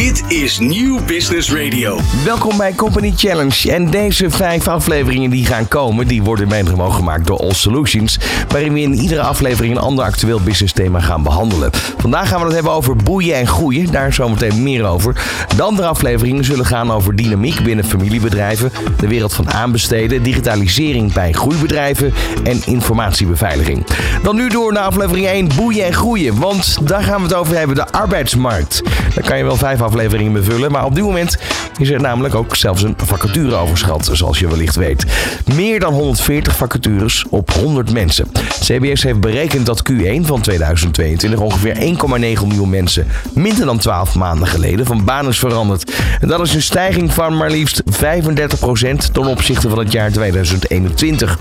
Dit 0.00 0.24
is 0.28 0.58
Nieuw 0.58 1.04
Business 1.04 1.52
Radio. 1.52 1.98
Welkom 2.24 2.56
bij 2.56 2.74
Company 2.74 3.12
Challenge. 3.16 3.72
En 3.72 3.90
deze 3.90 4.30
vijf 4.30 4.68
afleveringen 4.68 5.30
die 5.30 5.46
gaan 5.46 5.68
komen, 5.68 6.06
die 6.06 6.22
worden 6.22 6.48
mede 6.48 6.70
mogelijk 6.70 6.94
gemaakt 6.94 7.26
door 7.26 7.38
All 7.38 7.52
Solutions. 7.52 8.18
Waarin 8.48 8.72
we 8.72 8.80
in 8.80 8.94
iedere 8.94 9.20
aflevering 9.20 9.76
een 9.76 9.82
ander 9.82 10.04
actueel 10.04 10.40
business 10.40 10.72
thema 10.72 11.00
gaan 11.00 11.22
behandelen. 11.22 11.70
Vandaag 11.98 12.28
gaan 12.28 12.38
we 12.38 12.44
het 12.44 12.54
hebben 12.54 12.72
over 12.72 12.96
boeien 12.96 13.34
en 13.34 13.46
groeien. 13.46 13.92
Daar 13.92 14.12
zometeen 14.12 14.62
meer 14.62 14.84
over. 14.84 15.22
De 15.56 15.62
andere 15.62 15.88
afleveringen 15.88 16.44
zullen 16.44 16.66
gaan 16.66 16.90
over 16.90 17.16
dynamiek 17.16 17.62
binnen 17.62 17.84
familiebedrijven. 17.84 18.72
De 18.96 19.08
wereld 19.08 19.34
van 19.34 19.52
aanbesteden, 19.52 20.22
digitalisering 20.22 21.12
bij 21.12 21.32
groeibedrijven 21.32 22.12
en 22.44 22.60
informatiebeveiliging. 22.64 23.86
Dan 24.22 24.36
nu 24.36 24.48
door 24.48 24.72
naar 24.72 24.84
aflevering 24.84 25.26
1, 25.26 25.48
boeien 25.56 25.84
en 25.84 25.94
groeien. 25.94 26.38
Want 26.38 26.88
daar 26.88 27.02
gaan 27.02 27.16
we 27.16 27.22
het 27.22 27.34
over 27.34 27.56
hebben, 27.56 27.76
de 27.76 27.92
arbeidsmarkt. 27.92 28.82
Daar 29.14 29.24
kan 29.24 29.38
je 29.38 29.44
wel 29.44 29.56
vijf 29.56 29.82
afleveringen 29.84 30.32
bevullen. 30.32 30.72
Maar 30.72 30.84
op 30.84 30.94
dit 30.94 31.04
moment 31.04 31.38
is 31.78 31.90
er 31.90 32.00
namelijk 32.00 32.34
ook 32.34 32.56
zelfs 32.56 32.82
een 32.82 32.94
vacatureoverschat, 32.96 34.10
zoals 34.12 34.38
je 34.38 34.48
wellicht 34.48 34.76
weet. 34.76 35.04
Meer 35.54 35.80
dan 35.80 35.92
140 35.92 36.56
vacatures 36.56 37.24
op 37.30 37.50
100 37.50 37.92
mensen. 37.92 38.26
CBS 38.60 39.02
heeft 39.02 39.20
berekend 39.20 39.66
dat 39.66 39.82
Q1 39.92 40.20
van 40.20 40.40
2022 40.40 41.40
ongeveer 41.40 41.76
1,9 41.76 41.80
miljoen 42.46 42.70
mensen 42.70 43.06
minder 43.34 43.66
dan 43.66 43.78
12 43.78 44.14
maanden 44.14 44.48
geleden 44.48 44.86
van 44.86 45.04
baan 45.04 45.28
is 45.28 45.38
veranderd. 45.38 45.92
En 46.20 46.28
dat 46.28 46.40
is 46.40 46.54
een 46.54 46.62
stijging 46.62 47.12
van 47.12 47.36
maar 47.36 47.50
liefst 47.50 47.82
35% 47.82 47.86
ten 49.12 49.26
opzichte 49.26 49.68
van 49.68 49.78
het 49.78 49.92
jaar 49.92 50.10
2021. 50.12 51.38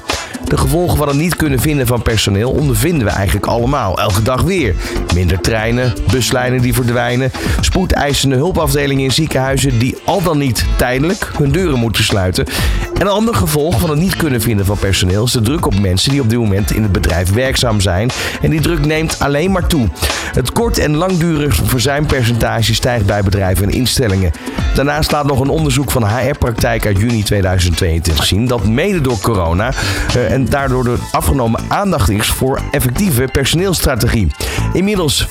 De 0.48 0.58
gevolgen 0.58 0.98
van 0.98 1.08
het 1.08 1.18
niet 1.18 1.36
kunnen 1.36 1.60
vinden 1.60 1.88
van 1.88 2.02
personeel 2.02 2.52
ondervinden 2.52 3.06
we 3.06 3.14
eigenlijk 3.14 3.46
allemaal, 3.46 4.00
elke 4.00 4.22
dag 4.22 4.42
weer. 4.42 4.76
Minder 5.14 5.42
treinen, 5.42 5.94
buslijnen 6.12 6.62
die 6.62 6.74
verdwijnen, 6.74 7.32
spoedeisende 7.62 8.33
hulpafdelingen 8.36 9.04
in 9.04 9.12
ziekenhuizen 9.12 9.80
die 9.80 9.96
al 10.06 10.22
dan 10.22 10.38
niet 10.38 10.66
tijdelijk 10.76 11.32
hun 11.38 11.52
deuren 11.52 11.80
moeten 11.80 12.04
sluiten. 12.04 12.46
En 12.94 13.02
een 13.02 13.08
ander 13.08 13.36
gevolg 13.36 13.80
van 13.80 13.90
het 13.90 14.00
niet 14.00 14.16
kunnen 14.16 14.42
vinden 14.42 14.66
van 14.66 14.78
personeel 14.78 15.24
is 15.24 15.32
de 15.32 15.42
druk 15.42 15.66
op 15.66 15.80
mensen 15.80 16.12
die 16.12 16.22
op 16.22 16.30
dit 16.30 16.40
moment 16.40 16.72
in 16.72 16.84
het 16.84 16.92
bedrijf 16.92 17.34
werkzaam 17.34 17.82
zijn. 17.82 18.10
En 18.42 18.50
die 18.50 18.62
druk 18.62 18.86
neemt 18.86 19.20
alleen 19.20 19.52
maar 19.52 19.68
toe. 19.68 19.88
Het 20.34 20.52
kort- 20.52 20.78
en 20.78 20.96
langdurig 20.96 21.56
verzuimpercentage 21.64 22.74
stijgt 22.74 23.06
bij 23.06 23.24
bedrijven 23.24 23.66
en 23.66 23.72
instellingen. 23.72 24.32
Daarnaast 24.76 25.12
laat 25.12 25.26
nog 25.26 25.40
een 25.40 25.50
onderzoek 25.50 25.92
van 25.92 26.08
HR-praktijk 26.08 26.86
uit 26.86 27.00
juni 27.00 27.24
2022 27.24 28.26
zien 28.26 28.48
dat 28.48 28.68
mede 28.68 29.02
door 29.02 29.20
corona 29.20 29.74
uh, 30.16 30.32
en 30.32 30.46
daardoor 30.46 30.84
de 30.84 30.98
afgenomen 31.12 31.60
aandacht 31.68 32.10
is 32.10 32.28
voor 32.28 32.62
effectieve 32.72 33.28
personeelstrategie. 33.32 34.32
Inmiddels 34.74 35.28
50% 35.28 35.30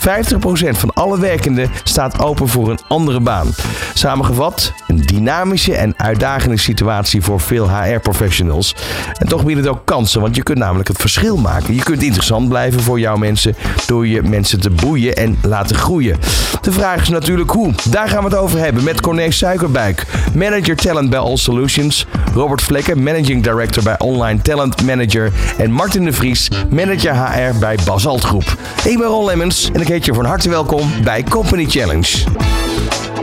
van 0.70 0.92
alle 0.94 1.20
werkenden 1.20 1.70
staat 1.84 2.20
open 2.20 2.48
voor 2.48 2.70
een 2.70 2.80
andere 2.92 3.20
baan. 3.20 3.54
Samengevat, 3.94 4.72
een 4.86 5.00
dynamische 5.00 5.74
en 5.74 5.94
uitdagende 5.96 6.56
situatie 6.56 7.22
voor 7.22 7.40
veel 7.40 7.70
HR-professionals. 7.70 8.74
En 9.18 9.28
toch 9.28 9.44
biedt 9.44 9.58
het 9.58 9.68
ook 9.68 9.84
kansen, 9.84 10.20
want 10.20 10.36
je 10.36 10.42
kunt 10.42 10.58
namelijk 10.58 10.88
het 10.88 11.00
verschil 11.00 11.36
maken. 11.36 11.74
Je 11.74 11.82
kunt 11.82 12.02
interessant 12.02 12.48
blijven 12.48 12.82
voor 12.82 13.00
jouw 13.00 13.16
mensen 13.16 13.54
door 13.86 14.06
je 14.06 14.22
mensen 14.22 14.60
te 14.60 14.70
boeien 14.70 15.16
en 15.16 15.38
laten 15.42 15.76
groeien. 15.76 16.18
De 16.60 16.72
vraag 16.72 17.02
is 17.02 17.08
natuurlijk 17.08 17.50
hoe. 17.50 17.72
Daar 17.90 18.08
gaan 18.08 18.24
we 18.24 18.28
het 18.28 18.38
over 18.38 18.58
hebben 18.58 18.84
met 18.84 19.00
Corné 19.00 19.30
Suikerbuik, 19.30 20.06
Manager 20.34 20.76
Talent 20.76 21.10
bij 21.10 21.18
All 21.18 21.36
Solutions, 21.36 22.06
Robert 22.34 22.62
Vlekken, 22.62 23.02
Managing 23.02 23.42
Director 23.42 23.82
bij 23.82 23.98
Online 23.98 24.42
Talent 24.42 24.82
Manager 24.82 25.32
en 25.58 25.70
Martin 25.70 26.04
de 26.04 26.12
Vries, 26.12 26.50
Manager 26.70 27.14
HR 27.14 27.58
bij 27.58 27.78
Basalt 27.84 28.24
Groep. 28.24 28.56
Ik 28.84 28.98
ben 28.98 29.06
Ron 29.06 29.24
Lemmens 29.24 29.70
en 29.72 29.80
ik 29.80 29.88
heet 29.88 30.04
je 30.04 30.14
van 30.14 30.24
harte 30.24 30.48
welkom 30.48 30.90
bij 31.02 31.22
Company 31.22 31.66
Challenge. 31.68 32.24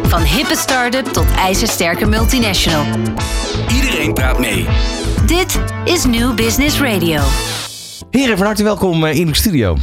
Van 0.02 0.22
hippe 0.22 0.56
start-up 0.56 1.06
tot 1.06 1.26
ijzersterke 1.36 2.06
multinational. 2.06 2.86
Iedereen 3.76 4.14
praat 4.14 4.40
mee. 4.40 4.66
Dit 5.26 5.60
is 5.84 6.06
New 6.06 6.36
Business 6.36 6.80
Radio. 6.80 7.22
Heren, 8.10 8.38
van 8.38 8.46
harte 8.46 8.64
welkom 8.64 9.06
in 9.06 9.28
de 9.28 9.36
studio. 9.36 9.78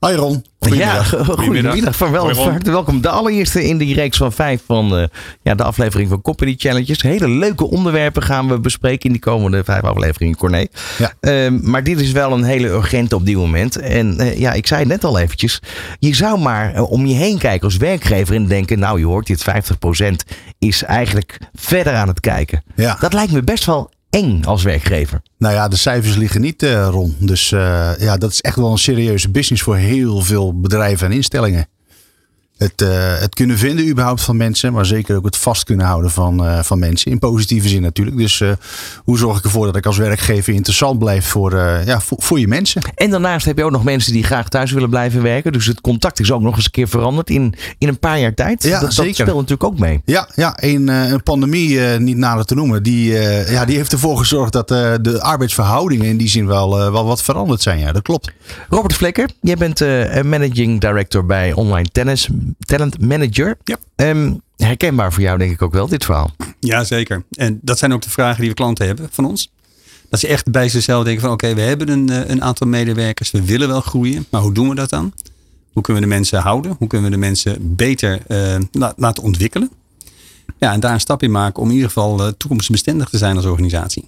Hoi 0.00 0.14
Ron. 0.14 0.44
Ja, 0.58 1.02
goedemiddag. 1.02 1.96
Van 1.96 2.10
wel, 2.10 2.34
van 2.34 2.50
harte 2.50 2.70
welkom. 2.70 3.00
De 3.00 3.08
allereerste 3.08 3.64
in 3.64 3.78
die 3.78 3.94
reeks 3.94 4.16
van 4.16 4.32
vijf 4.32 4.62
van 4.66 4.98
uh, 4.98 5.04
ja, 5.42 5.54
de 5.54 5.62
aflevering 5.62 6.08
van 6.08 6.22
Company 6.22 6.54
Challenges. 6.58 7.02
Hele 7.02 7.28
leuke 7.28 7.70
onderwerpen 7.70 8.22
gaan 8.22 8.48
we 8.48 8.60
bespreken 8.60 9.06
in 9.06 9.12
die 9.12 9.20
komende 9.20 9.64
vijf 9.64 9.82
afleveringen, 9.82 10.36
Corné. 10.36 10.66
Ja. 10.98 11.12
Uh, 11.20 11.60
maar 11.60 11.84
dit 11.84 12.00
is 12.00 12.12
wel 12.12 12.32
een 12.32 12.42
hele 12.42 12.68
urgente 12.68 13.14
op 13.14 13.26
dit 13.26 13.36
moment. 13.36 13.76
En 13.76 14.20
uh, 14.20 14.38
ja, 14.38 14.52
ik 14.52 14.66
zei 14.66 14.80
het 14.80 14.88
net 14.88 15.04
al 15.04 15.18
eventjes. 15.18 15.62
Je 15.98 16.14
zou 16.14 16.38
maar 16.38 16.82
om 16.82 17.06
je 17.06 17.14
heen 17.14 17.38
kijken 17.38 17.64
als 17.64 17.76
werkgever 17.76 18.34
en 18.34 18.46
denken, 18.46 18.78
nou 18.78 18.98
je 18.98 19.06
hoort 19.06 19.26
dit 19.26 19.44
50% 20.02 20.14
is 20.58 20.82
eigenlijk 20.82 21.38
verder 21.54 21.94
aan 21.94 22.08
het 22.08 22.20
kijken. 22.20 22.62
Ja. 22.74 22.96
Dat 23.00 23.12
lijkt 23.12 23.32
me 23.32 23.42
best 23.42 23.64
wel 23.64 23.90
eng 24.10 24.44
als 24.44 24.62
werkgever. 24.62 25.22
Nou 25.38 25.54
ja, 25.54 25.68
de 25.68 25.76
cijfers 25.76 26.16
liggen 26.16 26.40
niet 26.40 26.62
uh, 26.62 26.88
rond. 26.90 27.14
Dus 27.18 27.50
uh, 27.50 27.90
ja, 27.98 28.16
dat 28.16 28.30
is 28.30 28.40
echt 28.40 28.56
wel 28.56 28.72
een 28.72 28.78
serieuze 28.78 29.30
business 29.30 29.62
voor 29.62 29.76
heel 29.76 30.20
veel 30.20 30.60
bedrijven 30.60 31.06
en 31.06 31.12
instellingen. 31.12 31.66
Het, 32.60 32.82
uh, 32.82 32.88
het 33.18 33.34
kunnen 33.34 33.58
vinden 33.58 33.88
überhaupt 33.88 34.22
van 34.22 34.36
mensen, 34.36 34.72
maar 34.72 34.86
zeker 34.86 35.16
ook 35.16 35.24
het 35.24 35.36
vast 35.36 35.64
kunnen 35.64 35.86
houden 35.86 36.10
van, 36.10 36.44
uh, 36.44 36.62
van 36.62 36.78
mensen. 36.78 37.10
In 37.10 37.18
positieve 37.18 37.68
zin 37.68 37.82
natuurlijk. 37.82 38.16
Dus 38.16 38.40
uh, 38.40 38.50
hoe 39.04 39.18
zorg 39.18 39.38
ik 39.38 39.44
ervoor 39.44 39.66
dat 39.66 39.76
ik 39.76 39.86
als 39.86 39.98
werkgever 39.98 40.54
interessant 40.54 40.98
blijf 40.98 41.26
voor, 41.26 41.56
ja, 41.84 42.00
voor, 42.00 42.18
voor, 42.20 42.40
je 42.40 42.48
mensen? 42.48 42.82
En 42.94 43.10
daarnaast 43.10 43.46
heb 43.46 43.58
je 43.58 43.64
ook 43.64 43.70
nog 43.70 43.84
mensen 43.84 44.12
die 44.12 44.22
graag 44.22 44.48
thuis 44.48 44.72
willen 44.72 44.90
blijven 44.90 45.22
werken. 45.22 45.52
Dus 45.52 45.66
het 45.66 45.80
contact 45.80 46.20
is 46.20 46.32
ook 46.32 46.40
nog 46.40 46.56
eens 46.56 46.64
een 46.64 46.70
keer 46.70 46.88
veranderd 46.88 47.30
in, 47.30 47.54
in 47.78 47.88
een 47.88 47.98
paar 47.98 48.18
jaar 48.18 48.34
tijd. 48.34 48.62
Ja, 48.62 48.80
dat, 48.80 48.92
zeker. 48.92 49.08
dat 49.08 49.14
speelt 49.14 49.48
natuurlijk 49.48 49.64
ook 49.64 49.78
mee. 49.78 50.02
Ja, 50.04 50.28
ja 50.34 50.52
een, 50.56 50.88
een 50.88 51.22
pandemie, 51.22 51.80
niet 51.80 52.16
nader 52.16 52.44
te 52.44 52.54
noemen, 52.54 52.82
die, 52.82 53.12
ja, 53.50 53.64
die 53.64 53.76
heeft 53.76 53.92
ervoor 53.92 54.18
gezorgd 54.18 54.52
dat 54.52 54.68
de 54.68 55.18
arbeidsverhoudingen 55.20 56.06
in 56.06 56.16
die 56.16 56.28
zin 56.28 56.46
wel, 56.46 56.92
wel 56.92 57.04
wat 57.04 57.22
veranderd 57.22 57.62
zijn. 57.62 57.78
Ja, 57.78 57.92
dat 57.92 58.02
klopt. 58.02 58.32
Robert 58.68 58.94
Vlekker, 58.94 59.30
jij 59.40 59.56
bent 59.56 59.80
managing 60.24 60.80
director 60.80 61.26
bij 61.26 61.52
Online 61.52 61.88
Tennis. 61.92 62.28
Talent 62.58 63.00
Manager. 63.00 63.56
Ja. 63.64 63.78
Um, 63.96 64.40
herkenbaar 64.56 65.12
voor 65.12 65.22
jou 65.22 65.38
denk 65.38 65.52
ik 65.52 65.62
ook 65.62 65.72
wel, 65.72 65.88
dit 65.88 66.04
verhaal. 66.04 66.30
Ja, 66.60 66.84
zeker. 66.84 67.24
En 67.30 67.58
dat 67.62 67.78
zijn 67.78 67.92
ook 67.92 68.02
de 68.02 68.10
vragen 68.10 68.40
die 68.40 68.48
we 68.48 68.54
klanten 68.54 68.86
hebben 68.86 69.08
van 69.10 69.24
ons. 69.24 69.52
Dat 70.08 70.20
ze 70.20 70.26
echt 70.26 70.50
bij 70.50 70.68
zichzelf 70.68 71.04
denken 71.04 71.22
van 71.22 71.30
oké, 71.30 71.54
we 71.54 71.60
hebben 71.60 71.88
een, 71.88 72.30
een 72.30 72.42
aantal 72.42 72.66
medewerkers, 72.66 73.30
we 73.30 73.44
willen 73.44 73.68
wel 73.68 73.80
groeien, 73.80 74.26
maar 74.30 74.40
hoe 74.40 74.52
doen 74.52 74.68
we 74.68 74.74
dat 74.74 74.90
dan? 74.90 75.12
Hoe 75.72 75.82
kunnen 75.82 76.02
we 76.02 76.08
de 76.08 76.14
mensen 76.14 76.40
houden? 76.40 76.74
Hoe 76.78 76.88
kunnen 76.88 77.10
we 77.10 77.14
de 77.14 77.20
mensen 77.20 77.76
beter 77.76 78.22
uh, 78.28 78.56
laten 78.96 79.22
ontwikkelen? 79.22 79.70
Ja, 80.58 80.72
en 80.72 80.80
daar 80.80 80.92
een 80.92 81.00
stap 81.00 81.22
in 81.22 81.30
maken 81.30 81.62
om 81.62 81.68
in 81.68 81.74
ieder 81.74 81.88
geval 81.88 82.20
uh, 82.20 82.32
toekomstbestendig 82.36 83.08
te 83.08 83.18
zijn 83.18 83.36
als 83.36 83.44
organisatie. 83.44 84.04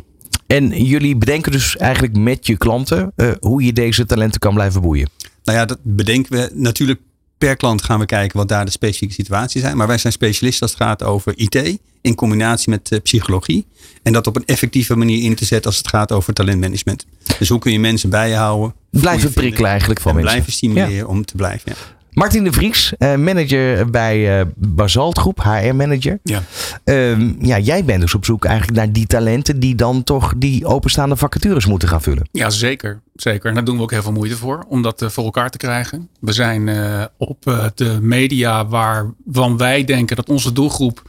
En 0.46 0.84
jullie 0.84 1.16
bedenken 1.16 1.52
dus 1.52 1.76
eigenlijk 1.76 2.16
met 2.16 2.46
je 2.46 2.56
klanten 2.56 3.12
uh, 3.16 3.30
hoe 3.40 3.64
je 3.64 3.72
deze 3.72 4.06
talenten 4.06 4.40
kan 4.40 4.54
blijven 4.54 4.80
boeien? 4.80 5.08
Nou 5.44 5.58
ja, 5.58 5.64
dat 5.64 5.78
bedenken 5.82 6.32
we 6.32 6.50
natuurlijk 6.54 7.00
per 7.46 7.56
klant 7.56 7.82
gaan 7.82 7.98
we 7.98 8.06
kijken 8.06 8.38
wat 8.38 8.48
daar 8.48 8.64
de 8.64 8.70
specifieke 8.70 9.14
situaties 9.14 9.60
zijn. 9.60 9.76
Maar 9.76 9.86
wij 9.86 9.98
zijn 9.98 10.12
specialisten 10.12 10.62
als 10.62 10.70
het 10.70 10.82
gaat 10.82 11.02
over 11.02 11.32
IT 11.36 11.78
in 12.00 12.14
combinatie 12.14 12.70
met 12.70 12.92
uh, 12.92 13.00
psychologie. 13.00 13.66
En 14.02 14.12
dat 14.12 14.26
op 14.26 14.36
een 14.36 14.46
effectieve 14.46 14.96
manier 14.96 15.22
in 15.22 15.34
te 15.34 15.44
zetten 15.44 15.66
als 15.66 15.78
het 15.78 15.88
gaat 15.88 16.12
over 16.12 16.32
talentmanagement. 16.32 17.06
Dus 17.38 17.48
hoe 17.48 17.58
kun 17.58 17.72
je 17.72 17.78
mensen 17.78 18.10
bij 18.10 18.28
je 18.28 18.34
houden? 18.34 18.74
Blijven 18.90 19.32
prikkelen 19.32 19.70
eigenlijk 19.70 20.00
van 20.00 20.14
mensen. 20.14 20.32
Blijven 20.32 20.52
stimuleren 20.52 20.94
ja. 20.94 21.04
om 21.04 21.24
te 21.24 21.36
blijven. 21.36 21.72
Ja. 21.72 22.01
Martin 22.12 22.44
de 22.44 22.52
Vries, 22.52 22.92
uh, 22.98 23.14
manager 23.16 23.90
bij 23.90 24.40
uh, 24.40 24.46
Basalt 24.56 25.18
Groep, 25.18 25.42
HR-manager. 25.42 26.18
Ja. 26.22 26.42
Uh, 26.84 27.40
ja, 27.40 27.58
jij 27.58 27.84
bent 27.84 28.00
dus 28.00 28.14
op 28.14 28.24
zoek 28.24 28.44
eigenlijk 28.44 28.76
naar 28.76 28.92
die 28.92 29.06
talenten 29.06 29.60
die 29.60 29.74
dan 29.74 30.04
toch 30.04 30.32
die 30.36 30.66
openstaande 30.66 31.16
vacatures 31.16 31.66
moeten 31.66 31.88
gaan 31.88 32.02
vullen. 32.02 32.28
Ja, 32.32 32.50
zeker. 32.50 33.00
Zeker. 33.14 33.48
En 33.48 33.54
daar 33.54 33.64
doen 33.64 33.76
we 33.76 33.82
ook 33.82 33.90
heel 33.90 34.02
veel 34.02 34.12
moeite 34.12 34.36
voor 34.36 34.64
om 34.68 34.82
dat 34.82 35.04
voor 35.06 35.24
elkaar 35.24 35.50
te 35.50 35.58
krijgen. 35.58 36.08
We 36.20 36.32
zijn 36.32 36.70
op 37.16 37.70
de 37.74 37.98
media 38.00 38.66
waarvan 38.66 39.56
wij 39.56 39.84
denken 39.84 40.16
dat 40.16 40.28
onze 40.28 40.52
doelgroep 40.52 41.02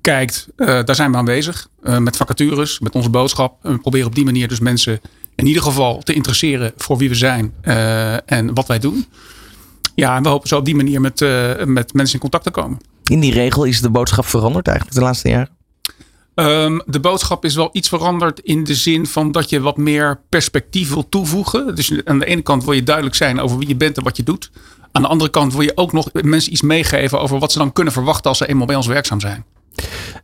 kijkt, 0.00 0.48
daar 0.56 0.94
zijn 0.94 1.10
we 1.10 1.16
aanwezig. 1.16 1.68
met 1.98 2.16
vacatures, 2.16 2.80
met 2.80 2.94
onze 2.94 3.10
boodschap. 3.10 3.64
En 3.64 3.72
we 3.72 3.78
proberen 3.78 4.06
op 4.06 4.14
die 4.14 4.24
manier 4.24 4.48
dus 4.48 4.60
mensen 4.60 5.00
in 5.34 5.46
ieder 5.46 5.62
geval 5.62 5.98
te 5.98 6.12
interesseren 6.12 6.72
voor 6.76 6.96
wie 6.96 7.08
we 7.08 7.14
zijn 7.14 7.54
en 8.26 8.54
wat 8.54 8.66
wij 8.66 8.78
doen. 8.78 9.06
Ja, 9.94 10.16
en 10.16 10.22
we 10.22 10.28
hopen 10.28 10.48
zo 10.48 10.56
op 10.56 10.64
die 10.64 10.76
manier 10.76 11.00
met, 11.00 11.20
uh, 11.20 11.64
met 11.64 11.94
mensen 11.94 12.14
in 12.14 12.20
contact 12.20 12.44
te 12.44 12.50
komen. 12.50 12.78
In 13.04 13.20
die 13.20 13.32
regel 13.32 13.64
is 13.64 13.80
de 13.80 13.90
boodschap 13.90 14.26
veranderd 14.26 14.66
eigenlijk 14.66 14.96
de 14.96 15.04
laatste 15.04 15.28
jaren? 15.28 15.48
Um, 16.34 16.82
de 16.86 17.00
boodschap 17.00 17.44
is 17.44 17.54
wel 17.54 17.68
iets 17.72 17.88
veranderd 17.88 18.40
in 18.40 18.64
de 18.64 18.74
zin 18.74 19.06
van 19.06 19.32
dat 19.32 19.50
je 19.50 19.60
wat 19.60 19.76
meer 19.76 20.20
perspectief 20.28 20.92
wil 20.92 21.08
toevoegen. 21.08 21.74
Dus 21.74 22.04
aan 22.04 22.18
de 22.18 22.26
ene 22.26 22.42
kant 22.42 22.64
wil 22.64 22.72
je 22.72 22.82
duidelijk 22.82 23.16
zijn 23.16 23.40
over 23.40 23.58
wie 23.58 23.68
je 23.68 23.76
bent 23.76 23.96
en 23.96 24.02
wat 24.04 24.16
je 24.16 24.22
doet. 24.22 24.50
Aan 24.92 25.02
de 25.02 25.08
andere 25.08 25.30
kant 25.30 25.52
wil 25.52 25.62
je 25.62 25.72
ook 25.74 25.92
nog 25.92 26.08
mensen 26.12 26.52
iets 26.52 26.62
meegeven 26.62 27.20
over 27.20 27.38
wat 27.38 27.52
ze 27.52 27.58
dan 27.58 27.72
kunnen 27.72 27.92
verwachten 27.92 28.28
als 28.28 28.38
ze 28.38 28.48
eenmaal 28.48 28.66
bij 28.66 28.76
ons 28.76 28.86
werkzaam 28.86 29.20
zijn. 29.20 29.44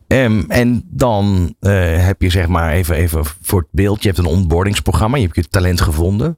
Um, 0.07 0.45
en 0.47 0.83
dan 0.89 1.55
uh, 1.59 2.05
heb 2.05 2.21
je 2.21 2.29
zeg 2.29 2.47
maar 2.47 2.71
even, 2.71 2.95
even 2.95 3.23
voor 3.41 3.59
het 3.59 3.69
beeld, 3.71 4.01
je 4.01 4.07
hebt 4.07 4.19
een 4.19 4.25
onboardingsprogramma, 4.25 5.17
je 5.17 5.23
hebt 5.23 5.35
je 5.35 5.47
talent 5.49 5.81
gevonden. 5.81 6.37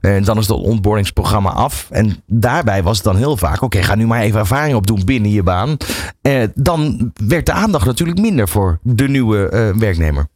En 0.00 0.24
dan 0.24 0.38
is 0.38 0.48
het 0.48 0.56
onboardingsprogramma 0.56 1.50
af. 1.50 1.88
En 1.90 2.22
daarbij 2.26 2.82
was 2.82 2.96
het 2.96 3.04
dan 3.04 3.16
heel 3.16 3.36
vaak: 3.36 3.62
oké, 3.62 3.82
ga 3.82 3.94
nu 3.94 4.06
maar 4.06 4.20
even 4.20 4.40
ervaring 4.40 4.76
opdoen 4.76 5.04
binnen 5.04 5.30
je 5.30 5.42
baan. 5.42 5.76
Eh, 6.22 6.42
dan 6.54 7.12
werd 7.14 7.46
de 7.46 7.52
aandacht 7.52 7.86
natuurlijk 7.86 8.18
minder 8.18 8.48
voor 8.48 8.78
de 8.82 9.08
nieuwe 9.08 9.48
eh, 9.48 9.70
werknemer. 9.70 10.28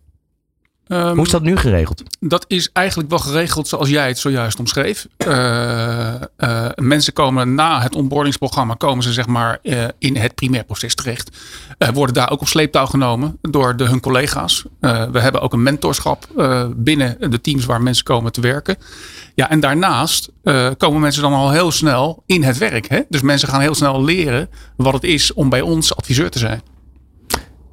Ehm, 0.91 1.15
Hoe 1.15 1.25
is 1.25 1.31
dat 1.31 1.43
nu 1.43 1.57
geregeld? 1.57 2.03
Dat 2.21 2.45
is 2.49 2.71
eigenlijk 2.73 3.11
wel 3.11 3.19
geregeld 3.19 3.69
zoals 3.69 3.89
jij 3.89 4.09
het 4.09 4.19
zojuist 4.19 4.59
omschreef. 4.59 5.07
Eh, 5.17 6.15
eh, 6.37 6.71
mensen 6.75 7.13
komen 7.13 7.55
na 7.55 7.81
het 7.83 7.95
onboardingsprogramma 7.95 8.75
komen 8.75 9.03
ze 9.03 9.13
zeg 9.13 9.27
maar 9.27 9.59
eh, 9.63 9.85
in 9.99 10.17
het 10.17 10.35
primairproces 10.35 10.95
terecht. 10.95 11.37
Eh, 11.79 11.89
worden 11.89 12.15
daar 12.15 12.31
ook 12.31 12.41
op 12.41 12.49
sleeptouw 12.49 12.87
genomen 12.87 13.39
door 13.41 13.77
de, 13.77 13.85
hun 13.85 14.01
collega's. 14.01 14.65
We 14.81 15.21
hebben 15.21 15.41
ook 15.41 15.53
een 15.53 15.63
mentorschap 15.63 16.27
binnen 16.77 17.31
de 17.31 17.41
teams 17.41 17.65
waar 17.65 17.83
mensen 17.83 18.05
komen 18.05 18.33
te 18.33 18.41
werken. 18.41 18.77
Ja, 19.35 19.51
en 19.51 19.61
daarnaast 19.61 20.31
komen 20.77 21.01
mensen 21.01 21.23
dan 21.23 21.33
al 21.33 21.51
heel 21.51 21.71
snel 21.71 22.23
in 22.27 22.43
het 22.43 22.59
werk. 22.59 22.89
Hè? 22.89 23.01
Dus 23.09 23.21
mensen 23.21 23.49
gaan 23.49 23.61
heel 23.61 23.75
snel 23.75 24.05
leren 24.05 24.49
wat 24.77 24.93
het 24.93 25.05
is 25.05 25.33
om 25.33 25.49
bij 25.49 25.61
ons 25.61 25.97
adviseur 25.97 26.31
te 26.31 26.39
zijn. 26.39 26.63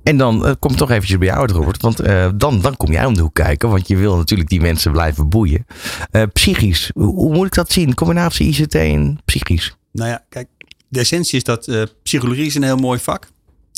En 0.08 0.18
dan 0.18 0.46
eh, 0.46 0.54
kom 0.60 0.76
toch 0.76 0.90
eventjes 0.90 1.18
bij 1.18 1.28
jou 1.28 1.52
Robert. 1.52 1.82
Want 1.82 2.00
eh, 2.00 2.30
dan, 2.36 2.62
dan 2.62 2.78
kom 2.78 2.92
jij 2.92 3.06
om 3.06 3.14
de 3.14 3.22
hoek 3.22 3.34
kijken. 3.34 3.70
Want 3.70 3.88
je 3.88 3.96
wil 3.96 4.16
natuurlijk 4.16 4.50
die 4.50 4.62
mensen 4.62 4.92
blijven 4.92 5.30
boeien. 5.30 5.66
Eh, 6.12 6.24
psychisch, 6.34 6.92
hoe, 6.94 7.34
moet 7.34 7.46
ik 7.46 7.54
dat 7.54 7.72
zien? 7.72 7.94
Combinatie 7.94 8.48
ICT 8.48 8.76
en 8.76 9.20
psychisch. 9.26 9.78
Nou 9.92 10.10
ja, 10.10 10.26
kijk, 10.30 10.48
de 10.88 11.00
essentie 11.00 11.38
is 11.38 11.44
dat 11.44 11.88
psychologie 12.04 12.46
is 12.46 12.56
een 12.56 12.64
heel 12.64 12.78
mooi 12.78 13.00
vak. 13.00 13.30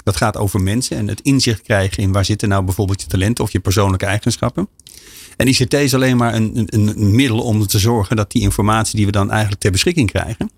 Dat 0.04 0.16
gaat 0.16 0.38
over 0.38 0.62
mensen 0.62 0.98
en 0.98 1.08
het 1.08 1.22
inzicht 1.22 1.62
krijgen 1.62 2.04
in 2.04 2.12
waar 2.12 2.26
zitten 2.26 2.50
nou 2.50 2.64
bijvoorbeeld 2.64 3.02
je 3.02 3.08
talenten 3.08 3.44
of 3.44 3.52
je 3.52 3.60
persoonlijke 3.60 4.06
eigenschappen. 4.06 4.68
En 5.38 5.48
ICT 5.48 5.74
is 5.74 5.94
alleen 5.94 6.18
maar 6.18 6.34
een, 6.34 6.68
een, 6.70 7.16
middel 7.16 7.40
om 7.40 7.68
te 7.68 7.80
zorgen 7.80 8.16
dat 8.16 8.31
die 8.31 8.42
informatie 8.42 8.96
die 8.96 9.06
we 9.06 9.12
dan 9.12 9.31
eigenlijk 9.31 9.62
ter 9.62 9.72
beschikking 9.72 10.12
krijgen, 10.12 10.52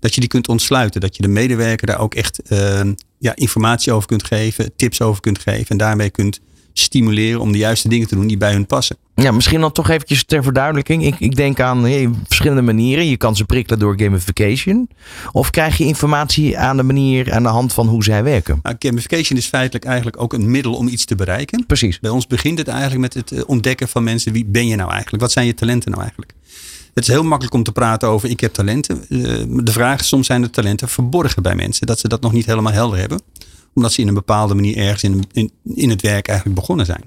dat 0.00 0.14
je 0.14 0.20
die 0.20 0.28
kunt 0.28 0.48
ontsluiten. 0.48 1.00
Dat 1.00 1.16
je 1.16 1.22
de 1.22 1.28
medewerker 1.28 1.86
daar 1.86 2.00
ook 2.00 2.14
echt 2.14 2.42
eh, 2.42 2.80
ja, 3.22 3.36
informatie 3.36 3.92
over 3.92 4.08
kunt 4.08 4.24
geven, 4.24 4.72
tips 4.76 5.00
over 5.00 5.20
kunt 5.20 5.38
geven 5.38 5.66
en 5.68 5.76
daarmee 5.76 6.10
kunt 6.10 6.40
stimuleren 6.72 7.40
om 7.40 7.52
de 7.52 7.58
juiste 7.58 7.88
dingen 7.88 8.08
te 8.08 8.14
doen 8.14 8.26
die 8.26 8.36
bij 8.36 8.52
hun 8.52 8.66
passen. 8.66 8.96
Ja, 9.14 9.30
misschien 9.30 9.60
dan 9.60 9.72
toch 9.72 9.88
eventjes 9.88 10.24
ter 10.24 10.42
verduidelijking. 10.42 11.04
Ik, 11.04 11.14
ik 11.18 11.36
denk 11.36 11.60
aan 11.60 11.84
hey, 11.84 12.10
verschillende 12.26 12.62
manieren. 12.62 13.06
Je 13.06 13.16
kan 13.16 13.36
ze 13.36 13.44
prikkelen 13.44 13.78
door 13.78 14.00
gamification. 14.00 14.88
Of 15.32 15.50
krijg 15.50 15.78
je 15.78 15.84
informatie 15.84 16.58
aan 16.58 16.76
de 16.76 16.82
manier, 16.82 17.32
aan 17.32 17.42
de 17.42 17.48
hand 17.48 17.72
van 17.72 17.88
hoe 17.88 18.04
zij 18.04 18.24
werken. 18.24 18.58
Nou, 18.62 18.76
gamification 18.78 19.38
is 19.38 19.46
feitelijk 19.46 19.84
eigenlijk 19.84 20.22
ook 20.22 20.32
een 20.32 20.50
middel 20.50 20.74
om 20.74 20.88
iets 20.88 21.04
te 21.04 21.14
bereiken. 21.14 21.66
Precies. 21.66 22.00
Bij 22.00 22.10
ons 22.10 22.26
begint 22.26 22.58
het 22.58 22.68
eigenlijk 22.68 23.00
met 23.00 23.14
het 23.14 23.32
eh, 23.32 23.42
ontdekken 23.46 23.88
van 23.88 24.04
mensen. 24.04 24.32
Wie 24.32 24.44
ben 24.44 24.66
je 24.66 24.76
nou 24.76 24.90
eigenlijk? 24.90 25.22
Wat 25.22 25.32
zijn 25.32 25.46
je 25.46 25.54
talenten 25.54 25.90
nou 25.90 26.02
eigenlijk? 26.02 26.34
Het 26.94 27.08
is 27.08 27.10
heel 27.14 27.22
makkelijk 27.22 27.54
om 27.54 27.62
te 27.62 27.72
praten 27.72 28.08
over 28.08 28.28
ik 28.30 28.40
heb 28.40 28.52
talenten. 28.52 29.04
Eh, 29.08 29.18
De 29.48 29.72
vraag 29.72 30.00
is 30.00 30.08
soms 30.08 30.26
zijn 30.26 30.42
de 30.42 30.50
talenten 30.50 30.88
verborgen 30.88 31.42
bij 31.42 31.54
mensen. 31.54 31.86
Dat 31.86 31.98
ze 31.98 32.08
dat 32.08 32.20
nog 32.20 32.32
niet 32.32 32.46
helemaal 32.46 32.72
helder 32.72 32.98
hebben. 32.98 33.20
Omdat 33.74 33.92
ze 33.92 34.00
in 34.00 34.08
een 34.08 34.14
bepaalde 34.14 34.54
manier 34.54 34.76
ergens 34.76 35.02
in, 35.02 35.24
in, 35.32 35.50
in 35.74 35.90
het 35.90 36.02
werk 36.02 36.28
eigenlijk 36.28 36.58
begonnen 36.60 36.86
zijn. 36.86 37.04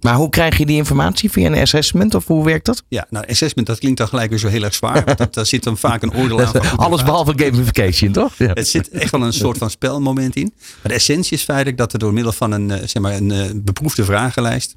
Maar 0.00 0.14
hoe 0.14 0.28
krijg 0.28 0.58
je 0.58 0.66
die 0.66 0.76
informatie? 0.76 1.30
Via 1.30 1.46
een 1.46 1.58
assessment 1.58 2.14
of 2.14 2.26
hoe 2.26 2.44
werkt 2.44 2.66
dat? 2.66 2.82
Ja, 2.88 3.06
nou 3.10 3.26
assessment 3.26 3.66
dat 3.66 3.78
klinkt 3.78 3.98
dan 3.98 4.08
gelijk 4.08 4.30
weer 4.30 4.38
zo 4.38 4.48
heel 4.48 4.62
erg 4.62 4.74
zwaar. 4.74 5.04
Want 5.04 5.18
dat, 5.18 5.34
daar 5.34 5.46
zit 5.46 5.62
dan 5.62 5.78
vaak 5.78 6.02
een 6.02 6.14
oordeel 6.14 6.40
aan. 6.40 6.46
van 6.52 6.76
Alles 6.76 7.02
behalve 7.02 7.32
gamification, 7.36 8.12
toch? 8.22 8.34
Ja. 8.38 8.50
Het 8.54 8.68
zit 8.68 8.88
echt 8.88 9.10
wel 9.10 9.22
een 9.22 9.32
soort 9.32 9.58
van 9.58 9.70
spelmoment 9.70 10.36
in. 10.36 10.52
Maar 10.56 10.92
de 10.92 10.94
essentie 10.94 11.36
is 11.36 11.42
feitelijk 11.42 11.76
dat 11.76 11.92
er 11.92 11.98
door 11.98 12.12
middel 12.12 12.32
van 12.32 12.52
een, 12.52 12.70
eh, 12.70 12.78
zeg 12.86 13.02
maar 13.02 13.14
een 13.16 13.30
eh, 13.30 13.44
beproefde 13.54 14.04
vragenlijst. 14.04 14.76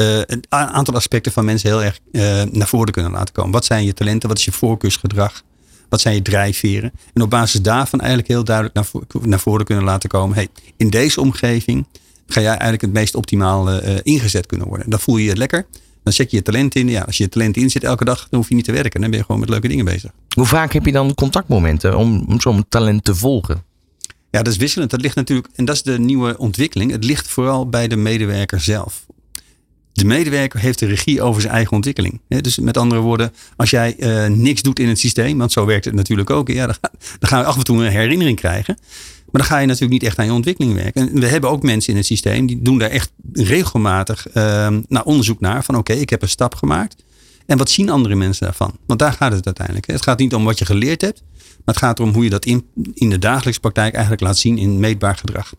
Eh, 0.00 0.18
een 0.26 0.44
aantal 0.48 0.94
aspecten 0.94 1.32
van 1.32 1.44
mensen 1.44 1.68
heel 1.68 1.82
erg 1.82 1.98
eh, 2.12 2.42
naar 2.50 2.68
voren 2.68 2.92
kunnen 2.92 3.12
laten 3.12 3.34
komen. 3.34 3.52
Wat 3.52 3.64
zijn 3.64 3.84
je 3.84 3.94
talenten? 3.94 4.28
Wat 4.28 4.38
is 4.38 4.44
je 4.44 4.52
voorkeursgedrag? 4.52 5.42
Wat 5.88 6.00
zijn 6.00 6.14
je 6.14 6.22
drijfveren? 6.22 6.92
En 7.14 7.22
op 7.22 7.30
basis 7.30 7.62
daarvan 7.62 7.98
eigenlijk 7.98 8.28
heel 8.30 8.44
duidelijk 8.44 8.74
naar, 8.76 8.84
vo- 8.84 9.02
naar 9.22 9.40
voren 9.40 9.64
kunnen 9.64 9.84
laten 9.84 10.08
komen. 10.08 10.36
Hey, 10.36 10.48
in 10.76 10.90
deze 10.90 11.20
omgeving 11.20 11.86
ga 12.26 12.40
jij 12.40 12.50
eigenlijk 12.50 12.80
het 12.80 12.92
meest 12.92 13.14
optimaal 13.14 13.70
eh, 13.70 13.96
ingezet 14.02 14.46
kunnen 14.46 14.66
worden. 14.66 14.90
Dan 14.90 15.00
voel 15.00 15.16
je 15.16 15.24
je 15.24 15.36
lekker. 15.36 15.66
Dan 16.02 16.12
zet 16.12 16.30
je 16.30 16.36
je 16.36 16.42
talent 16.42 16.74
in. 16.74 16.88
Ja, 16.88 17.02
als 17.02 17.16
je 17.16 17.22
je 17.22 17.28
talent 17.28 17.56
inzet 17.56 17.84
elke 17.84 18.04
dag, 18.04 18.28
dan 18.30 18.38
hoef 18.40 18.48
je 18.48 18.54
niet 18.54 18.64
te 18.64 18.72
werken. 18.72 19.00
Dan 19.00 19.10
ben 19.10 19.18
je 19.18 19.24
gewoon 19.24 19.40
met 19.40 19.48
leuke 19.48 19.68
dingen 19.68 19.84
bezig. 19.84 20.10
Hoe 20.34 20.46
vaak 20.46 20.72
heb 20.72 20.86
je 20.86 20.92
dan 20.92 21.14
contactmomenten 21.14 21.96
om, 21.96 22.24
om 22.28 22.40
zo'n 22.40 22.64
talent 22.68 23.04
te 23.04 23.14
volgen? 23.14 23.62
Ja, 24.30 24.42
dat 24.42 24.52
is 24.52 24.58
wisselend. 24.58 24.90
Dat 24.90 25.00
ligt 25.00 25.16
natuurlijk, 25.16 25.48
en 25.54 25.64
dat 25.64 25.74
is 25.74 25.82
de 25.82 25.98
nieuwe 25.98 26.38
ontwikkeling. 26.38 26.90
Het 26.90 27.04
ligt 27.04 27.28
vooral 27.28 27.68
bij 27.68 27.88
de 27.88 27.96
medewerker 27.96 28.60
zelf. 28.60 29.06
De 29.92 30.04
medewerker 30.04 30.60
heeft 30.60 30.78
de 30.78 30.86
regie 30.86 31.22
over 31.22 31.40
zijn 31.40 31.54
eigen 31.54 31.72
ontwikkeling. 31.72 32.20
Dus 32.28 32.58
met 32.58 32.76
andere 32.76 33.00
woorden, 33.00 33.32
als 33.56 33.70
jij 33.70 33.96
eh, 33.96 34.26
niks 34.26 34.62
doet 34.62 34.78
in 34.78 34.88
het 34.88 34.98
systeem, 34.98 35.38
want 35.38 35.52
zo 35.52 35.64
werkt 35.66 35.84
het 35.84 35.94
natuurlijk 35.94 36.30
ook. 36.30 36.48
Ja, 36.48 36.66
dan, 36.66 36.74
ga- 36.80 36.90
dan 37.18 37.28
gaan 37.28 37.40
we 37.40 37.46
af 37.46 37.56
en 37.56 37.64
toe 37.64 37.84
een 37.84 37.90
herinnering 37.90 38.36
krijgen. 38.36 38.76
Maar 39.30 39.40
dan 39.42 39.50
ga 39.50 39.58
je 39.58 39.66
natuurlijk 39.66 39.92
niet 39.92 40.02
echt 40.02 40.18
aan 40.18 40.24
je 40.24 40.32
ontwikkeling 40.32 40.74
werken. 40.74 41.08
En 41.08 41.20
we 41.20 41.26
hebben 41.26 41.50
ook 41.50 41.62
mensen 41.62 41.90
in 41.92 41.96
het 41.98 42.06
systeem 42.06 42.46
die 42.46 42.62
doen 42.62 42.78
daar 42.78 42.90
echt 42.90 43.12
regelmatig 43.32 44.28
eh, 44.28 44.68
naar 44.88 45.04
onderzoek 45.04 45.40
naar. 45.40 45.64
Van 45.64 45.76
oké, 45.76 45.92
ik 45.92 46.10
heb 46.10 46.22
een 46.22 46.28
stap 46.28 46.54
gemaakt. 46.54 47.04
En 47.46 47.58
wat 47.58 47.70
zien 47.70 47.90
andere 47.90 48.14
mensen 48.14 48.44
daarvan? 48.44 48.72
Want 48.86 48.98
daar 49.00 49.12
gaat 49.12 49.32
het 49.32 49.46
uiteindelijk. 49.46 49.86
Het 49.86 50.02
gaat 50.02 50.18
niet 50.18 50.34
om 50.34 50.44
wat 50.44 50.58
je 50.58 50.64
geleerd 50.64 51.00
hebt. 51.00 51.22
Maar 51.64 51.74
het 51.74 51.84
gaat 51.84 51.98
erom 51.98 52.12
hoe 52.12 52.24
je 52.24 52.30
dat 52.30 52.44
in, 52.44 52.64
in 52.94 53.10
de 53.10 53.18
dagelijkse 53.18 53.60
praktijk 53.60 53.92
eigenlijk 53.92 54.22
laat 54.22 54.38
zien 54.38 54.58
in 54.58 54.80
meetbaar 54.80 55.16
gedrag. 55.16 55.52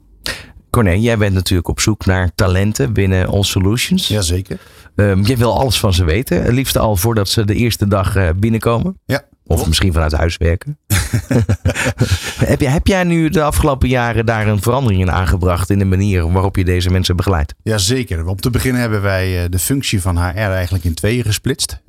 Corné, 0.71 0.91
jij 0.91 1.17
bent 1.17 1.33
natuurlijk 1.33 1.67
op 1.67 1.79
zoek 1.79 2.05
naar 2.05 2.31
talenten 2.35 2.93
binnen 2.93 3.27
All 3.27 3.43
Solutions. 3.43 4.07
Jazeker. 4.07 4.59
Ehm, 4.95 5.21
jij 5.21 5.37
wil 5.37 5.59
alles 5.59 5.79
van 5.79 5.93
ze 5.93 6.03
weten. 6.03 6.53
Liefst 6.53 6.77
al 6.77 6.95
voordat 6.95 7.29
ze 7.29 7.45
de 7.45 7.55
eerste 7.55 7.87
dag 7.87 8.15
eh, 8.15 8.29
binnenkomen. 8.35 8.99
Ja. 9.05 9.23
Of 9.45 9.67
misschien 9.67 9.93
vanuit 9.93 10.11
huis 10.11 10.37
werken. 10.37 10.77
heb, 12.51 12.61
jij, 12.61 12.71
heb 12.71 12.87
jij 12.87 13.03
nu 13.03 13.29
de 13.29 13.43
afgelopen 13.43 13.89
jaren 13.89 14.25
daar 14.25 14.47
een 14.47 14.61
verandering 14.61 15.01
in 15.01 15.11
aangebracht 15.11 15.69
in 15.69 15.79
de 15.79 15.85
manier 15.85 16.31
waarop 16.31 16.55
je 16.55 16.65
deze 16.65 16.89
mensen 16.89 17.15
begeleidt? 17.15 17.53
Jazeker. 17.63 18.25
Om 18.25 18.39
te 18.39 18.49
beginnen 18.49 18.81
hebben 18.81 19.01
wij 19.01 19.43
eh, 19.43 19.49
de 19.49 19.59
functie 19.59 20.01
van 20.01 20.17
HR 20.17 20.37
eigenlijk 20.37 20.83
in 20.83 20.93
tweeën 20.93 21.23
gesplitst. 21.23 21.81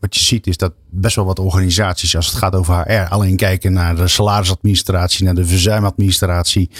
Wat 0.00 0.16
je 0.16 0.20
ziet 0.20 0.46
is 0.46 0.56
dat 0.56 0.72
best 0.90 1.16
wel 1.16 1.24
wat 1.24 1.38
organisaties, 1.38 2.16
als 2.16 2.26
het 2.26 2.36
gaat 2.36 2.54
over 2.54 2.84
HR, 2.86 3.08
alleen 3.08 3.36
kijken 3.36 3.72
naar 3.72 3.96
de 3.96 4.08
salarisadministratie, 4.08 5.24
naar 5.24 5.34
de 5.34 5.46
verzuimadministratie. 5.46 6.70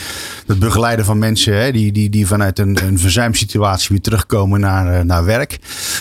Het 0.46 0.58
begeleiden 0.58 1.04
van 1.04 1.18
mensen 1.18 1.72
die, 1.72 1.92
die, 1.92 2.10
die 2.10 2.26
vanuit 2.26 2.58
een, 2.58 2.78
een 2.86 2.98
verzuimsituatie 2.98 3.88
weer 3.88 4.00
terugkomen 4.00 4.60
naar, 4.60 4.98
eh, 4.98 5.04
naar 5.04 5.24
werk. 5.24 5.58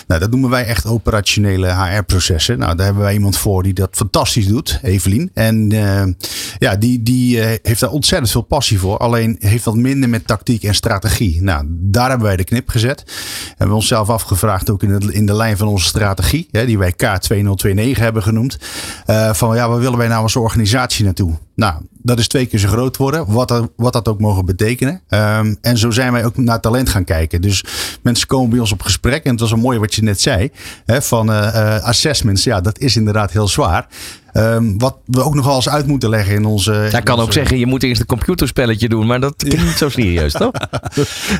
Nou, 0.08 0.20
dat 0.20 0.32
noemen 0.32 0.50
wij 0.50 0.66
echt 0.66 0.86
operationele 0.86 1.68
HR-processen. 1.68 2.60
Nou, 2.60 2.76
daar 2.76 2.86
hebben 2.86 3.04
wij 3.04 3.14
iemand 3.14 3.38
voor 3.38 3.64
die 3.64 3.74
dat 3.74 3.90
fantastisch 3.92 4.17
doet, 4.48 4.80
Evelien. 4.84 5.31
En 5.34 5.72
eh, 5.72 6.14
ja, 6.58 6.75
die, 6.75 7.04
die 7.04 7.42
eh, 7.42 7.60
heeft 7.62 7.80
daar 7.80 7.90
ontzettend 7.90 8.31
veel 8.31 8.42
passie 8.42 8.80
voor. 8.80 8.98
Alleen 8.98 9.36
heeft 9.40 9.66
wat 9.66 9.75
minder 9.75 10.10
met 10.10 10.28
tactiek 10.28 10.64
en 10.64 10.75
strategie. 10.75 11.42
Nou, 11.42 11.66
daar 11.69 12.10
hebben 12.10 12.28
wij 12.28 12.38
de 12.38 12.44
knip 12.44 12.69
gezet. 12.69 13.04
Hebben 13.47 13.68
we 13.68 13.74
onszelf 13.74 14.09
afgevraagd, 14.09 14.69
ook 14.69 14.83
in, 14.83 15.14
in 15.14 15.26
de 15.26 15.33
lijn 15.36 15.57
van 15.57 15.68
onze 15.68 15.86
strategie, 15.86 16.47
hè, 16.52 16.66
die 16.66 16.78
wij 16.78 16.94
K2029 16.94 18.00
hebben 18.00 18.24
genoemd. 18.24 18.57
eh, 19.06 19.33
van 19.33 19.56
ja, 19.56 19.69
waar 19.69 19.80
willen 19.80 19.97
wij 19.97 20.07
nou 20.07 20.24
als 20.24 20.36
organisatie 20.36 21.06
naartoe? 21.06 21.38
Nou, 21.57 21.76
dat 21.92 22.19
is 22.19 22.28
twee 22.28 22.45
keer 22.45 22.59
zo 22.59 22.68
groot 22.68 22.97
worden, 22.97 23.31
wat 23.31 23.47
dat, 23.47 23.71
wat 23.76 23.94
dat 23.94 24.07
ook 24.07 24.19
mogen 24.19 24.45
betekenen. 24.45 25.02
Ehm, 25.07 25.56
en 25.61 25.78
zo 25.78 25.92
zijn 25.92 26.11
wij 26.11 26.26
ook 26.26 26.37
naar 26.37 26.59
talent 26.59 26.90
gaan 26.90 27.04
kijken. 27.04 27.42
Dus 27.42 27.64
mensen 28.02 28.28
komen 28.28 28.49
bij 28.49 28.59
ons 28.59 28.71
op 28.71 28.81
gesprek. 28.81 29.23
En 29.23 29.31
het 29.31 29.40
was 29.40 29.52
een 29.52 29.59
mooi 29.59 29.80
wat 29.80 29.95
je 29.95 30.04
net 30.04 30.21
zei. 30.21 30.52
Hè, 30.85 31.02
van 31.02 31.31
eh, 31.31 31.76
eh, 31.76 31.83
assessments, 31.83 32.44
ja, 32.44 32.61
dat 32.61 32.80
is 32.80 32.95
inderdaad 32.95 33.31
heel 33.31 33.47
zwaar. 33.47 33.87
Ehm, 34.31 34.78
wat 34.78 34.97
we 35.06 35.23
ook 35.23 35.35
nog 35.35 35.45
wel 35.45 35.56
eens 35.56 35.69
uit 35.69 35.87
moeten 35.87 36.09
leggen 36.09 36.35
in 36.35 36.45
onze. 36.45 36.71
Hij 36.71 37.02
kan 37.02 37.19
ook 37.19 37.33
zeggen, 37.33 37.57
je 37.57 37.66
moet 37.66 37.83
eerst 37.83 38.02
een 38.02 38.07
computerspelletje 38.07 38.90
doen. 38.90 39.07
Maar 39.07 39.19
dat 39.19 39.35
klinkt 39.44 39.64
niet 39.64 39.78
zo 39.78 39.90
serieus, 39.90 40.31
toch? 40.31 40.52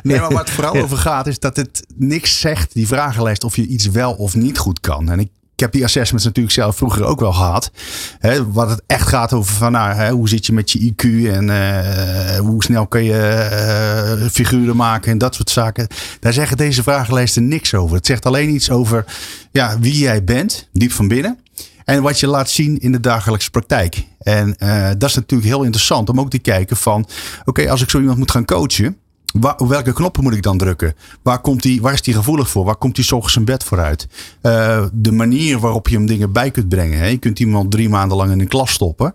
Nee, 0.04 0.20
maar 0.20 0.30
waar 0.30 0.40
het 0.44 0.50
vooral 0.50 0.76
over 0.76 0.98
gaat 0.98 1.28
is 1.28 1.40
dat 1.40 1.56
het 1.56 1.86
niks 1.96 2.40
zegt, 2.40 2.74
die 2.74 2.88
vragenlijst, 2.88 3.44
of 3.44 3.56
je 3.56 3.68
iets 3.68 3.88
wel 3.88 4.14
of 4.14 4.36
niet 4.36 4.58
goed 4.58 4.80
kan. 4.80 5.10
En 5.10 5.20
ik, 5.20 5.30
ik 5.58 5.64
heb 5.64 5.72
die 5.72 5.84
assessments 5.84 6.26
natuurlijk 6.26 6.56
zelf 6.56 6.76
vroeger 6.76 7.04
ook 7.04 7.20
wel 7.20 7.34
gehad. 7.34 7.72
Hè, 8.20 8.52
wat 8.52 8.70
het 8.70 8.82
echt 8.88 9.08
gaat 9.08 9.34
over 9.34 9.56
van, 9.56 9.72
nou, 9.72 9.94
hè, 9.94 10.12
hoe 10.12 10.30
zit 10.30 10.46
je 10.46 10.54
met 10.54 10.72
je 10.72 10.80
IQ 10.80 11.04
en 11.34 11.50
eh, 11.50 12.40
hoe 12.40 12.64
snel 12.64 12.88
kun 12.88 13.04
je 13.04 13.20
eh, 13.22 14.28
figuren 14.30 14.76
maken 14.76 15.12
en 15.12 15.18
dat 15.18 15.36
soort 15.36 15.50
zaken. 15.50 15.88
Daar 16.20 16.34
zeggen 16.34 16.58
deze 16.58 16.84
vragenlijsten 16.84 17.48
niks 17.48 17.74
over. 17.74 17.96
Het 17.96 18.06
zegt 18.06 18.26
alleen 18.26 18.50
iets 18.50 18.72
over 18.72 19.06
ja, 19.52 19.80
wie 19.80 19.98
jij 19.98 20.24
bent, 20.24 20.70
diep 20.72 20.92
van 20.92 21.08
binnen. 21.08 21.40
En 21.84 22.02
wat 22.02 22.20
je 22.20 22.28
laat 22.28 22.50
zien 22.50 22.78
in 22.78 22.92
de 22.92 23.00
dagelijkse 23.00 23.50
praktijk. 23.50 24.06
En 24.20 24.56
eh, 24.58 24.90
dat 24.98 25.10
is 25.10 25.16
natuurlijk 25.16 25.50
heel 25.50 25.64
interessant 25.64 26.10
om 26.10 26.20
ook 26.20 26.30
te 26.30 26.40
kijken 26.40 26.78
van... 26.78 27.08
Oké, 27.46 27.70
als 27.70 27.82
ik 27.82 27.90
zo 27.90 28.00
iemand 28.00 28.18
moet 28.18 28.32
gaan 28.32 28.46
coachen... 28.46 28.98
Waar, 29.34 29.68
welke 29.68 29.94
knoppen 29.94 30.24
moet 30.24 30.34
ik 30.34 30.42
dan 30.42 30.58
drukken? 30.58 30.96
Waar, 31.22 31.40
komt 31.40 31.62
die, 31.62 31.82
waar 31.82 31.94
is 31.94 32.02
die 32.02 32.14
gevoelig 32.14 32.50
voor? 32.50 32.66
Waar 32.66 32.76
komt 32.76 32.96
die 32.96 33.06
's 33.06 33.12
ochtends 33.12 33.34
zijn 33.34 33.46
bed 33.46 33.64
voor 33.64 33.80
uit? 33.80 34.08
Eh, 34.42 34.86
de 34.94 35.12
manier 35.12 35.60
waarop 35.60 35.88
je 35.88 35.96
hem 35.96 36.06
dingen 36.06 36.32
bij 36.32 36.52
kunt 36.52 36.70
brengen. 36.70 37.00
Hè? 37.00 37.06
Je 37.06 37.18
kunt 37.18 37.40
iemand 37.40 37.72
drie 37.72 37.90
maanden 37.90 38.18
lang 38.18 38.32
in 38.32 38.40
een 38.40 38.48
klas 38.48 38.72
stoppen. 38.72 39.14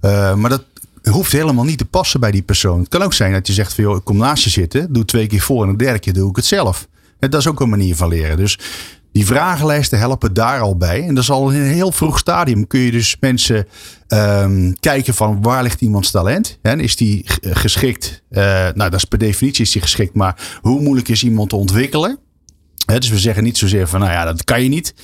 Eh, 0.00 0.34
maar 0.34 0.50
dat 0.50 0.64
hoeft 1.02 1.32
helemaal 1.32 1.64
niet 1.64 1.78
te 1.78 1.84
passen 1.84 2.20
bij 2.20 2.30
die 2.30 2.42
persoon. 2.42 2.78
Het 2.78 2.88
kan 2.88 3.02
ook 3.02 3.12
zijn 3.12 3.32
dat 3.32 3.46
je 3.46 3.52
zegt 3.52 3.74
van... 3.74 3.84
Joh, 3.84 3.96
ik 3.96 4.04
kom 4.04 4.16
naast 4.16 4.44
je 4.44 4.50
zitten. 4.50 4.92
Doe 4.92 5.04
twee 5.04 5.26
keer 5.26 5.40
voor 5.40 5.64
en 5.64 5.70
de 5.70 5.84
derde 5.84 5.98
keer 5.98 6.12
doe 6.12 6.30
ik 6.30 6.36
het 6.36 6.44
zelf. 6.44 6.88
Dat 7.18 7.34
is 7.34 7.46
ook 7.46 7.60
een 7.60 7.68
manier 7.68 7.96
van 7.96 8.08
leren. 8.08 8.36
Dus 8.36 8.58
Die 9.12 9.26
vragenlijsten 9.26 9.98
helpen 9.98 10.32
daar 10.34 10.60
al 10.60 10.76
bij. 10.76 11.02
En 11.06 11.14
dat 11.14 11.22
is 11.22 11.30
al 11.30 11.50
in 11.50 11.60
een 11.60 11.66
heel 11.66 11.92
vroeg 11.92 12.18
stadium. 12.18 12.66
Kun 12.66 12.80
je 12.80 12.90
dus 12.90 13.16
mensen 13.20 13.66
ehm, 14.08 14.72
kijken 14.80 15.14
van 15.14 15.42
waar 15.42 15.62
ligt 15.62 15.80
iemands 15.80 16.10
talent? 16.10 16.58
En 16.62 16.80
is 16.80 16.96
die 16.96 17.22
g- 17.26 17.38
geschikt? 17.42 18.22
Eh, 18.30 18.42
nou, 18.44 18.74
dat 18.90 18.94
is 18.94 19.04
per 19.04 19.18
definitie 19.18 19.64
is 19.64 19.70
die 19.72 19.82
geschikt. 19.82 20.14
Maar 20.14 20.58
hoe 20.60 20.80
moeilijk 20.80 21.08
is 21.08 21.22
iemand 21.24 21.48
te 21.48 21.56
ontwikkelen? 21.56 22.18
Dus 22.86 23.08
we 23.08 23.18
zeggen 23.18 23.44
niet 23.44 23.58
zozeer 23.58 23.88
van, 23.88 24.00
nou 24.00 24.12
ja, 24.12 24.24
dat 24.24 24.44
kan 24.44 24.62
je 24.62 24.68
niet. 24.68 24.94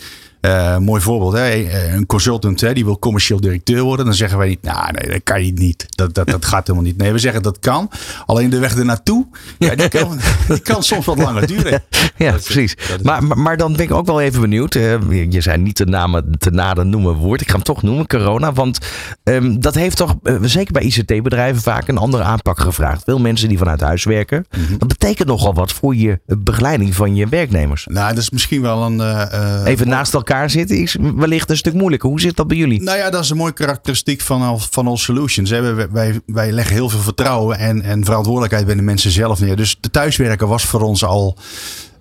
Eh, 0.47 0.79
mooi 0.79 1.01
voorbeeld, 1.01 1.33
hè? 1.33 1.69
een 1.95 2.07
consultant 2.07 2.61
hè, 2.61 2.73
die 2.75 2.85
wil 2.85 2.99
commercieel 2.99 3.41
directeur 3.41 3.83
worden. 3.83 4.05
Dan 4.07 4.15
zeggen 4.15 4.39
wij 4.39 4.49
niet, 4.49 4.63
nou 4.63 4.93
nee, 4.93 5.11
dat 5.11 5.21
kan 5.23 5.45
je 5.45 5.53
niet. 5.53 5.87
Dat, 5.89 6.15
dat, 6.15 6.27
dat 6.29 6.45
gaat 6.45 6.67
helemaal 6.67 6.89
niet. 6.89 6.97
Nee, 6.97 7.13
we 7.13 7.19
zeggen 7.19 7.43
dat 7.43 7.59
kan. 7.59 7.91
Alleen 8.27 8.51
de 8.51 8.59
weg 8.59 8.77
ernaartoe, 8.77 9.27
ja, 9.59 9.75
die, 9.75 9.89
kan, 9.89 10.19
die 10.49 10.59
kan 10.61 10.83
soms 10.83 11.05
wat 11.07 11.19
langer 11.19 11.47
duren. 11.47 11.83
Ja, 12.17 12.31
precies. 12.33 12.77
Maar, 13.03 13.25
maar, 13.25 13.39
maar 13.39 13.57
dan 13.57 13.73
ben 13.73 13.85
ik 13.85 13.93
ook 13.93 14.07
wel 14.07 14.21
even 14.21 14.41
benieuwd. 14.41 14.75
eh, 14.75 15.31
je 15.33 15.41
zei 15.41 15.59
niet 15.59 15.77
de 15.77 15.87
namen 15.87 16.39
te 16.39 16.51
naden 16.51 16.89
noemen 16.91 17.15
woord. 17.15 17.41
Ik 17.41 17.47
ga 17.49 17.55
hem 17.55 17.63
toch 17.63 17.83
noemen, 17.83 18.07
corona. 18.07 18.53
Want 18.53 18.79
ehm, 19.23 19.59
dat 19.59 19.75
heeft 19.75 19.97
toch, 19.97 20.15
eh, 20.23 20.35
zeker 20.43 20.73
bij 20.73 20.83
ICT-bedrijven, 20.83 21.63
vaak 21.63 21.89
een 21.89 21.99
andere 21.99 22.23
aanpak 22.23 22.61
gevraagd. 22.61 23.03
Veel 23.05 23.19
mensen 23.19 23.49
die 23.49 23.59
vanuit 23.59 23.81
huis 23.81 24.05
werken. 24.05 24.47
Mhm. 24.51 24.79
Dat 24.79 24.89
betekent 24.89 25.29
nogal 25.29 25.55
wat 25.55 25.73
voor 25.73 25.95
je 25.97 26.21
begeleiding 26.27 26.95
van 26.95 27.15
je 27.15 27.27
werknemers. 27.29 27.87
Nou, 27.91 28.09
dat 28.09 28.23
is 28.23 28.31
misschien 28.31 28.63
wel 28.63 28.83
een... 28.83 29.01
eh, 29.01 29.33
eh, 29.63 29.67
Even 29.67 29.89
naast 29.89 30.15
elkaar 30.15 30.36
zitten 30.45 30.77
is 30.77 30.97
wellicht 31.17 31.51
een 31.51 31.57
stuk 31.57 31.75
moeilijker. 31.75 32.09
Hoe 32.09 32.21
zit 32.21 32.37
dat 32.37 32.47
bij 32.47 32.57
jullie? 32.57 32.83
Nou 32.83 32.99
ja, 32.99 33.11
dat 33.11 33.23
is 33.23 33.31
een 33.31 33.37
mooie 33.37 33.53
karakteristiek 33.53 34.21
van 34.21 34.61
van 34.71 34.87
all 34.87 34.97
Solutions. 34.97 35.51
Wij, 35.51 35.89
wij, 35.91 36.21
wij 36.27 36.53
leggen 36.53 36.75
heel 36.75 36.89
veel 36.89 37.01
vertrouwen 37.01 37.59
en, 37.59 37.83
en 37.83 38.05
verantwoordelijkheid 38.05 38.67
bij 38.67 38.75
de 38.75 38.83
mensen 38.83 39.11
zelf 39.11 39.41
neer. 39.41 39.57
Dus 39.57 39.77
de 39.81 39.91
thuiswerken 39.91 40.49
was 40.49 40.65
voor 40.65 40.81
ons 40.81 41.05
al 41.05 41.37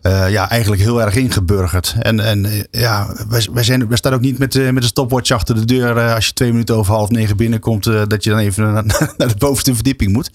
eh, 0.05 0.29
ja, 0.29 0.49
eigenlijk 0.49 0.81
heel 0.81 1.01
erg 1.01 1.15
ingeburgerd. 1.15 1.95
En, 1.99 2.19
en 2.19 2.45
eh, 2.45 2.63
ja, 2.71 3.15
wij, 3.29 3.47
wij, 3.53 3.63
zijn, 3.63 3.87
wij 3.87 3.97
staan 3.97 4.13
ook 4.13 4.21
niet 4.21 4.37
met, 4.37 4.55
eh, 4.55 4.69
met 4.69 4.83
een 4.83 4.89
stopwatch 4.89 5.31
achter 5.31 5.55
de 5.55 5.65
deur 5.65 6.13
als 6.13 6.25
je 6.25 6.33
twee 6.33 6.51
minuten 6.51 6.75
over 6.75 6.93
half 6.93 7.09
negen 7.09 7.37
binnenkomt, 7.37 7.83
dat 7.83 8.23
je 8.23 8.29
dan 8.29 8.39
even 8.39 8.63
naar, 8.73 9.13
naar 9.17 9.27
de 9.27 9.35
bovenste 9.37 9.75
verdieping 9.75 10.11
moet. 10.11 10.31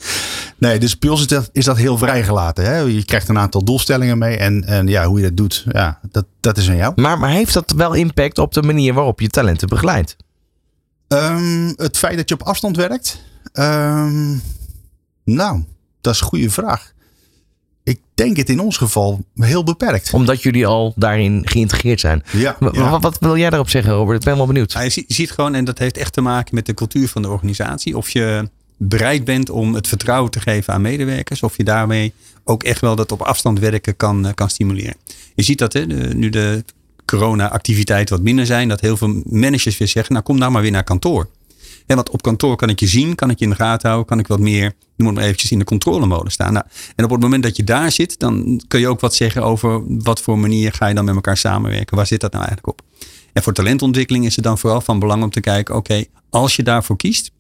Nee, 0.59 0.79
dus 0.79 0.99
bij 0.99 1.11
ons 1.11 1.21
is 1.21 1.27
dat, 1.27 1.51
is 1.53 1.65
dat 1.65 1.77
heel 1.77 1.99
vrijgelaten. 1.99 2.65
Hè? 2.65 2.79
Je 2.79 3.05
krijgt 3.05 3.29
een 3.29 3.39
aantal 3.39 3.65
doelstellingen 3.65 4.19
mee 4.19 4.37
en, 4.37 4.65
en 4.65 4.87
ja, 4.87 5.07
hoe 5.07 5.19
je 5.21 5.27
dat 5.27 5.37
doet, 5.37 5.65
ja, 5.69 6.01
dat, 6.11 6.25
dat 6.41 6.57
is 6.57 6.69
aan 6.69 6.77
jou. 6.77 6.93
Maar, 6.97 7.19
maar 7.19 7.31
heeft 7.31 7.55
dat 7.55 7.73
wel 7.77 7.95
impact 7.95 8.39
op 8.39 8.55
de 8.55 8.63
manier 8.63 8.95
waarop 8.95 9.21
je 9.21 9.29
talenten 9.29 9.69
begeleidt? 9.69 10.17
Ehm, 11.09 11.73
het 11.77 11.99
feit 11.99 12.17
dat 12.17 12.29
je 12.29 12.35
op 12.35 12.43
afstand 12.43 12.77
werkt? 12.77 13.23
Ehm, 13.53 14.37
nou, 15.25 15.65
dat 16.01 16.15
is 16.15 16.21
een 16.21 16.27
goede 16.27 16.51
vraag. 16.51 16.93
Ik 18.21 18.27
denk 18.27 18.37
het 18.37 18.49
in 18.49 18.61
ons 18.61 18.77
geval 18.77 19.25
heel 19.35 19.65
beperkt. 19.65 20.13
Omdat 20.13 20.43
jullie 20.43 20.67
al 20.67 20.93
daarin 20.97 21.43
geïntegreerd 21.45 22.01
zijn. 22.01 22.23
Ja, 22.33 22.57
Wa- 22.59 22.69
ja. 22.73 22.91
Wat, 22.91 23.03
wat 23.03 23.17
wil 23.21 23.37
jij 23.37 23.51
daarop 23.51 23.69
zeggen, 23.69 23.93
Robert? 23.93 24.19
Ik 24.19 24.25
ben 24.25 24.37
wel 24.37 24.47
benieuwd. 24.47 24.73
Ja, 24.73 24.81
je, 24.81 25.05
ziet, 25.07 25.31
gewoon, 25.31 25.55
en 25.55 25.65
dat 25.65 25.79
heeft 25.79 25.97
echt 25.97 26.13
te 26.13 26.21
maken 26.21 26.55
met 26.55 26.67
de 26.67 26.75
cultuur 26.75 27.09
van 27.09 27.23
de 27.23 27.29
organisatie. 27.29 27.97
Of 27.97 28.11
je 28.11 28.49
bereid 28.77 29.25
bent 29.25 29.51
om 29.51 29.75
het 29.75 29.89
vertrouwen 29.89 30.31
te 30.31 30.41
geven 30.41 30.75
aan 30.75 30.81
medewerkers. 30.81 31.43
Of 31.43 31.57
je 31.57 31.65
daarmee 31.65 32.13
ook 32.45 32.63
echt 32.63 32.81
wel 32.81 32.97
dat 32.97 33.13
op 33.13 33.21
afstand 33.23 33.59
werken 33.59 33.97
kan, 33.97 34.27
eh, 34.27 34.35
kan 34.35 34.51
stimuleren. 34.51 34.97
Je 35.35 35.43
ziet 35.43 35.59
dat 35.59 35.73
hè, 35.73 35.87
de- 35.87 36.15
nu 36.15 36.29
de 36.29 36.65
corona-activiteiten 37.07 38.15
wat 38.15 38.25
minder 38.25 38.47
zijn. 38.47 38.69
Dat 38.69 38.81
heel 38.81 38.97
veel 38.97 39.23
managers 39.25 39.79
weer 39.79 39.89
zeggen, 39.89 40.13
nou 40.13 40.25
kom 40.25 40.39
nou 40.39 40.53
maar 40.53 40.63
weer 40.63 40.71
naar 40.71 40.85
kantoor. 40.85 41.29
En 41.91 41.97
want 41.97 42.11
op 42.11 42.23
kantoor 42.23 42.57
kan 42.57 42.69
ik 42.69 42.81
je 42.81 42.87
zien, 42.87 43.15
kan 43.15 43.31
ik 43.31 43.39
je 43.39 43.45
in 43.45 43.51
de 43.51 43.57
gaten 43.57 43.89
houden, 43.89 44.09
kan 44.09 44.19
ik 44.19 44.27
wat 44.27 44.39
meer, 44.39 44.73
noem 44.97 45.07
het 45.07 45.17
maar 45.17 45.25
eventjes, 45.25 45.51
in 45.51 45.59
de 45.59 45.65
controlemode 45.65 46.31
staan. 46.31 46.53
Nou, 46.53 46.65
en 46.97 47.05
op 47.05 47.11
het 47.11 47.21
moment 47.21 47.43
dat 47.43 47.57
je 47.57 47.65
daar 47.65 47.93
zit, 47.93 48.19
dan 48.19 48.63
kun 48.69 48.81
je 48.81 48.89
ook 48.89 49.01
wat 49.01 49.15
zeggen 49.15 49.43
over 49.43 49.83
wat 49.87 50.21
voor 50.21 50.39
manier 50.39 50.73
ga 50.73 50.87
je 50.87 50.95
dan 50.95 51.05
met 51.05 51.15
elkaar 51.15 51.37
samenwerken. 51.37 51.97
Waar 51.97 52.07
zit 52.07 52.21
dat 52.21 52.33
nou 52.33 52.45
eigenlijk 52.45 52.79
op? 52.79 52.87
En 53.33 53.43
voor 53.43 53.53
talentontwikkeling 53.53 54.25
is 54.25 54.37
het 54.37 54.45
dan 54.45 54.59
vooral 54.59 54.81
van 54.81 54.99
belang 54.99 55.23
om 55.23 55.31
te 55.31 55.41
kijken, 55.41 55.75
oké, 55.75 56.05
als 56.31 56.57
je 56.57 56.63
daarvoor 56.63 56.97
kiest, 56.97 57.31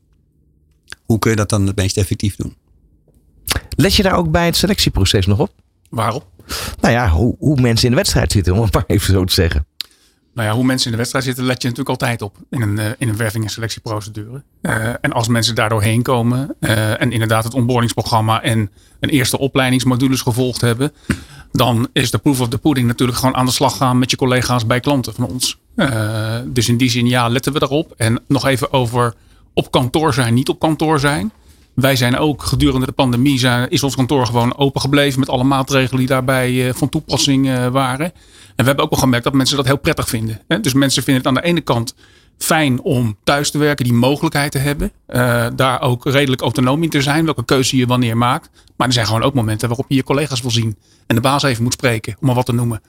hoe 1.05 1.19
kun 1.19 1.31
je 1.31 1.37
dat 1.37 1.49
dan 1.49 1.67
het 1.67 1.77
meest 1.77 1.97
effectief 1.97 2.37
doen? 2.37 2.57
Let 3.77 3.95
je 3.95 4.03
daar 4.03 4.17
ook 4.17 4.31
bij 4.31 4.47
het 4.47 4.57
selectieproces 4.57 5.27
nog 5.27 5.39
op? 5.39 5.53
Waarop? 5.91 6.27
Nou 6.81 6.95
ja, 6.95 7.09
hoe, 7.09 7.37
hoe 7.39 7.61
mensen 7.61 7.85
in 7.85 7.91
de 7.91 7.97
wedstrijd 7.97 8.33
zitten, 8.33 8.55
om 8.55 8.63
het 8.63 8.75
maar 8.75 8.85
even 8.87 9.13
zo 9.13 9.25
te 9.25 9.35
zeggen. 9.35 9.67
Nou 10.35 10.49
ja, 10.49 10.55
hoe 10.55 10.65
mensen 10.65 10.85
in 10.87 10.91
de 10.91 10.99
wedstrijd 10.99 11.25
zitten, 11.25 11.45
let 11.45 11.63
je 11.63 11.69
natuurlijk 11.69 12.01
altijd 12.01 12.23
op 12.23 12.37
in 12.51 12.63
een, 12.63 12.79
eh, 12.79 12.87
in 12.99 13.09
een 13.09 13.17
werving- 13.17 13.45
en 13.45 13.51
selectieprocedure. 13.51 14.43
Eh, 14.61 14.89
en 15.01 15.13
als 15.13 15.29
mensen 15.29 15.55
daar 15.55 15.69
doorheen 15.69 16.03
komen 16.03 16.57
eh, 16.61 17.01
en 17.01 17.13
inderdaad 17.13 17.45
het 17.45 17.55
onboardingsprogramma 17.55 18.43
en 18.43 18.71
een 19.01 19.09
eerste 19.09 19.39
opleidingsmodules 19.39 20.21
gevolgd 20.21 20.61
hebben, 20.61 20.93
dan 21.53 21.89
is 21.93 22.11
de 22.11 22.19
proof 22.19 22.41
of 22.41 22.49
the 22.49 22.59
pudding 22.59 22.87
natuurlijk 22.87 23.19
gewoon 23.19 23.37
aan 23.37 23.47
de 23.47 23.53
slag 23.53 23.77
gaan 23.77 23.99
met 23.99 24.11
je 24.11 24.17
collega's 24.17 24.67
bij 24.67 24.81
klanten 24.81 25.15
van 25.15 25.25
ons. 25.25 25.59
Dus 26.47 26.69
in 26.69 26.77
die 26.77 26.91
zin, 26.91 27.07
ja, 27.07 27.29
letten 27.29 27.53
we 27.53 27.59
daarop. 27.59 27.95
En 27.97 28.21
nog 28.29 28.47
even 28.47 28.73
over 28.73 29.15
op 29.55 29.71
kantoor 29.71 30.15
zijn, 30.15 30.35
niet 30.35 30.49
op 30.49 30.59
kantoor 30.59 31.01
zijn. 31.01 31.33
Wij 31.81 31.97
zijn 31.97 32.17
ook 32.17 32.43
gedurende 32.43 32.87
de 32.87 32.93
pandemie 32.93 33.69
is 33.69 33.83
ons 33.83 33.95
kantoor 33.95 34.27
gewoon 34.27 34.57
open 34.57 34.81
gebleven 34.81 35.21
met 35.21 35.29
alle 35.29 35.45
maatregelen 35.45 35.99
die 35.99 36.09
daarbij 36.09 36.69
eh, 36.69 36.75
van 36.75 36.89
toepassing 36.89 37.49
eh, 37.49 37.67
waren. 37.67 38.07
En 38.07 38.13
we 38.57 38.65
hebben 38.65 38.85
ook 38.85 38.91
wel 38.91 38.99
gemerkt 39.01 39.25
dat 39.25 39.35
mensen 39.35 39.57
dat 39.57 39.67
heel 39.67 39.79
prettig 39.79 40.09
vinden. 40.09 40.41
Dus 40.61 40.73
mensen 40.73 41.03
vinden 41.03 41.23
het 41.23 41.37
aan 41.37 41.43
de 41.43 41.49
ene 41.49 41.61
kant 41.61 41.95
fijn 42.39 42.81
om 42.83 43.17
thuis 43.25 43.51
te 43.51 43.59
werken, 43.59 43.85
die 43.85 43.95
mogelijkheid 43.95 44.53
te 44.53 44.59
hebben. 44.59 44.93
eh, 45.07 45.47
daar 45.57 45.81
ook 45.81 46.05
redelijk 46.05 46.41
autonoom 46.41 46.83
in 46.83 46.89
te 46.89 47.03
zijn, 47.03 47.25
welke 47.25 47.45
keuze 47.45 47.77
je 47.77 47.87
wanneer 47.87 48.17
maakt. 48.17 48.51
Maar 48.77 48.87
er 48.87 48.93
zijn 48.93 49.07
gewoon 49.07 49.23
ook 49.23 49.35
momenten 49.35 49.69
waarop 49.69 49.87
je 49.89 49.95
je 49.95 50.03
collega's 50.03 50.41
wil 50.41 50.51
zien. 50.51 50.77
En 51.07 51.15
de 51.15 51.23
baas 51.23 51.43
even 51.43 51.63
moet 51.63 51.73
spreken, 51.73 52.17
om 52.21 52.27
maar 52.27 52.35
wat 52.35 52.47
te 52.47 52.53
noemen. 52.53 52.81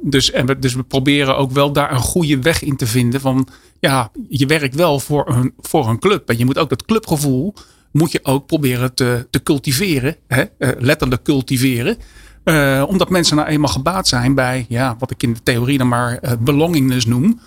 Dus, 0.00 0.30
en 0.30 0.46
we, 0.46 0.58
dus 0.58 0.74
we 0.74 0.82
proberen 0.82 1.36
ook 1.36 1.50
wel 1.50 1.72
daar 1.72 1.92
een 1.92 1.98
goede 1.98 2.38
weg 2.38 2.62
in 2.62 2.76
te 2.76 2.86
vinden. 2.86 3.20
Van 3.20 3.48
ja, 3.80 4.10
je 4.28 4.46
werkt 4.46 4.74
wel 4.74 5.00
voor 5.00 5.28
een, 5.28 5.54
voor 5.58 5.88
een 5.88 5.98
club. 5.98 6.28
En 6.28 6.38
je 6.38 6.44
moet 6.44 6.58
ook 6.58 6.68
dat 6.68 6.84
clubgevoel 6.84 7.54
moet 7.92 8.12
je 8.12 8.20
ook 8.22 8.46
proberen 8.46 8.94
te, 8.94 9.26
te 9.30 9.42
cultiveren. 9.42 10.16
Hè? 10.26 10.44
Eh, 10.58 10.70
letterlijk 10.78 11.22
cultiveren. 11.22 11.96
Eh, 12.44 12.84
omdat 12.88 13.10
mensen 13.10 13.36
nou 13.36 13.48
eenmaal 13.48 13.70
gebaat 13.70 14.08
zijn 14.08 14.34
bij 14.34 14.66
ja, 14.68 14.96
wat 14.98 15.10
ik 15.10 15.22
in 15.22 15.32
de 15.32 15.42
theorie 15.42 15.78
dan 15.78 15.88
maar 15.88 16.18
eh, 16.18 16.32
belongingness 16.40 17.06
noem. 17.06 17.40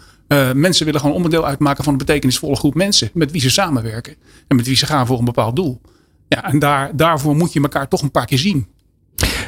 Mensen 0.53 0.86
willen 0.86 1.00
gewoon 1.00 1.15
onderdeel 1.15 1.46
uitmaken 1.46 1.84
van 1.84 1.93
een 1.93 2.00
betekenisvolle 2.00 2.55
groep 2.55 2.75
mensen. 2.75 3.10
Met 3.13 3.31
wie 3.31 3.41
ze 3.41 3.50
samenwerken. 3.50 4.15
En 4.48 4.55
met 4.55 4.67
wie 4.67 4.75
ze 4.75 4.86
gaan 4.86 5.05
voor 5.05 5.19
een 5.19 5.25
bepaald 5.25 5.55
doel. 5.55 5.81
Ja, 6.27 6.43
en 6.43 6.60
daar, 6.60 6.96
daarvoor 6.96 7.36
moet 7.36 7.53
je 7.53 7.62
elkaar 7.62 7.88
toch 7.88 8.01
een 8.01 8.12
paar 8.12 8.25
keer 8.25 8.38
zien. 8.38 8.67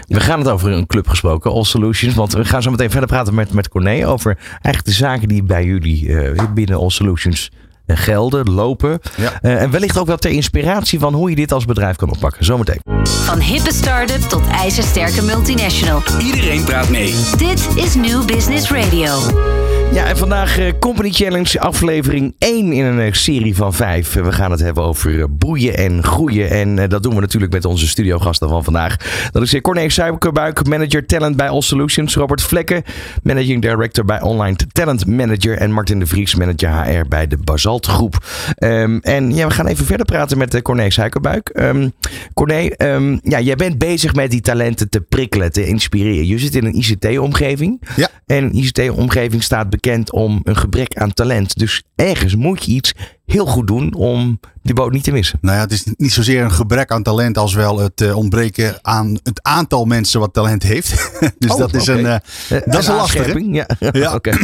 We 0.07 0.19
gaan 0.19 0.39
het 0.39 0.47
over 0.47 0.71
een 0.71 0.87
club 0.87 1.07
gesproken, 1.07 1.51
All 1.51 1.63
Solutions. 1.63 2.15
Want 2.15 2.33
we 2.33 2.45
gaan 2.45 2.61
zo 2.61 2.71
meteen 2.71 2.89
verder 2.89 3.09
praten 3.09 3.35
met, 3.35 3.53
met 3.53 3.69
Corné 3.69 4.07
over 4.07 4.37
eigenlijk 4.51 4.85
de 4.85 4.91
zaken 4.91 5.27
die 5.27 5.43
bij 5.43 5.65
jullie 5.65 6.15
binnen 6.53 6.77
All 6.77 6.89
Solutions 6.89 7.51
gelden, 7.97 8.51
lopen. 8.51 8.99
Ja. 9.17 9.39
Eh, 9.41 9.61
en 9.61 9.71
wellicht 9.71 9.97
ook 9.97 10.07
wel 10.07 10.17
ter 10.17 10.31
inspiratie 10.31 10.99
van 10.99 11.13
hoe 11.13 11.29
je 11.29 11.35
dit 11.35 11.51
als 11.51 11.65
bedrijf 11.65 11.95
kan 11.95 12.09
oppakken. 12.11 12.45
Zometeen. 12.45 12.81
Van 13.03 13.39
hippe 13.39 13.73
start-up 13.73 14.21
tot 14.21 14.47
ijzersterke 14.47 15.23
multinational. 15.23 16.01
Iedereen 16.19 16.63
praat 16.63 16.89
mee. 16.89 17.15
Dit 17.37 17.67
is 17.75 17.95
New 17.95 18.25
Business 18.25 18.71
Radio. 18.71 19.70
Ja, 19.91 20.05
en 20.07 20.17
vandaag 20.17 20.59
eh, 20.59 20.71
Company 20.79 21.09
Challenge 21.11 21.59
aflevering 21.59 22.35
1 22.37 22.73
in 22.73 22.85
een 22.85 22.99
eh, 22.99 23.13
serie 23.13 23.55
van 23.55 23.73
5. 23.73 24.13
we 24.13 24.31
gaan 24.31 24.51
het 24.51 24.59
hebben 24.59 24.83
over 24.83 25.19
eh, 25.19 25.25
boeien 25.29 25.77
en 25.77 26.03
groeien. 26.03 26.49
En 26.49 26.79
eh, 26.79 26.89
dat 26.89 27.03
doen 27.03 27.15
we 27.15 27.21
natuurlijk 27.21 27.51
met 27.51 27.65
onze 27.65 27.87
studiogasten 27.87 28.49
van 28.49 28.63
vandaag. 28.63 28.95
Dat 29.31 29.41
is 29.41 29.61
Corné 29.61 29.89
Suikerbuik, 29.89 30.67
manager 30.67 31.05
talent 31.05 31.35
bij 31.37 31.49
All 31.49 31.61
Solutions. 31.61 32.15
Robert 32.15 32.41
Vlekken, 32.41 32.83
managing 33.23 33.61
director 33.61 34.05
bij 34.05 34.21
Online 34.21 34.55
Talent 34.71 35.05
Manager. 35.05 35.57
En 35.57 35.71
Martin 35.71 35.99
de 35.99 36.05
Vries, 36.05 36.35
manager 36.35 36.69
HR 36.69 37.07
bij 37.07 37.27
de 37.27 37.37
Basalt 37.37 37.85
Groep. 37.85 38.25
Ehm, 38.55 38.97
en 39.01 39.35
ja, 39.35 39.47
we 39.47 39.53
gaan 39.53 39.67
even 39.67 39.85
verder 39.85 40.05
praten 40.05 40.37
met 40.37 40.61
Corné 40.61 40.89
Suikerbuik. 40.89 41.49
Ehm 41.49 41.89
Corné, 42.33 42.67
ehm, 42.67 43.17
ja, 43.23 43.39
jij 43.39 43.55
bent 43.55 43.77
bezig 43.77 44.15
met 44.15 44.31
die 44.31 44.41
talenten 44.41 44.89
te 44.89 45.01
prikkelen, 45.01 45.51
te 45.51 45.65
inspireren. 45.65 46.27
Je 46.27 46.39
zit 46.39 46.55
in 46.55 46.65
een 46.65 46.75
ICT-omgeving. 46.75 47.81
Ja. 47.95 48.09
En 48.25 48.43
een 48.43 48.55
ICT-omgeving 48.55 49.43
staat 49.43 49.69
bekend 49.69 49.79
om 50.11 50.39
een 50.43 50.57
gebrek 50.57 50.95
aan 50.95 51.13
talent. 51.13 51.57
Dus 51.57 51.83
ergens 51.95 52.35
moet 52.35 52.65
je 52.65 52.71
iets 52.71 52.93
heel 53.25 53.45
goed 53.45 53.67
doen 53.67 53.93
om 53.93 54.39
die 54.61 54.73
boot 54.73 54.91
niet 54.91 55.03
te 55.03 55.11
missen. 55.11 55.37
Nou 55.41 55.55
ja, 55.55 55.61
het 55.61 55.71
is 55.71 55.83
niet 55.97 56.11
zozeer 56.11 56.43
een 56.43 56.51
gebrek 56.51 56.91
aan 56.91 57.03
talent 57.03 57.37
als 57.37 57.53
wel 57.53 57.79
het 57.79 58.01
eh, 58.01 58.15
ontbreken 58.17 58.79
aan 58.81 59.19
het 59.23 59.39
aantal 59.43 59.85
mensen 59.85 60.19
wat 60.19 60.33
talent 60.33 60.63
heeft. 60.63 61.11
dus 61.39 61.51
Oh, 61.51 61.57
dat 61.57 61.73
is 61.73 61.87
een, 61.87 62.05
Eh, 62.05 62.17
dat 62.65 62.77
is 62.77 62.87
een 62.87 62.95
lastige. 62.95 63.51
Ja, 63.51 63.67
Ja. 63.91 64.13
oké. 64.17 64.37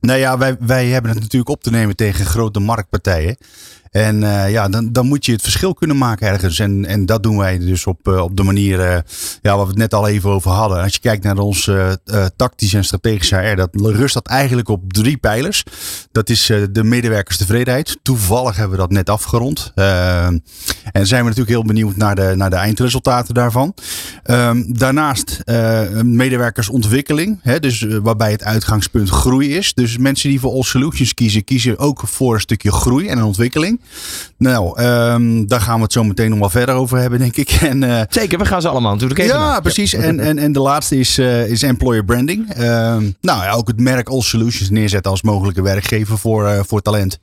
Nou 0.00 0.18
ja, 0.18 0.38
wij, 0.38 0.56
wij 0.60 0.86
hebben 0.88 1.10
het 1.10 1.20
natuurlijk 1.20 1.50
op 1.50 1.62
te 1.62 1.70
nemen 1.70 1.96
tegen 1.96 2.26
grote 2.26 2.60
marktpartijen. 2.60 3.36
En 3.90 4.22
eh, 4.22 4.50
ja, 4.50 4.68
dan, 4.68 4.92
dan 4.92 5.06
moet 5.06 5.26
je 5.26 5.32
het 5.32 5.42
verschil 5.42 5.74
kunnen 5.74 5.98
maken 5.98 6.28
ergens. 6.28 6.58
En, 6.58 6.86
en 6.86 7.06
dat 7.06 7.22
doen 7.22 7.38
wij 7.38 7.58
dus 7.58 7.86
op, 7.86 8.08
eh, 8.08 8.20
op 8.20 8.36
de 8.36 8.42
manier 8.42 8.80
eh, 8.80 8.98
ja, 9.42 9.56
waar 9.56 9.64
we 9.64 9.70
het 9.70 9.76
net 9.76 9.94
al 9.94 10.08
even 10.08 10.30
over 10.30 10.50
hadden. 10.50 10.82
Als 10.82 10.92
je 10.92 11.00
kijkt 11.00 11.24
naar 11.24 11.38
ons 11.38 11.70
tactisch 12.36 12.74
en 12.74 12.84
strategisch 12.84 13.30
HR, 13.30 13.54
dat 13.54 13.68
rust 13.72 14.14
dat 14.14 14.26
eigenlijk 14.26 14.68
op 14.68 14.92
drie 14.92 15.16
pijlers. 15.16 15.62
Dat 16.12 16.28
is 16.28 16.52
de 16.70 16.84
medewerkerstevredenheid. 16.84 17.98
Toevallig 18.02 18.56
hebben 18.56 18.76
we 18.76 18.82
dat 18.82 18.90
net 18.90 19.10
afgerond. 19.10 19.72
en 19.74 20.42
zijn 20.92 21.20
we 21.20 21.28
natuurlijk 21.28 21.48
heel 21.48 21.64
benieuwd 21.64 21.96
naar 21.96 22.14
de, 22.14 22.32
naar 22.36 22.50
de 22.50 22.56
eindresultaten 22.56 23.34
daarvan. 23.34 23.74
Ehm, 24.22 24.62
daarnaast 24.66 25.42
medewerkersontwikkeling. 26.02 27.38
Hè, 27.42 27.60
dus 27.60 27.86
waarbij 28.02 28.30
het 28.30 28.44
uitgangspunt 28.44 29.08
groei 29.08 29.56
is. 29.56 29.74
Dus 29.74 29.98
mensen 29.98 30.28
die 30.28 30.40
voor 30.40 30.52
All 30.52 30.62
Solutions 30.62 31.14
kiezen, 31.14 31.44
kiezen 31.44 31.78
ook 31.78 32.02
voor 32.06 32.34
een 32.34 32.40
stukje 32.40 32.72
groei 32.72 33.08
en 33.08 33.18
een 33.18 33.24
Nou, 34.38 34.82
um, 34.82 35.46
daar 35.46 35.60
gaan 35.60 35.76
we 35.76 35.82
het 35.82 35.92
zo 35.92 36.04
meteen 36.04 36.30
nog 36.30 36.38
wel 36.38 36.50
verder 36.50 36.74
over 36.74 36.98
hebben, 36.98 37.18
denk 37.18 37.36
ik. 37.36 37.50
En, 37.68 37.82
uh, 37.82 38.02
Zeker, 38.08 38.38
we 38.38 38.44
gaan 38.44 38.60
ze 38.60 38.68
allemaal 38.68 38.92
natuurlijk 38.92 39.20
even 39.20 39.34
Ja, 39.34 39.60
precies. 39.60 39.94
En, 39.94 40.20
en, 40.20 40.38
en 40.38 40.52
de 40.52 40.60
laatste 40.60 40.98
is, 40.98 41.18
uh, 41.18 41.50
is 41.50 41.62
employer 41.62 42.04
branding. 42.04 42.58
Uh, 42.58 42.64
nou 43.20 43.42
ja, 43.42 43.52
ook 43.52 43.68
het 43.68 43.80
merk 43.80 44.08
All 44.08 44.20
Solutions 44.20 44.70
neerzetten 44.70 45.10
als 45.10 45.22
mogelijke 45.22 45.62
werkgever 45.62 46.18
voor, 46.18 46.48
uh, 46.48 46.60
voor 46.66 46.82
talent. 46.82 47.18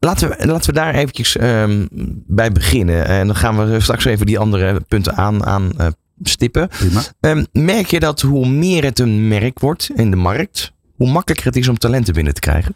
Laten 0.00 0.28
we, 0.28 0.46
laten 0.46 0.66
we 0.66 0.80
daar 0.80 0.94
eventjes 0.94 1.40
um, 1.40 1.88
bij 2.26 2.52
beginnen. 2.52 3.06
En 3.06 3.26
dan 3.26 3.36
gaan 3.36 3.70
we 3.70 3.80
straks 3.80 4.04
even 4.04 4.26
die 4.26 4.38
andere 4.38 4.80
punten 4.88 5.16
aan, 5.16 5.46
aan 5.46 5.72
stippen. 6.22 6.68
Um, 7.20 7.46
merk 7.52 7.86
je 7.86 8.00
dat 8.00 8.20
hoe 8.20 8.48
meer 8.48 8.84
het 8.84 8.98
een 8.98 9.28
merk 9.28 9.58
wordt 9.58 9.90
in 9.94 10.10
de 10.10 10.16
markt, 10.16 10.72
hoe 10.96 11.10
makkelijker 11.10 11.46
het 11.46 11.56
is 11.56 11.68
om 11.68 11.78
talenten 11.78 12.14
binnen 12.14 12.34
te 12.34 12.40
krijgen? 12.40 12.74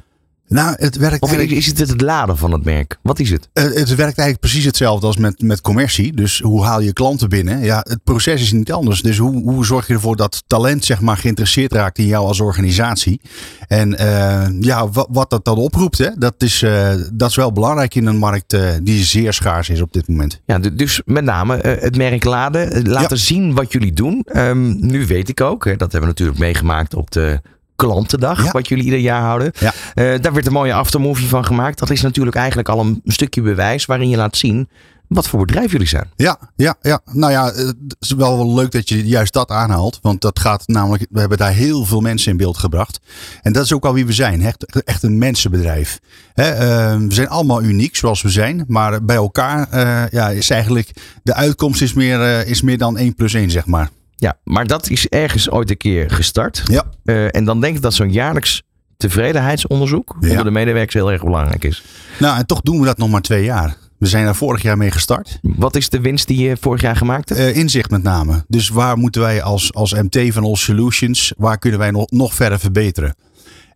Nou, 0.49 0.75
het 0.79 0.97
werkt 0.97 1.23
of 1.23 1.33
is 1.33 1.67
het 1.67 1.79
het 1.79 2.01
laden 2.01 2.37
van 2.37 2.53
het 2.53 2.65
merk? 2.65 2.99
Wat 3.03 3.19
is 3.19 3.31
het? 3.31 3.49
Het, 3.53 3.75
het 3.75 3.89
werkt 3.89 4.19
eigenlijk 4.19 4.41
precies 4.41 4.65
hetzelfde 4.65 5.07
als 5.07 5.17
met, 5.17 5.43
met 5.43 5.61
commercie. 5.61 6.13
Dus 6.13 6.41
hoe 6.41 6.65
haal 6.65 6.81
je 6.81 6.93
klanten 6.93 7.29
binnen? 7.29 7.61
Ja, 7.61 7.85
het 7.89 8.05
proces 8.05 8.43
is 8.43 8.53
niet 8.53 8.73
anders. 8.73 9.03
Dus 9.03 9.19
hoe, 9.19 9.43
hoe 9.43 9.65
zorg 9.65 9.87
je 9.87 9.95
ervoor 9.95 10.17
dat 10.17 10.43
talent 10.47 10.85
zeg 10.85 11.01
maar 11.01 11.17
geïnteresseerd 11.17 11.73
raakt 11.73 11.99
in 11.99 12.07
jou 12.07 12.27
als 12.27 12.41
organisatie? 12.41 13.21
En 13.67 13.93
uh, 13.93 14.47
ja, 14.61 14.89
wat, 14.89 15.09
wat, 15.11 15.31
dat 15.31 15.45
dan 15.45 15.57
oproept, 15.57 15.99
hè, 15.99 16.11
dat, 16.15 16.35
is, 16.39 16.63
uh, 16.63 16.91
dat 17.13 17.31
is 17.31 17.37
wel 17.37 17.53
belangrijk 17.53 17.95
in 17.95 18.07
een 18.07 18.19
markt 18.19 18.53
uh, 18.53 18.71
die 18.83 19.05
zeer 19.05 19.33
schaars 19.33 19.69
is 19.69 19.81
op 19.81 19.93
dit 19.93 20.09
moment. 20.09 20.41
Ja, 20.47 20.59
dus 20.59 21.03
met 21.05 21.25
name 21.25 21.57
het 21.57 21.97
merk 21.97 22.25
laden. 22.25 22.89
Laten 22.89 23.17
ja. 23.17 23.23
zien 23.23 23.55
wat 23.55 23.73
jullie 23.73 23.93
doen. 23.93 24.27
Um, 24.37 24.87
nu 24.87 25.07
weet 25.07 25.29
ik 25.29 25.41
ook, 25.41 25.65
hè, 25.65 25.77
dat 25.77 25.93
hebben 25.93 26.01
we 26.01 26.07
natuurlijk 26.07 26.39
meegemaakt 26.39 26.95
op 26.95 27.11
de 27.11 27.41
klantendag, 27.79 28.45
ja. 28.45 28.51
wat 28.51 28.69
jullie 28.69 28.85
ieder 28.85 28.99
jaar 28.99 29.21
houden. 29.21 29.53
Ja. 29.59 29.73
Uh, 29.95 30.21
daar 30.21 30.33
werd 30.33 30.47
een 30.47 30.53
mooie 30.53 30.75
aftermovie 30.75 31.29
van 31.29 31.45
gemaakt. 31.45 31.79
Dat 31.79 31.91
is 31.91 32.03
natuurlijk 32.03 32.37
eigenlijk 32.37 32.69
al 32.69 32.81
een 32.81 33.01
stukje 33.05 33.43
bewijs 33.43 33.87
waarin 33.87 34.09
je 34.09 34.17
laat 34.17 34.37
zien 34.37 34.69
wat 35.09 35.29
voor 35.29 35.41
bedrijf 35.41 35.73
jullie 35.73 35.87
zijn. 35.87 36.11
Ja, 36.17 36.39
ja, 36.57 36.77
ja. 36.81 37.01
Nou 37.13 37.33
ja, 37.33 37.45
het 37.45 37.97
is 38.01 38.11
wel, 38.11 38.37
wel 38.37 38.55
leuk 38.55 38.71
dat 38.71 38.89
je 38.89 39.07
juist 39.07 39.33
dat 39.33 39.51
aanhaalt. 39.51 39.99
Want 40.03 40.21
dat 40.21 40.39
gaat 40.39 40.67
namelijk, 40.67 41.07
we 41.11 41.21
hebben 41.21 41.39
daar 41.39 41.53
heel 41.53 41.85
veel 41.85 42.01
mensen 42.01 42.31
in 42.31 42.37
beeld 42.37 42.59
gebracht. 42.59 43.01
En 43.43 43.53
dat 43.53 43.65
is 43.65 43.73
ook 43.73 43.85
al 43.85 43.95
wie 43.95 44.07
we 44.07 44.13
zijn. 44.13 44.43
Echt, 44.43 44.83
echt 44.85 45.03
een 45.03 45.19
mensenbedrijf. 45.19 45.99
He, 46.35 46.53
uh, 46.53 47.07
we 47.07 47.15
zijn 47.15 47.29
allemaal 47.29 47.63
uniek 47.63 47.97
zoals 47.97 48.23
we 48.23 48.29
zijn. 48.29 48.65
Maar 48.67 49.05
bij 49.05 49.17
elkaar 49.17 49.69
uh, 49.75 50.09
ja, 50.11 50.29
is 50.29 50.51
eigenlijk, 50.51 50.91
de 51.23 51.35
uitkomst 51.35 51.83
is 51.83 51.93
meer, 51.93 52.21
uh, 52.21 52.47
is 52.47 52.63
meer 52.63 52.79
dan 52.79 52.97
1 52.97 53.15
plus 53.15 53.35
1, 53.35 53.51
zeg 53.51 53.67
maar. 53.67 53.91
Ja, 54.21 54.39
maar 54.45 54.67
dat 54.67 54.91
is 54.91 55.09
ergens 55.09 55.51
ooit 55.51 55.71
een 55.71 55.77
keer 55.77 56.11
gestart. 56.11 56.63
Ja. 56.65 56.85
Uh, 57.05 57.35
en 57.35 57.45
dan 57.45 57.61
denk 57.61 57.77
ik 57.77 57.83
dat 57.83 57.95
zo'n 57.95 58.13
jaarlijks 58.13 58.63
tevredenheidsonderzoek 58.97 60.17
ja. 60.21 60.29
onder 60.29 60.45
de 60.45 60.51
medewerkers 60.51 60.95
heel 60.95 61.13
erg 61.13 61.25
belangrijk 61.25 61.65
is. 61.65 61.85
Nou, 62.19 62.39
en 62.39 62.47
toch 62.47 62.61
doen 62.61 62.81
we 62.81 62.87
dat 62.87 62.99
nog 62.99 63.11
maar 63.11 63.21
twee 63.21 63.45
jaar. 63.45 63.77
We 63.99 64.07
zijn 64.07 64.25
daar 64.25 64.37
vorig 64.37 64.63
jaar 64.63 64.77
mee 64.77 64.91
gestart. 64.91 65.39
Wat 65.43 65.77
is 65.77 65.89
de 65.89 66.01
winst 66.01 66.27
die 66.27 66.49
je 66.49 66.57
vorig 66.61 66.81
jaar 66.81 66.97
gemaakt 66.97 67.29
hebt? 67.29 67.41
Uh, 67.41 67.57
inzicht 67.57 67.91
met 67.91 68.03
name. 68.03 68.45
Dus 68.49 68.69
waar 68.69 68.99
moeten 68.99 69.21
wij 69.21 69.43
als, 69.43 69.75
als 69.75 69.93
MT 69.93 70.33
van 70.33 70.45
All 70.45 70.57
Solutions, 70.57 71.33
waar 71.37 71.59
kunnen 71.59 71.79
wij 71.79 71.91
nog, 71.91 72.11
nog 72.11 72.35
verder 72.35 72.59
verbeteren? 72.59 73.15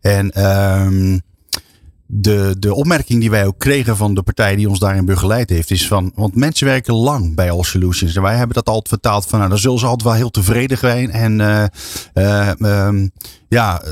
En 0.01 0.45
um, 0.47 1.21
de, 2.15 2.57
de 2.59 2.75
opmerking 2.75 3.21
die 3.21 3.31
wij 3.31 3.47
ook 3.47 3.59
kregen 3.59 3.97
van 3.97 4.15
de 4.15 4.23
partij 4.23 4.57
die 4.57 4.69
ons 4.69 4.79
daarin 4.79 5.05
begeleid 5.05 5.51
heeft, 5.51 5.71
is 5.71 5.87
van, 5.87 6.13
want 6.15 6.35
mensen 6.35 6.67
werken 6.67 6.95
lang 6.95 7.35
bij 7.35 7.51
All 7.51 7.63
Solutions. 7.63 8.17
En 8.17 8.23
wij 8.23 8.37
hebben 8.37 8.55
dat 8.55 8.67
altijd 8.67 8.89
vertaald 8.89 9.27
van, 9.27 9.39
nou, 9.39 9.51
dan 9.51 9.59
zullen 9.59 9.79
ze 9.79 9.87
altijd 9.87 10.09
wel 10.09 10.19
heel 10.19 10.31
tevreden 10.31 10.79
zijn 10.79 11.11
en 11.11 11.41
uh, 11.41 11.65
uh, 12.15 12.87
um, 12.87 13.11
ja, 13.49 13.83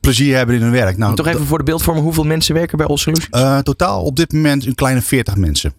plezier 0.00 0.36
hebben 0.36 0.54
in 0.54 0.62
hun 0.62 0.70
werk. 0.70 0.96
Nou, 0.96 1.14
toch 1.14 1.26
even 1.26 1.46
voor 1.46 1.58
de 1.58 1.64
beeldvorming, 1.64 2.04
hoeveel 2.04 2.24
mensen 2.24 2.54
werken 2.54 2.78
bij 2.78 2.86
All 2.86 2.96
Solutions? 2.96 3.42
Uh, 3.42 3.58
totaal 3.58 4.02
op 4.02 4.16
dit 4.16 4.32
moment 4.32 4.66
een 4.66 4.74
kleine 4.74 5.02
40 5.02 5.36
mensen. 5.36 5.72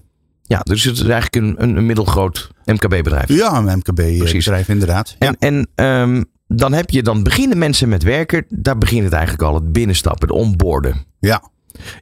Ja, 0.43 0.59
dus 0.59 0.83
het 0.83 0.95
is 0.95 1.07
eigenlijk 1.07 1.35
een, 1.35 1.55
een, 1.57 1.77
een 1.77 1.85
middelgroot 1.85 2.51
MKB-bedrijf. 2.65 3.29
Ja, 3.29 3.57
een 3.57 3.77
MKB-bedrijf 3.77 4.69
inderdaad. 4.69 5.15
En, 5.19 5.35
ja. 5.39 5.47
en 5.47 5.85
um, 6.01 6.25
dan 6.47 6.73
heb 6.73 6.89
je, 6.89 7.03
dan 7.03 7.23
beginnen 7.23 7.57
mensen 7.57 7.89
met 7.89 8.03
werken. 8.03 8.45
Daar 8.49 8.77
begint 8.77 9.03
het 9.03 9.13
eigenlijk 9.13 9.43
al, 9.43 9.55
het 9.55 9.71
binnenstappen, 9.71 10.27
het 10.27 10.37
onboorden. 10.37 11.05
Ja. 11.19 11.41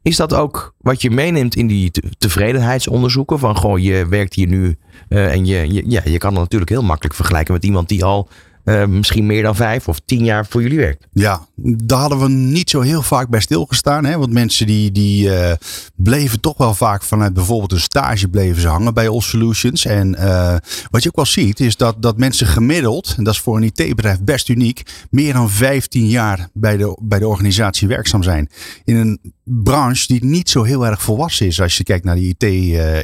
Is 0.02 0.16
dat 0.16 0.34
ook 0.34 0.74
wat 0.78 1.02
je 1.02 1.12
meeneemt 1.12 1.56
in 1.56 1.68
die 1.68 1.92
tevredenheidsonderzoeken? 2.18 3.40
Van 3.40 3.58
gewoon, 3.58 3.82
je 3.82 4.08
werkt 4.08 4.34
hier 4.34 4.48
nu 4.48 4.78
uh, 5.10 5.32
en 5.32 5.46
je, 5.46 5.74
je, 5.74 5.84
ja, 5.88 6.02
je 6.06 6.18
kan 6.18 6.34
dat 6.34 6.44
natuurlijk 6.44 6.72
heel 6.72 6.84
makkelijk 6.84 7.16
vergelijken 7.16 7.54
met 7.54 7.66
iemand 7.66 7.90
die 7.90 8.04
al 8.04 8.30
uh, 8.66 8.86
misschien 8.86 9.26
meer 9.26 9.44
dan 9.44 9.56
vijf 9.56 9.88
of 9.88 10.00
tien 10.06 10.24
jaar 10.24 10.46
voor 10.46 10.62
jullie 10.62 10.78
werkt. 10.78 11.08
Ja, 11.14 11.48
daar 11.56 12.00
hadden 12.00 12.20
we 12.20 12.30
niet 12.30 12.70
zo 12.70 12.82
heel 12.82 13.02
vaak 13.02 13.30
bij 13.30 13.40
stilgestaan. 13.40 14.06
Hè? 14.06 14.18
Want 14.18 14.34
mensen 14.34 14.68
die, 14.68 14.92
die 14.92 15.28
uh, 15.28 15.52
bleven 15.96 16.40
toch 16.40 16.58
wel 16.58 16.74
vaak 16.74 17.04
vanuit 17.04 17.34
bijvoorbeeld 17.34 17.72
een 17.72 17.80
stage 17.80 18.28
bleven 18.28 18.62
ze 18.62 18.68
hangen 18.68 18.94
bij 18.94 19.10
All 19.10 19.22
Solutions. 19.22 19.86
En 19.86 20.16
uh, 20.20 20.56
wat 20.92 21.04
je 21.04 21.10
ook 21.10 21.16
wel 21.16 21.26
ziet 21.26 21.60
is 21.60 21.78
dat, 21.78 22.02
dat 22.02 22.18
mensen 22.18 22.48
gemiddeld, 22.48 23.14
en 23.18 23.24
dat 23.24 23.34
is 23.34 23.40
voor 23.40 23.58
een 23.58 23.72
IT-bedrijf 23.74 24.22
best 24.22 24.50
uniek, 24.50 24.82
meer 25.10 25.34
dan 25.34 25.50
15 25.50 26.08
jaar 26.08 26.50
bij 26.54 26.78
de, 26.78 26.98
bij 27.02 27.20
de 27.20 27.28
organisatie 27.28 27.88
werkzaam 27.88 28.24
zijn. 28.24 28.50
In 28.84 28.96
een 28.96 29.34
branche 29.44 30.08
die 30.08 30.26
niet 30.26 30.50
zo 30.50 30.64
heel 30.64 30.86
erg 30.86 31.02
volwassen 31.02 31.46
is 31.46 31.62
als 31.62 31.78
je 31.78 31.84
kijkt 31.84 32.06
naar 32.06 32.16
de 32.16 32.36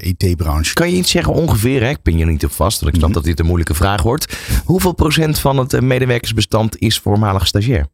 IT-branche. 0.01 0.69
IT 0.69 0.73
kan 0.73 0.91
je 0.91 0.97
iets 0.97 1.11
zeggen 1.11 1.33
ongeveer, 1.33 1.81
hè? 1.81 1.89
ik 1.89 2.01
pin 2.01 2.17
je 2.17 2.25
niet 2.25 2.45
op 2.45 2.51
vast, 2.51 2.79
want 2.79 2.93
ik 2.93 2.99
snap 2.99 3.09
mm 3.09 3.15
-hmm. 3.15 3.23
dat 3.23 3.23
dit 3.23 3.39
een 3.39 3.45
moeilijke 3.45 3.73
vraag 3.73 4.01
wordt. 4.01 4.37
Hoeveel 4.65 4.93
procent 4.93 5.39
van 5.39 5.50
het 5.57 5.81
medewerkersbestand 5.81 6.77
is 6.77 6.99
voormalig 6.99 7.47
stagiair? 7.47 7.87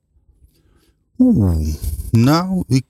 Oeh, 1.18 1.68
nou, 2.12 2.64
ik 2.68 2.84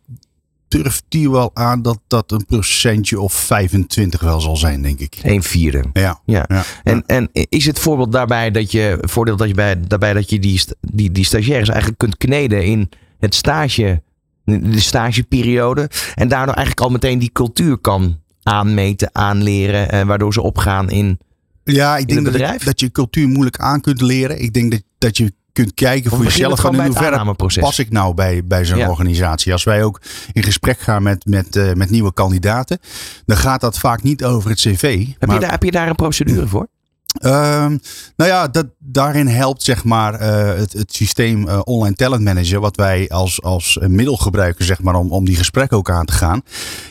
durf 0.67 1.01
die 1.08 1.32
wel 1.32 1.51
aan 1.53 1.82
dat 1.82 1.99
dat 2.08 2.32
een 2.32 2.45
procentje 2.45 3.19
of 3.19 3.34
25 3.34 4.21
wel 4.21 4.41
zal 4.41 4.58
zijn, 4.58 4.82
denk 4.82 4.99
ik. 4.99 5.19
Een 5.23 5.43
vierde. 5.43 5.84
Ja. 5.93 6.19
ja. 6.25 6.45
ja. 6.47 6.63
En, 6.84 7.03
en 7.06 7.30
is 7.32 7.65
het 7.65 7.80
voorbeeld 7.80 8.12
daarbij 8.12 8.51
dat 8.51 8.71
je, 8.71 8.97
voordeel 9.01 9.36
dat 9.36 9.47
je 9.47 9.53
bij, 9.53 9.80
daarbij 9.80 10.13
dat 10.13 10.30
je 10.30 10.39
die, 10.39 10.62
die, 10.80 11.12
die 11.12 11.25
stagiaires 11.25 11.69
eigenlijk 11.69 11.99
kunt 11.99 12.17
kneden 12.17 12.65
in 12.65 12.89
het 13.19 13.36
stage, 13.36 14.01
de 14.43 14.80
stageperiode. 14.80 15.89
En 16.15 16.27
daardoor 16.27 16.56
eigenlijk 16.56 16.86
al 16.86 16.93
meteen 16.93 17.19
die 17.19 17.32
cultuur 17.32 17.77
kan 17.77 18.19
aanmeten, 18.43 19.10
aanleren. 19.12 19.91
En 19.91 20.08
waardoor 20.08 20.34
ze 20.34 20.41
opgaan 20.41 20.89
in. 20.89 21.19
Ja, 21.73 21.97
ik 21.97 22.08
denk 22.08 22.25
dat, 22.25 22.36
ik, 22.36 22.65
dat 22.65 22.80
je 22.80 22.91
cultuur 22.91 23.27
moeilijk 23.27 23.58
aan 23.58 23.82
kunt 23.82 24.01
leren. 24.01 24.41
Ik 24.41 24.53
denk 24.53 24.71
dat, 24.71 24.82
dat 24.97 25.17
je 25.17 25.34
kunt 25.53 25.73
kijken 25.73 26.10
voor 26.10 26.23
jezelf 26.23 26.60
van 26.60 26.75
in 26.75 26.86
hoeverre 26.86 27.36
pas 27.60 27.80
ik 27.80 27.91
nou 27.91 28.13
bij, 28.13 28.45
bij 28.45 28.65
zo'n 28.65 28.77
ja. 28.77 28.89
organisatie. 28.89 29.51
Als 29.51 29.63
wij 29.63 29.84
ook 29.84 30.01
in 30.34 30.43
gesprek 30.43 30.80
gaan 30.80 31.03
met, 31.03 31.25
met, 31.25 31.56
uh, 31.56 31.73
met 31.73 31.89
nieuwe 31.89 32.13
kandidaten, 32.13 32.80
dan 33.25 33.38
gaat 33.38 33.62
dat 33.62 33.77
vaak 33.77 34.03
niet 34.03 34.23
over 34.23 34.49
het 34.49 34.60
cv. 34.60 35.08
Heb, 35.08 35.25
maar, 35.25 35.36
je, 35.36 35.41
daar, 35.41 35.51
heb 35.51 35.63
je 35.63 35.71
daar 35.71 35.88
een 35.88 35.95
procedure 35.95 36.47
voor? 36.47 36.67
Um, 37.21 37.80
nou 38.15 38.30
ja, 38.30 38.47
dat, 38.47 38.65
daarin 38.80 39.27
helpt 39.27 39.63
zeg 39.63 39.84
maar 39.84 40.13
uh, 40.21 40.60
het, 40.60 40.73
het 40.73 40.93
systeem 40.93 41.47
uh, 41.47 41.60
Online 41.63 41.95
Talent 41.95 42.23
Manager, 42.23 42.60
wat 42.60 42.75
wij 42.75 43.10
als, 43.10 43.41
als 43.41 43.77
middel 43.82 44.17
gebruiken 44.17 44.65
zeg 44.65 44.82
maar, 44.82 44.95
om, 44.95 45.12
om 45.12 45.25
die 45.25 45.36
gesprekken 45.36 45.77
ook 45.77 45.89
aan 45.89 46.06
te 46.06 46.13
gaan. 46.13 46.41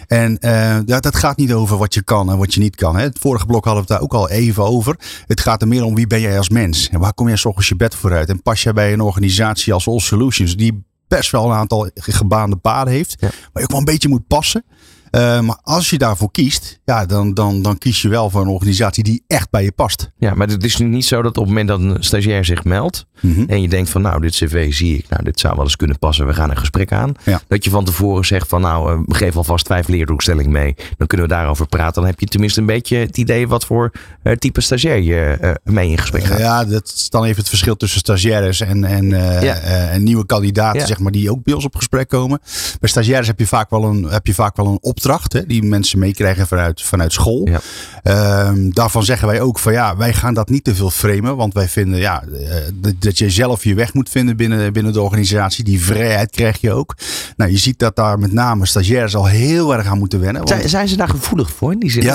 En 0.06 0.38
uh, 0.40 0.78
ja, 0.84 1.00
dat 1.00 1.16
gaat 1.16 1.36
niet 1.36 1.52
over 1.52 1.76
wat 1.76 1.94
je 1.94 2.02
kan 2.02 2.30
en 2.30 2.38
wat 2.38 2.54
je 2.54 2.60
niet 2.60 2.76
kan. 2.76 2.96
Hè. 2.96 3.02
Het 3.02 3.18
vorige 3.18 3.46
blok 3.46 3.64
hadden 3.64 3.86
we 3.86 3.92
het 3.92 4.00
daar 4.00 4.08
ook 4.08 4.20
al 4.20 4.28
even 4.30 4.64
over. 4.64 4.96
Het 5.26 5.40
gaat 5.40 5.62
er 5.62 5.68
meer 5.68 5.84
om 5.84 5.94
wie 5.94 6.06
ben 6.06 6.20
jij 6.20 6.38
als 6.38 6.48
mens 6.48 6.88
en 6.88 7.00
waar 7.00 7.14
kom 7.14 7.28
jij 7.28 7.36
s'ochtends 7.36 7.68
je 7.68 7.76
bed 7.76 7.94
vooruit. 7.94 8.28
En 8.28 8.42
pas 8.42 8.62
jij 8.62 8.72
bij 8.72 8.92
een 8.92 9.00
organisatie 9.00 9.72
als 9.72 9.88
All 9.88 10.00
Solutions 10.00 10.56
die 10.56 10.84
best 11.08 11.30
wel 11.30 11.44
een 11.44 11.56
aantal 11.56 11.90
gebaande 11.94 12.56
paden 12.56 12.92
heeft, 12.92 13.16
ja. 13.18 13.28
maar 13.28 13.50
je 13.52 13.62
ook 13.62 13.70
wel 13.70 13.78
een 13.78 13.84
beetje 13.84 14.08
moet 14.08 14.26
passen. 14.26 14.64
Uh, 15.10 15.40
maar 15.40 15.58
als 15.62 15.90
je 15.90 15.98
daarvoor 15.98 16.30
kiest, 16.30 16.80
ja, 16.84 17.06
dan, 17.06 17.34
dan, 17.34 17.62
dan 17.62 17.78
kies 17.78 18.02
je 18.02 18.08
wel 18.08 18.30
voor 18.30 18.40
een 18.40 18.48
organisatie 18.48 19.04
die 19.04 19.24
echt 19.26 19.50
bij 19.50 19.62
je 19.62 19.72
past. 19.72 20.10
Ja, 20.18 20.34
maar 20.34 20.48
het 20.48 20.64
is 20.64 20.76
niet 20.76 21.04
zo 21.04 21.22
dat 21.22 21.36
op 21.38 21.44
het 21.44 21.46
moment 21.46 21.68
dat 21.68 21.80
een 21.80 21.96
stagiair 22.02 22.44
zich 22.44 22.64
meldt 22.64 23.06
mm 23.20 23.34
-hmm. 23.34 23.44
en 23.48 23.62
je 23.62 23.68
denkt 23.68 23.90
van 23.90 24.02
nou, 24.02 24.20
dit 24.20 24.32
cv 24.32 24.72
zie 24.74 24.98
ik, 24.98 25.08
nou, 25.08 25.22
dit 25.24 25.40
zou 25.40 25.54
wel 25.54 25.64
eens 25.64 25.76
kunnen 25.76 25.98
passen, 25.98 26.26
we 26.26 26.34
gaan 26.34 26.50
een 26.50 26.56
gesprek 26.56 26.92
aan. 26.92 27.12
Ja. 27.24 27.40
Dat 27.48 27.64
je 27.64 27.70
van 27.70 27.84
tevoren 27.84 28.24
zegt 28.24 28.48
van 28.48 28.60
nou, 28.60 28.92
uh, 28.92 29.00
geef 29.08 29.36
alvast 29.36 29.66
vijf 29.66 29.88
leerdoelstellingen 29.88 30.52
mee. 30.52 30.74
Dan 30.96 31.06
kunnen 31.06 31.26
we 31.26 31.32
daarover 31.32 31.66
praten. 31.66 31.94
Dan 31.94 32.10
heb 32.10 32.20
je 32.20 32.26
tenminste 32.26 32.60
een 32.60 32.66
beetje 32.66 32.96
het 32.96 33.16
idee 33.16 33.48
wat 33.48 33.64
voor 33.64 33.92
uh, 34.22 34.32
type 34.32 34.60
stagiair 34.60 35.02
je 35.02 35.58
mee 35.64 35.90
in 35.90 35.98
gesprek 35.98 36.24
gaat. 36.24 36.38
ja, 36.38 36.64
dat 36.64 36.92
is 36.96 37.08
dan 37.10 37.24
even 37.24 37.36
het 37.36 37.48
verschil 37.48 37.76
tussen 37.76 38.00
stagiaires 38.00 38.60
en, 38.60 38.84
en, 38.84 39.08
ja. 39.08 39.54
en 39.54 40.02
nieuwe 40.02 40.26
kandidaten, 40.26 40.80
ja. 40.80 40.86
zeg 40.86 40.98
maar, 40.98 41.12
die 41.12 41.30
ook 41.30 41.42
bij 41.42 41.54
ons 41.54 41.64
op 41.64 41.76
gesprek 41.76 42.08
komen. 42.08 42.40
Bij 42.80 42.88
stagiaires 42.88 43.26
heb 43.26 43.38
je 43.38 43.46
vaak 43.46 43.70
wel 43.70 43.84
een, 43.84 44.04
heb 44.04 44.26
je 44.26 44.34
vaak 44.34 44.56
wel 44.56 44.66
een 44.66 44.78
opdracht 44.80 45.05
opdracht 45.06 45.32
hè, 45.32 45.46
die 45.46 45.62
mensen 45.62 45.98
meekrijgen 45.98 46.46
vanuit, 46.46 46.82
vanuit 46.82 47.12
school. 47.12 47.48
Ja. 47.48 47.60
Ehm, 48.02 48.70
daarvan 48.70 49.04
zeggen 49.04 49.28
wij 49.28 49.40
ook 49.40 49.58
van 49.58 49.72
ja, 49.72 49.96
wij 49.96 50.12
gaan 50.12 50.34
dat 50.34 50.48
niet 50.48 50.64
te 50.64 50.74
veel 50.74 50.90
framen. 50.90 51.36
Want 51.36 51.54
wij 51.54 51.68
vinden 51.68 51.98
ja, 51.98 52.22
eh, 52.22 52.56
dat, 52.98 53.18
je 53.18 53.30
zelf 53.30 53.64
je 53.64 53.74
weg 53.74 53.94
moet 53.94 54.08
vinden 54.08 54.36
binnen, 54.36 54.72
binnen 54.72 54.92
de 54.92 55.00
organisatie. 55.00 55.64
Die 55.64 55.80
vrijheid 55.82 56.30
krijg 56.30 56.60
je 56.60 56.72
ook. 56.72 56.94
Nou, 57.36 57.50
je 57.50 57.56
ziet 57.58 57.78
dat 57.78 57.96
daar 57.96 58.18
met 58.18 58.32
name 58.32 58.66
stagiairs 58.66 59.14
al 59.16 59.26
heel 59.26 59.74
erg 59.74 59.86
aan 59.86 59.98
moeten 59.98 60.20
wennen. 60.20 60.36
want- 60.44 60.48
Zijn, 60.54 60.68
zijn 60.68 60.88
ze 60.88 60.96
daar 60.96 61.08
gevoelig 61.08 61.50
voor 61.50 61.72
in 61.72 61.78
die 61.78 61.90
zin? 61.90 62.02
Ja, 62.02 62.14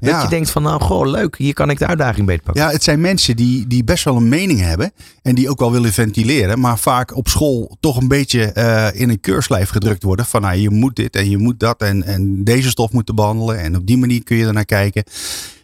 Dat. 0.00 0.12
Dat 0.12 0.22
je 0.22 0.28
denkt 0.28 0.50
van 0.50 0.62
nou, 0.62 0.80
goh, 0.80 1.06
leuk. 1.10 1.36
Hier 1.38 1.52
kan 1.54 1.70
ik 1.70 1.78
de 1.78 1.86
uitdaging 1.86 2.26
beter 2.26 2.42
pakken. 2.44 2.62
Ja, 2.62 2.70
het 2.70 2.82
zijn 2.82 3.00
mensen 3.00 3.36
die, 3.36 3.66
die 3.66 3.84
best 3.84 4.04
wel 4.04 4.16
een 4.16 4.28
mening 4.28 4.60
hebben. 4.60 4.92
En 5.22 5.34
die 5.34 5.50
ook 5.50 5.58
wel 5.58 5.72
willen 5.72 5.92
ventileren. 5.92 6.60
Maar 6.60 6.78
vaak 6.78 7.16
op 7.16 7.28
school 7.28 7.76
toch 7.80 7.96
een 7.96 8.08
beetje 8.08 8.42
eh, 8.44 9.00
in 9.00 9.08
een 9.10 9.20
keurslijf 9.20 9.68
gedrukt 9.68 10.02
worden. 10.02 10.26
Van 10.26 10.40
nou, 10.40 10.56
je 10.56 10.70
moet 10.70 10.96
dit 10.96 11.16
en 11.16 11.30
je 11.30 11.38
moet 11.38 11.60
dat. 11.60 11.80
En, 11.80 12.04
en 12.12 12.44
deze 12.44 12.68
stof 12.68 12.92
moeten 12.92 13.14
behandelen. 13.14 13.58
En 13.58 13.76
op 13.76 13.86
die 13.86 13.98
manier 13.98 14.22
kun 14.22 14.36
je 14.36 14.46
er 14.46 14.52
naar 14.52 14.64
kijken. 14.64 15.04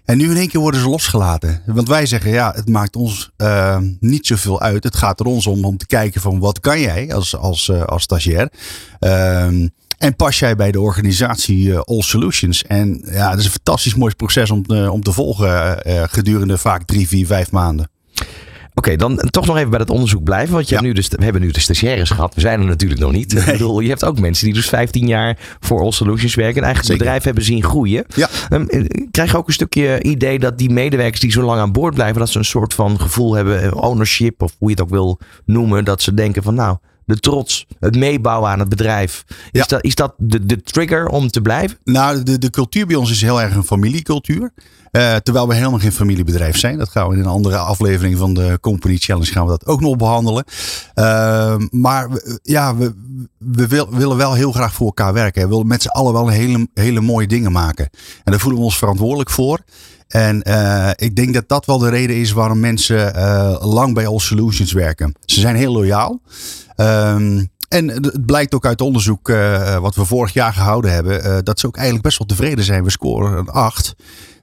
En 0.08 0.18
nu 0.18 0.30
in 0.30 0.36
één 0.36 0.48
keer 0.48 0.60
worden 0.60 0.80
ze 0.80 0.88
losgelaten. 0.88 1.62
Want 1.66 1.88
wij 1.88 2.06
zeggen, 2.06 2.30
ja, 2.30 2.52
het 2.54 2.68
maakt 2.68 2.96
ons 2.96 3.30
eh, 3.36 3.78
niet 4.00 4.26
zoveel 4.26 4.60
uit. 4.60 4.84
Het 4.84 4.96
gaat 4.96 5.20
er 5.20 5.26
ons 5.26 5.46
om 5.46 5.64
om 5.64 5.76
te 5.76 5.86
kijken 5.86 6.20
van 6.20 6.38
wat 6.38 6.60
kan 6.60 6.80
jij 6.80 7.14
als, 7.14 7.36
als, 7.36 7.68
eh, 7.68 7.82
als 7.82 8.02
stagiair. 8.02 8.52
Ehm, 8.98 9.68
en 9.98 10.16
pas 10.16 10.38
jij 10.38 10.56
bij 10.56 10.72
de 10.72 10.80
organisatie 10.80 11.72
eh, 11.72 11.80
All 11.80 12.02
Solutions. 12.02 12.64
En 12.64 13.02
ja, 13.04 13.30
het 13.30 13.38
is 13.38 13.44
een 13.44 13.50
fantastisch 13.50 13.94
mooi 13.94 14.14
proces 14.14 14.50
om, 14.50 14.64
om 14.70 15.02
te 15.02 15.12
volgen 15.12 15.82
gedurende 16.10 16.58
vaak 16.58 16.82
drie, 16.82 17.08
vier, 17.08 17.26
vijf 17.26 17.50
maanden. 17.50 17.90
Oké, 18.78 18.96
dan 18.96 19.16
toch 19.30 19.46
nog 19.46 19.56
even 19.56 19.70
bij 19.70 19.78
dat 19.78 19.90
onderzoek 19.90 20.22
blijven. 20.22 20.54
Want 20.54 20.68
je 20.68 20.74
Ja. 20.74 20.80
hebt 20.82 20.94
nu 20.94 21.02
de, 21.02 21.16
we 21.16 21.24
hebben 21.24 21.42
nu 21.42 21.50
de 21.50 21.60
stagiaires 21.60 22.10
gehad. 22.10 22.34
We 22.34 22.40
zijn 22.40 22.60
er 22.60 22.66
natuurlijk 22.66 23.00
nog 23.00 23.12
niet. 23.12 23.32
Ik 23.38 23.44
bedoel, 23.44 23.80
je 23.80 23.88
hebt 23.88 24.04
ook 24.04 24.18
mensen 24.20 24.44
die 24.44 24.54
dus 24.54 24.68
15 24.68 25.06
jaar 25.06 25.38
voor 25.60 25.80
All 25.80 25.92
Solutions 25.92 26.34
werken. 26.34 26.56
En 26.56 26.62
eigenlijk 26.62 26.88
het 26.94 26.98
bedrijf 27.02 27.24
hebben 27.24 27.44
zien 27.44 27.64
groeien. 27.64 28.04
Ja. 28.14 28.28
Ehm, 28.48 28.62
eh, 28.68 28.84
krijg 29.10 29.30
je 29.30 29.36
ook 29.36 29.46
een 29.46 29.52
stukje 29.52 30.02
idee 30.02 30.38
dat 30.38 30.58
die 30.58 30.70
medewerkers 30.70 31.20
die 31.20 31.30
zo 31.30 31.42
lang 31.42 31.60
aan 31.60 31.72
boord 31.72 31.94
blijven. 31.94 32.18
Dat 32.18 32.28
ze 32.28 32.38
een 32.38 32.44
soort 32.44 32.74
van 32.74 33.00
gevoel 33.00 33.34
hebben, 33.34 33.62
eh, 33.62 33.72
ownership 33.84 34.42
of 34.42 34.54
hoe 34.58 34.68
je 34.68 34.74
het 34.74 34.82
ook 34.84 34.90
wil 34.90 35.18
noemen. 35.44 35.84
Dat 35.84 36.02
ze 36.02 36.14
denken 36.14 36.42
van 36.42 36.54
nou, 36.54 36.76
de 37.04 37.18
trots, 37.18 37.66
het 37.80 37.96
meebouwen 37.96 38.50
aan 38.50 38.58
het 38.58 38.68
bedrijf. 38.68 39.24
Is 39.28 39.34
Ja. 39.52 39.64
dat, 39.66 39.84
is 39.84 39.94
dat 39.94 40.14
de, 40.16 40.46
de 40.46 40.62
trigger 40.62 41.06
om 41.08 41.28
te 41.28 41.40
blijven? 41.40 41.78
Nou, 41.84 42.22
de, 42.22 42.38
de 42.38 42.50
cultuur 42.50 42.86
bij 42.86 42.96
ons 42.96 43.10
is 43.10 43.20
heel 43.22 43.42
erg 43.42 43.54
een 43.54 43.64
familiecultuur. 43.64 44.52
Eh, 44.90 45.16
terwijl 45.16 45.48
we 45.48 45.54
helemaal 45.54 45.78
geen 45.78 45.92
familiebedrijf 45.92 46.58
zijn. 46.58 46.78
Dat 46.78 46.88
gaan 46.88 47.08
we 47.08 47.14
in 47.14 47.20
een 47.20 47.26
andere 47.26 47.56
aflevering 47.56 48.18
van 48.18 48.34
de 48.34 48.58
Company 48.60 48.96
Challenge 48.96 49.26
gaan 49.32 49.44
we 49.44 49.50
dat 49.50 49.66
ook 49.66 49.80
nog 49.80 49.96
behandelen. 49.96 50.44
Ehm, 50.94 51.66
maar 51.70 52.08
ja, 52.42 52.76
we, 52.76 52.94
we 53.38 53.66
wil- 53.66 53.88
willen 53.90 54.16
wel 54.16 54.34
heel 54.34 54.52
graag 54.52 54.74
voor 54.74 54.86
elkaar 54.86 55.12
werken. 55.12 55.42
We 55.42 55.48
willen 55.48 55.66
met 55.66 55.82
z'n 55.82 55.88
allen 55.88 56.12
wel 56.12 56.28
hele, 56.28 56.68
hele 56.74 57.00
mooie 57.00 57.26
dingen 57.26 57.52
maken. 57.52 57.88
En 58.24 58.32
daar 58.32 58.40
voelen 58.40 58.58
we 58.58 58.64
ons 58.66 58.78
verantwoordelijk 58.78 59.30
voor. 59.30 59.60
En 60.08 60.42
eh, 60.42 60.90
ik 60.94 61.16
denk 61.16 61.34
dat 61.34 61.48
dat 61.48 61.66
wel 61.66 61.78
de 61.78 61.88
reden 61.88 62.16
is 62.16 62.32
waarom 62.32 62.60
mensen 62.60 63.14
eh, 63.14 63.56
lang 63.60 63.94
bij 63.94 64.06
All 64.06 64.18
Solutions 64.18 64.72
werken. 64.72 65.14
Ze 65.24 65.40
zijn 65.40 65.56
heel 65.56 65.72
loyaal. 65.72 66.20
Ehm, 66.76 67.44
en 67.68 67.88
het 67.88 68.26
blijkt 68.26 68.54
ook 68.54 68.66
uit 68.66 68.80
onderzoek 68.80 69.28
wat 69.80 69.94
we 69.94 70.04
vorig 70.04 70.32
jaar 70.32 70.52
gehouden 70.52 70.92
hebben, 70.92 71.44
dat 71.44 71.60
ze 71.60 71.66
ook 71.66 71.74
eigenlijk 71.76 72.04
best 72.06 72.18
wel 72.18 72.26
tevreden 72.26 72.64
zijn. 72.64 72.84
We 72.84 72.90
scoren 72.90 73.38
een 73.38 73.48
8. 73.48 73.94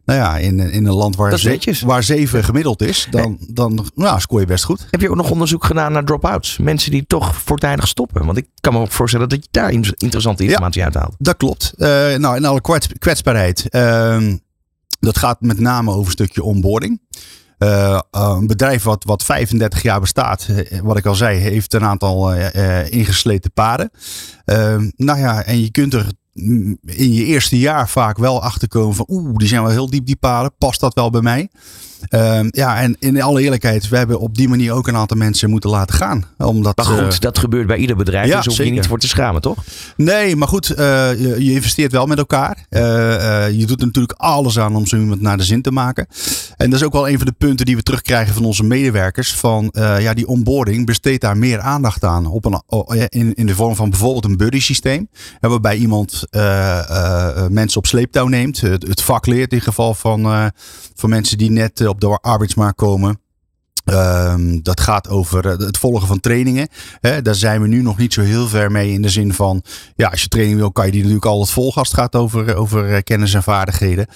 Nou 0.05 0.19
ja, 0.19 0.37
in, 0.37 0.59
in 0.59 0.85
een 0.85 0.93
land 0.93 1.15
waar, 1.15 1.29
ze- 1.39 1.49
waar 1.85 2.03
7 2.03 2.43
gemiddeld 2.43 2.81
is, 2.81 3.07
dan, 3.09 3.37
dan 3.47 3.85
nou, 3.95 4.19
scoor 4.19 4.39
je 4.39 4.45
best 4.45 4.63
goed. 4.63 4.87
Heb 4.89 5.01
je 5.01 5.09
ook 5.09 5.15
nog 5.15 5.31
onderzoek 5.31 5.65
gedaan 5.65 5.91
naar 5.91 6.03
drop-outs? 6.03 6.57
Mensen 6.57 6.91
die 6.91 7.05
toch 7.07 7.35
voortijdig 7.35 7.87
stoppen. 7.87 8.25
Want 8.25 8.37
ik 8.37 8.47
kan 8.59 8.73
me 8.73 8.79
ook 8.79 8.91
voorstellen 8.91 9.29
dat 9.29 9.43
je 9.43 9.47
daar 9.51 9.71
in- 9.71 9.93
interessante 9.97 10.43
informatie 10.43 10.83
uithaalt. 10.83 11.15
Dat 11.17 11.37
klopt. 11.37 11.73
Eh, 11.77 11.87
nou, 12.15 12.35
en 12.35 12.45
alle 12.45 12.61
kwets- 12.61 12.87
kwetsbaarheid. 12.99 13.69
ehm, 13.69 14.37
dat 14.99 15.17
gaat 15.17 15.41
met 15.41 15.59
name 15.59 15.89
over 15.91 16.05
een 16.05 16.11
stukje 16.11 16.43
onboarding. 16.43 17.01
Eh, 17.57 17.93
eh, 17.93 17.99
een 18.11 18.47
bedrijf 18.47 18.83
wat, 18.83 19.03
wat 19.03 19.23
35 19.23 19.81
jaar 19.81 19.99
bestaat, 19.99 20.47
wat 20.83 20.97
ik 20.97 21.05
al 21.05 21.15
zei, 21.15 21.37
heeft 21.39 21.73
een 21.73 21.83
aantal 21.83 22.33
eh, 22.33 22.91
ingesleten 22.91 23.51
paden. 23.51 23.91
Ehm, 24.45 24.89
nou 24.95 25.19
ja, 25.19 25.43
en 25.43 25.61
je 25.61 25.71
kunt 25.71 25.93
er 25.93 26.05
in 26.35 27.13
je 27.13 27.25
eerste 27.25 27.59
jaar 27.59 27.89
vaak 27.89 28.17
wel 28.17 28.41
achter 28.41 28.67
komen 28.67 28.95
van 28.95 29.05
oeh, 29.09 29.35
die 29.35 29.47
zijn 29.47 29.61
wel 29.61 29.71
heel 29.71 29.89
diep 29.89 30.05
die 30.05 30.15
paden. 30.15 30.53
Past 30.57 30.79
dat 30.79 30.93
wel 30.93 31.09
bij 31.09 31.21
mij? 31.21 31.49
Ehm, 32.09 32.47
ja, 32.51 32.81
en 32.81 32.95
in 32.99 33.21
alle 33.21 33.41
eerlijkheid, 33.41 33.89
we 33.89 33.97
hebben 33.97 34.19
op 34.19 34.35
die 34.35 34.49
manier 34.49 34.71
ook 34.71 34.87
een 34.87 34.95
aantal 34.95 35.17
mensen 35.17 35.49
moeten 35.49 35.69
laten 35.69 35.95
gaan. 35.95 36.25
Omdat, 36.37 36.75
Maar 36.77 36.85
goed, 36.85 37.13
eh, 37.13 37.19
dat 37.19 37.37
gebeurt 37.37 37.67
bij 37.67 37.77
ieder 37.77 37.95
bedrijf. 37.95 38.27
ja, 38.27 38.35
dus 38.35 38.45
hoef 38.45 38.65
je 38.65 38.71
niet 38.71 38.87
voor 38.87 38.99
te 38.99 39.07
schamen, 39.07 39.41
toch? 39.41 39.63
Nee, 39.97 40.35
maar 40.35 40.47
goed, 40.47 40.69
eh, 40.69 40.85
je, 41.19 41.35
je 41.45 41.51
investeert 41.51 41.91
wel 41.91 42.05
met 42.05 42.17
elkaar. 42.17 42.65
Eh, 42.69 42.81
je 43.51 43.65
doet 43.65 43.79
er 43.79 43.85
natuurlijk 43.85 44.19
alles 44.19 44.59
aan 44.59 44.75
om 44.75 44.87
zo 44.87 44.97
iemand 44.97 45.21
naar 45.21 45.37
de 45.37 45.43
zin 45.43 45.61
te 45.61 45.71
maken. 45.71 46.07
En 46.57 46.69
dat 46.69 46.79
is 46.79 46.85
ook 46.85 46.93
wel 46.93 47.09
een 47.09 47.17
van 47.17 47.25
de 47.25 47.35
punten 47.37 47.65
die 47.65 47.75
we 47.75 47.83
terugkrijgen 47.83 48.33
van 48.33 48.45
onze 48.45 48.63
medewerkers. 48.63 49.35
Van 49.35 49.73
ja, 49.73 50.13
die 50.13 50.27
onboarding 50.27 50.85
besteedt 50.85 51.21
daar 51.21 51.37
meer 51.37 51.59
aandacht 51.59 52.03
aan. 52.03 52.25
Op 52.25 52.45
een, 52.45 52.61
in, 53.09 53.33
in 53.33 53.45
de 53.45 53.55
vorm 53.55 53.75
van 53.75 53.89
bijvoorbeeld 53.89 54.25
een 54.25 54.37
buddy 54.37 54.59
systeem. 54.59 55.09
Waarbij 55.39 55.77
iemand 55.77 56.23
mensen 57.49 57.77
op 57.77 57.85
sleeptouw 57.85 58.27
neemt. 58.27 58.61
Het, 58.61 58.87
het 58.87 59.01
vak 59.01 59.25
leert 59.25 59.53
in 59.53 59.61
geval 59.61 59.93
van, 59.93 60.51
van 60.95 61.09
mensen 61.09 61.37
die 61.37 61.51
net 61.51 61.81
eh, 61.81 61.87
op 61.87 61.99
de 61.99 62.07
arbeidsmarkt 62.21 62.77
komen. 62.77 63.19
Ehm, 63.85 64.59
dat 64.61 64.79
gaat 64.79 65.09
over 65.09 65.45
eh, 65.45 65.57
het 65.57 65.77
volgen 65.77 66.07
van 66.07 66.19
trainingen. 66.19 66.67
Daar 67.21 67.35
zijn 67.35 67.61
we 67.61 67.67
nu 67.67 67.81
nog 67.81 67.97
niet 67.97 68.13
zo 68.13 68.21
heel 68.21 68.47
ver 68.47 68.71
mee 68.71 68.91
in 68.91 69.01
de 69.01 69.09
zin 69.09 69.33
van, 69.33 69.63
ja, 69.95 70.07
als 70.07 70.21
je 70.21 70.27
training 70.27 70.57
wil, 70.57 70.71
kan 70.71 70.85
je 70.85 70.91
die 70.91 71.01
natuurlijk 71.01 71.25
altijd 71.25 71.49
volgen 71.49 71.79
als 71.79 71.87
het 71.87 71.97
gaat 71.99 72.15
over, 72.15 72.55
over 72.55 72.93
eh, 72.93 73.01
kennis 73.03 73.33
en 73.33 73.43
vaardigheden. 73.43 74.07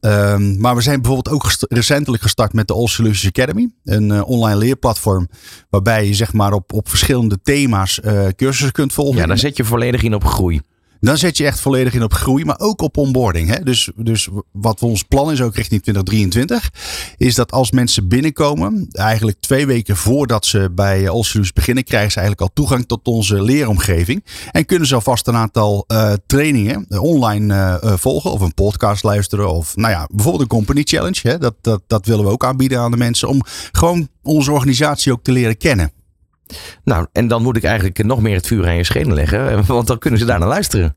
Ehm, 0.00 0.60
maar 0.60 0.74
we 0.76 0.82
zijn 0.82 1.02
bijvoorbeeld 1.02 1.34
ook 1.34 1.52
recentelijk 1.68 2.22
gestart 2.22 2.52
met 2.52 2.68
de 2.68 2.74
All 2.74 2.86
Solutions 2.86 3.26
Academy. 3.26 3.70
Een 3.84 4.24
online 4.24 4.56
leerplatform 4.56 5.28
waarbij 5.70 6.06
je 6.06 6.14
zeg 6.14 6.32
maar 6.32 6.52
op, 6.52 6.72
op 6.72 6.88
verschillende 6.88 7.38
thema's 7.42 8.00
cursussen 8.36 8.72
kunt 8.72 8.92
volgen. 8.92 9.20
Ja, 9.20 9.26
daar 9.26 9.38
zet 9.38 9.56
je 9.56 9.64
volledig 9.64 10.02
in 10.02 10.14
op 10.14 10.24
groei. 10.24 10.60
Dan 11.04 11.18
zet 11.18 11.36
je 11.36 11.46
echt 11.46 11.60
volledig 11.60 11.94
in 11.94 12.02
op 12.02 12.12
groei, 12.12 12.44
maar 12.44 12.58
ook 12.58 12.80
op 12.80 12.96
onboarding. 12.96 13.48
Hè? 13.48 13.62
Dus, 13.62 13.90
dus 13.96 14.28
wat 14.52 14.82
ons 14.82 15.02
plan 15.02 15.32
is, 15.32 15.40
ook 15.40 15.54
richting 15.54 15.82
2023, 15.82 16.70
is 17.16 17.34
dat 17.34 17.52
als 17.52 17.70
mensen 17.70 18.08
binnenkomen, 18.08 18.88
eigenlijk 18.92 19.40
twee 19.40 19.66
weken 19.66 19.96
voordat 19.96 20.46
ze 20.46 20.70
bij 20.74 20.98
All 20.98 21.22
Solutions 21.22 21.52
beginnen, 21.52 21.84
krijgen 21.84 22.10
ze 22.10 22.18
eigenlijk 22.18 22.48
al 22.48 22.54
toegang 22.54 22.86
tot 22.86 23.06
onze 23.06 23.42
leeromgeving. 23.42 24.24
En 24.50 24.66
kunnen 24.66 24.88
ze 24.88 24.94
alvast 24.94 25.26
een 25.26 25.36
aantal 25.36 25.84
eh, 25.86 26.12
trainingen 26.26 26.86
eh, 26.88 27.02
online 27.02 27.54
eh, 27.54 27.92
volgen, 27.96 28.30
of 28.30 28.40
een 28.40 28.54
podcast 28.54 29.02
luisteren, 29.02 29.52
of 29.52 29.76
nou 29.76 29.92
ja, 29.92 30.08
bijvoorbeeld 30.10 30.42
een 30.42 30.56
company 30.58 30.82
challenge. 30.84 31.38
Dat, 31.38 31.54
dat, 31.60 31.82
dat 31.86 32.06
willen 32.06 32.24
we 32.24 32.30
ook 32.30 32.44
aanbieden 32.44 32.78
aan 32.78 32.90
de 32.90 32.96
mensen, 32.96 33.28
om 33.28 33.42
gewoon 33.72 34.08
onze 34.22 34.52
organisatie 34.52 35.12
ook 35.12 35.22
te 35.22 35.32
leren 35.32 35.56
kennen. 35.56 35.92
Nou, 36.84 37.06
en 37.12 37.28
dan 37.28 37.42
moet 37.42 37.56
ik 37.56 37.64
eigenlijk 37.64 38.04
nog 38.04 38.20
meer 38.20 38.34
het 38.36 38.46
vuur 38.46 38.66
aan 38.66 38.76
je 38.76 38.84
schenen 38.84 39.14
leggen. 39.14 39.66
Want 39.66 39.86
dan 39.86 39.98
kunnen 39.98 40.20
ze 40.20 40.26
daar 40.26 40.38
naar 40.38 40.48
luisteren. 40.48 40.96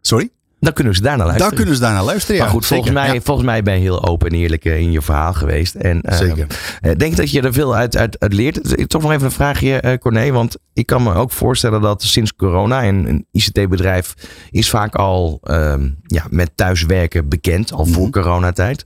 Sorry? 0.00 0.28
Dan 0.60 0.72
kunnen 0.72 0.94
ze 0.94 1.02
daar 1.02 1.16
naar 1.16 1.26
luisteren. 1.26 1.48
Daar 1.50 1.58
kunnen 1.58 1.74
ze 1.76 1.80
daar 1.86 1.92
naar 1.94 2.04
luisteren. 2.04 2.36
Ja, 2.36 2.42
maar 2.42 2.52
goed, 2.52 2.66
volgens 2.66 2.88
zeker. 2.88 3.02
mij, 3.04 3.14
Ja. 3.14 3.20
volgens 3.20 3.46
mij 3.46 3.62
ben 3.62 3.74
je 3.74 3.80
heel 3.80 4.04
open 4.08 4.28
en 4.28 4.34
eerlijk 4.34 4.64
eh, 4.64 4.78
in 4.78 4.92
je 4.92 5.02
verhaal 5.02 5.32
geweest. 5.32 5.74
En, 5.74 6.00
eh, 6.02 6.16
Zeker. 6.18 6.46
eh, 6.80 6.92
denk 6.96 7.16
dat 7.16 7.30
je 7.30 7.40
er 7.40 7.52
veel 7.52 7.74
uit, 7.74 7.96
uit, 7.96 8.18
uit 8.20 8.32
leert. 8.32 8.88
Toch 8.88 9.02
nog 9.02 9.12
even 9.12 9.24
een 9.24 9.30
vraagje, 9.30 9.80
eh 9.80 9.98
Corné. 9.98 10.30
Want 10.32 10.56
ik 10.72 10.86
kan 10.86 11.02
me 11.02 11.14
ook 11.14 11.32
voorstellen 11.32 11.80
dat 11.80 12.02
sinds 12.02 12.34
corona 12.36 12.82
en 12.82 13.08
een 13.08 13.26
ICT-bedrijf 13.32 14.14
is 14.50 14.70
vaak 14.70 14.94
al 14.94 15.38
ehm, 15.42 15.88
ja, 16.06 16.24
met 16.30 16.50
thuiswerken 16.54 17.28
bekend, 17.28 17.72
al 17.72 17.86
voor 17.86 18.02
Mhm. 18.02 18.10
coronatijd. 18.10 18.84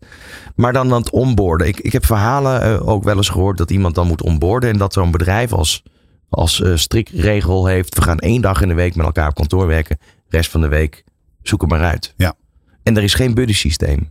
Maar 0.54 0.72
dan 0.72 0.92
aan 0.92 0.98
het 1.00 1.10
onboorden. 1.10 1.66
Ik, 1.66 1.80
ik 1.80 1.92
heb 1.92 2.06
verhalen 2.06 2.62
eh, 2.62 2.88
ook 2.88 3.04
wel 3.04 3.16
eens 3.16 3.28
gehoord 3.28 3.58
dat 3.58 3.70
iemand 3.70 3.94
dan 3.94 4.06
moet 4.06 4.22
onboorden 4.22 4.70
en 4.70 4.78
dat 4.78 4.92
zo'n 4.92 5.10
bedrijf 5.10 5.52
als, 5.52 5.82
als 6.32 6.60
eh 6.60 6.76
strikregel 6.76 7.66
heeft. 7.66 7.94
We 7.94 8.02
gaan 8.02 8.18
één 8.18 8.40
dag 8.40 8.60
in 8.60 8.68
de 8.68 8.74
week 8.74 8.94
met 8.94 9.06
elkaar 9.06 9.28
op 9.28 9.34
kantoor 9.34 9.66
werken. 9.66 9.98
De 10.00 10.36
rest 10.36 10.50
van 10.50 10.60
de 10.60 10.68
week 10.68 11.04
zoek 11.42 11.60
het 11.60 11.70
maar 11.70 11.82
uit. 11.82 12.14
Ja. 12.16 12.34
En 12.82 12.96
er 12.96 13.02
is 13.02 13.14
geen 13.14 13.34
buddy 13.34 13.54
systeem. 13.54 14.10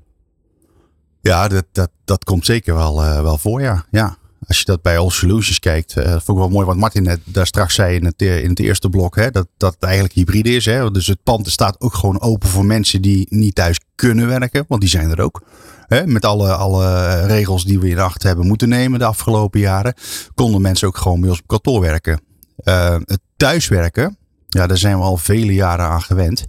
Ja, 1.21 1.47
dat, 1.47 1.65
dat, 1.71 1.89
dat 2.05 2.23
komt 2.23 2.45
zeker 2.45 2.75
wel, 2.75 3.03
eh, 3.03 3.21
wel 3.21 3.38
voor, 3.38 3.62
ja. 3.62 3.86
ja. 3.91 4.17
Als 4.47 4.58
je 4.58 4.65
dat 4.65 4.82
bij 4.82 4.97
All 4.97 5.10
Solutions 5.10 5.60
kijkt, 5.60 5.97
eh, 5.97 6.10
vond 6.12 6.27
ik 6.27 6.36
wel 6.36 6.49
mooi 6.49 6.65
wat 6.65 6.75
Martin 6.75 7.04
net 7.04 7.19
daar 7.23 7.47
straks 7.47 7.75
zei 7.75 7.95
in 7.95 8.06
het, 8.06 8.21
eh, 8.21 8.43
in 8.43 8.49
het 8.49 8.60
eerste 8.60 8.89
blok, 8.89 9.15
hè, 9.15 9.32
dat, 9.32 9.47
dat 9.58 9.73
het 9.73 9.84
eigenlijk 9.84 10.13
hybride 10.13 10.56
is. 10.56 10.65
Hè. 10.65 10.91
Dus 10.91 11.08
het 11.08 11.23
pand 11.23 11.49
staat 11.49 11.80
ook 11.80 11.93
gewoon 11.93 12.21
open 12.21 12.49
voor 12.49 12.65
mensen 12.65 13.01
die 13.01 13.27
niet 13.30 13.56
thuis 13.56 13.80
kunnen 13.95 14.27
werken, 14.27 14.65
want 14.67 14.82
die 14.82 14.89
zijn 14.89 15.10
er 15.10 15.21
ook. 15.21 15.41
Hè, 15.88 16.08
met 16.08 16.25
alle, 16.25 16.54
alle 16.54 17.25
regels 17.25 17.65
die 17.65 17.80
we 17.80 17.89
in 17.89 17.99
acht 17.99 18.23
hebben 18.23 18.47
moeten 18.47 18.69
nemen 18.69 18.99
de 18.99 19.06
afgelopen 19.06 19.60
jaren, 19.60 19.93
konden 20.36 20.62
mensen 20.62 20.88
ook 20.88 20.97
gewoon 20.97 21.19
bij 21.21 21.30
ons 21.30 21.39
op 21.39 21.47
kantoor 21.47 21.82
werken. 21.82 22.21
Eh, 22.56 22.97
het 23.06 23.19
thuiswerken, 23.38 24.17
ja, 24.47 24.67
daar 24.67 24.77
zijn 24.77 24.97
we 24.97 25.04
al 25.04 25.17
vele 25.17 25.54
jaren 25.54 25.86
aan 25.86 26.01
gewend. 26.01 26.45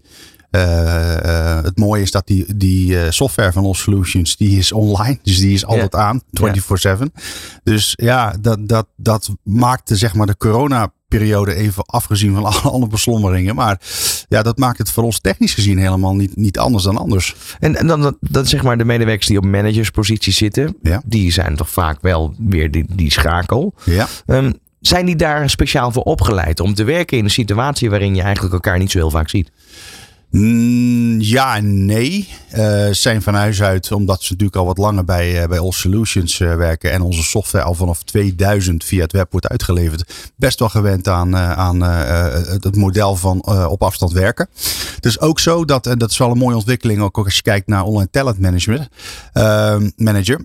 Uh, 0.53 1.62
het 1.62 1.79
mooie 1.79 2.03
is 2.03 2.11
dat 2.11 2.27
die, 2.27 2.57
die 2.57 3.11
software 3.11 3.53
van 3.53 3.65
All 3.65 3.75
Solutions, 3.75 4.37
die 4.37 4.59
is 4.59 4.73
online. 4.73 5.19
Dus 5.23 5.38
die 5.38 5.55
is 5.55 5.65
altijd 5.65 5.95
aan, 5.95 6.23
24-7. 7.01 7.03
Dus 7.62 7.93
ja, 7.97 8.37
dat, 8.41 8.69
dat, 8.69 8.87
dat 8.97 9.31
maakte 9.43 9.97
zeg 9.97 10.15
maar 10.15 10.27
de 10.27 10.37
corona 10.37 10.93
periode 11.19 11.55
even 11.55 11.87
afgezien 11.87 12.35
van 12.35 12.45
alle 12.53 12.61
andere 12.61 12.93
beslommeringen. 12.93 13.55
Maar 13.55 13.81
ja, 14.29 14.43
dat 14.43 14.59
maakt 14.59 14.79
het 14.79 14.91
voor 14.91 15.05
ons 15.05 15.21
technisch 15.21 15.55
gezien 15.55 15.79
helemaal 15.79 16.15
niet, 16.15 16.37
niet 16.37 16.59
anders 16.59 16.85
dan 16.85 16.97
anders. 16.97 17.35
En, 17.61 17.77
en 17.77 17.87
dan 17.87 18.17
dat, 18.21 18.49
zeg 18.49 18.62
maar 18.62 18.79
de 18.79 18.85
medewerkers 18.85 19.27
die 19.27 19.38
op 19.38 19.45
managerspositie 19.45 20.33
zitten, 20.33 20.77
ja. 20.83 21.03
die 21.05 21.33
zijn 21.33 21.57
toch 21.57 21.71
vaak 21.71 21.99
wel 22.01 22.35
weer 22.38 22.71
die, 22.71 22.85
die 22.88 23.11
schakel. 23.11 23.75
Ja. 23.85 24.09
Um, 24.27 24.55
zijn 24.81 25.07
die 25.07 25.17
daar 25.17 25.51
speciaal 25.51 25.93
voor 25.93 26.03
opgeleid 26.03 26.61
om 26.61 26.75
te 26.75 26.85
werken 26.85 27.19
in 27.19 27.25
een 27.25 27.31
situatie 27.31 27.91
waarin 27.91 28.15
je 28.15 28.23
eigenlijk 28.23 28.55
elkaar 28.55 28.79
niet 28.79 28.91
zo 28.91 28.99
heel 28.99 29.11
vaak 29.11 29.29
ziet? 29.29 29.51
Mm, 30.33 31.21
ja 31.21 31.57
en 31.57 31.85
nee. 31.87 32.29
Zijn 32.90 33.23
van 33.23 33.35
huis 33.35 33.62
uit, 33.62 33.92
omdat 33.92 34.23
ze 34.23 34.33
natuurlijk 34.33 34.59
al 34.59 34.66
wat 34.66 34.79
langer 34.79 35.05
bij, 35.05 35.42
uh, 35.42 35.49
bij 35.49 35.59
All 35.59 35.71
Solutions 35.71 36.38
uh, 36.38 36.57
werken. 36.57 36.92
En 36.92 37.01
onze 37.01 37.23
software 37.23 37.64
al 37.64 37.75
vanaf 37.75 38.03
2000 38.03 38.85
via 38.85 39.03
het 39.03 39.12
web 39.12 39.31
wordt 39.31 39.49
uitgeleverd. 39.49 40.33
Best 40.37 40.59
wel 40.59 40.68
gewend 40.68 41.09
aan, 41.09 41.37
aan 41.37 41.81
het 41.81 42.77
model 42.77 43.16
van 43.16 43.47
op 43.68 43.83
afstand 43.83 44.12
werken. 44.12 44.49
Het 44.95 45.07
is 45.07 45.21
ook 45.21 45.40
zo 45.40 45.64
dat, 45.64 45.87
en 45.87 45.99
dat 45.99 46.11
is 46.11 46.18
wel 46.18 46.31
een 46.31 46.38
mooie 46.38 46.57
ontwikkeling, 46.57 47.01
ook 47.01 47.18
als 47.18 47.37
je 47.37 47.42
kijkt 47.42 47.66
naar 47.66 47.85
online 47.85 48.11
talent 48.11 48.38
management, 48.38 48.88
manager 49.97 50.45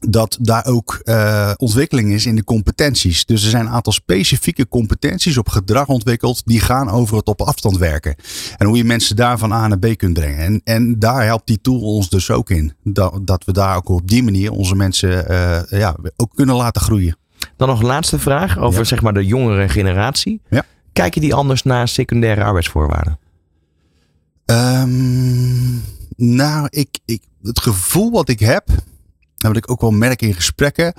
dat 0.00 0.38
daar 0.40 0.66
ook 0.66 1.00
uh, 1.04 1.50
ontwikkeling 1.56 2.12
is 2.12 2.26
in 2.26 2.36
de 2.36 2.44
competenties. 2.44 3.24
Dus 3.24 3.44
er 3.44 3.50
zijn 3.50 3.66
een 3.66 3.72
aantal 3.72 3.92
specifieke 3.92 4.68
competenties 4.68 5.38
op 5.38 5.48
gedrag 5.48 5.86
ontwikkeld 5.86 6.42
die 6.44 6.60
gaan 6.60 6.88
over 6.88 7.16
het 7.16 7.26
op 7.26 7.40
afstand 7.40 7.78
werken. 7.78 8.14
En 8.56 8.66
hoe 8.66 8.76
je 8.76 8.84
mensen 8.84 9.16
daar 9.16 9.38
van 9.38 9.52
A 9.52 9.66
naar 9.66 9.78
B 9.78 9.96
kunt 9.96 10.14
brengen. 10.14 10.38
En, 10.38 10.60
en 10.64 10.98
daar 10.98 11.24
helpt 11.24 11.46
die 11.46 11.60
tool 11.60 11.80
ons 11.80 12.08
dus 12.08 12.30
ook 12.30 12.50
in. 12.50 12.72
Dat, 12.82 13.20
dat 13.22 13.44
we 13.44 13.52
daar 13.52 13.76
ook 13.76 13.88
op 13.88 14.08
die 14.08 14.22
manier 14.22 14.50
onze 14.50 14.74
mensen 14.74 15.30
uh, 15.30 15.60
ja, 15.80 15.96
ook 16.16 16.34
kunnen 16.34 16.54
laten 16.54 16.82
groeien. 16.82 17.16
Dan 17.56 17.68
nog 17.68 17.80
een 17.80 17.86
laatste 17.86 18.18
vraag 18.18 18.58
over 18.58 18.86
zeg 18.86 19.02
maar 19.02 19.14
de 19.14 19.26
jongere 19.26 19.68
generatie. 19.68 20.40
Ja. 20.50 20.64
Kijken 20.92 21.20
die 21.20 21.34
anders 21.34 21.62
naar 21.62 21.88
secundaire 21.88 22.44
arbeidsvoorwaarden? 22.44 23.18
Um, 24.46 25.82
nou, 26.16 26.66
ik, 26.70 26.98
ik, 27.04 27.22
het 27.42 27.60
gevoel 27.60 28.10
wat 28.10 28.28
ik 28.28 28.40
heb 28.40 28.68
en 29.38 29.48
wat 29.48 29.56
ik 29.56 29.70
ook 29.70 29.80
wel 29.80 29.90
merk 29.90 30.22
in 30.22 30.34
gesprekken, 30.34 30.92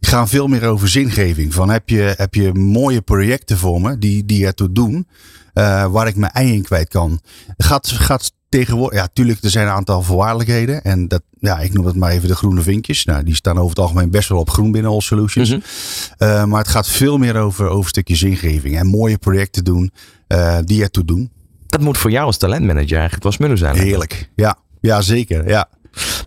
gaan 0.00 0.28
veel 0.28 0.46
meer 0.46 0.66
over 0.66 0.88
zingeving. 0.88 1.54
Van 1.54 1.70
heb 1.70 1.88
je, 1.88 2.14
heb 2.16 2.34
je 2.34 2.54
mooie 2.54 3.00
projecten 3.00 3.58
voor 3.58 3.80
me 3.80 3.98
die, 3.98 4.24
die 4.24 4.46
ertoe 4.46 4.72
doen, 4.72 5.08
uh, 5.54 5.86
waar 5.86 6.06
ik 6.06 6.16
mijn 6.16 6.32
ei 6.32 6.52
in 6.52 6.62
kwijt 6.62 6.88
kan. 6.88 7.20
Gaat, 7.56 7.88
gaat 7.88 8.32
tegenwoordig, 8.48 8.98
ja, 8.98 9.08
tuurlijk, 9.12 9.42
er 9.42 9.50
zijn 9.50 9.66
een 9.66 9.72
aantal 9.72 10.02
voorwaardelijkheden. 10.02 10.82
En 10.84 11.08
dat, 11.08 11.22
ja, 11.38 11.58
ik 11.58 11.72
noem 11.72 11.86
het 11.86 11.96
maar 11.96 12.10
even 12.10 12.28
de 12.28 12.36
groene 12.36 12.60
vinkjes. 12.60 13.04
Nou, 13.04 13.22
die 13.22 13.34
staan 13.34 13.56
over 13.56 13.68
het 13.68 13.78
algemeen 13.78 14.10
best 14.10 14.28
wel 14.28 14.38
op 14.38 14.50
groen 14.50 14.72
binnen 14.72 14.90
All 14.90 15.00
Solutions. 15.00 15.50
Mm 15.50 15.62
-hmm. 16.18 16.48
maar 16.48 16.60
het 16.60 16.68
gaat 16.68 16.88
veel 16.88 17.18
meer 17.18 17.36
over, 17.36 17.64
over 17.64 17.82
een 17.82 17.88
stukje 17.88 18.16
zingeving 18.16 18.78
en 18.78 18.86
mooie 18.86 19.18
projecten 19.18 19.64
doen 19.64 19.92
uh, 20.28 20.58
die 20.64 20.82
ertoe 20.82 21.04
doen. 21.04 21.30
Dat 21.66 21.80
moet 21.80 21.98
voor 21.98 22.10
jou 22.10 22.26
als 22.26 22.36
talentmanager 22.36 22.94
eigenlijk 22.94 23.22
wel 23.22 23.32
smullen 23.32 23.58
zijn. 23.58 23.76
Heerlijk, 23.76 24.30
ja. 24.34 24.58
Ja, 24.80 25.00
zeker. 25.00 25.48
Ja. 25.48 25.68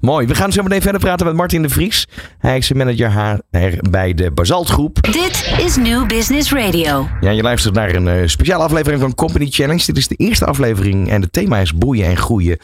Mooi. 0.02 0.28
We 0.28 0.36
gaan 0.36 0.52
zo 0.52 0.64
meteen 0.64 0.82
verder 0.82 1.02
praten 1.02 1.26
met 1.26 1.36
Martin 1.36 1.62
de 1.62 1.70
Vries. 1.70 2.08
Hij 2.38 2.58
is 2.58 2.74
manager 2.74 3.12
HR 3.12 3.90
bij 3.90 4.14
de 4.14 4.32
Basalt 4.32 4.70
Groep. 4.70 5.02
Dit 5.02 5.54
is 5.66 5.76
New 5.76 6.08
Business 6.08 6.52
Radio. 6.52 7.08
Ja, 7.22 7.30
je 7.30 7.42
luistert 7.42 7.74
naar 7.74 7.96
een 7.96 8.08
uh, 8.08 8.28
speciale 8.28 8.64
aflevering 8.64 9.02
van 9.02 9.16
Company 9.16 9.48
Challenge. 9.50 9.86
Dit 9.86 9.98
is 9.98 10.08
de 10.08 10.16
eerste 10.16 10.46
aflevering 10.46 11.10
en 11.10 11.22
het 11.22 11.34
thema 11.34 11.58
is 11.58 11.74
boeien 11.74 12.06
en 12.06 12.18
groeien. 12.18 12.58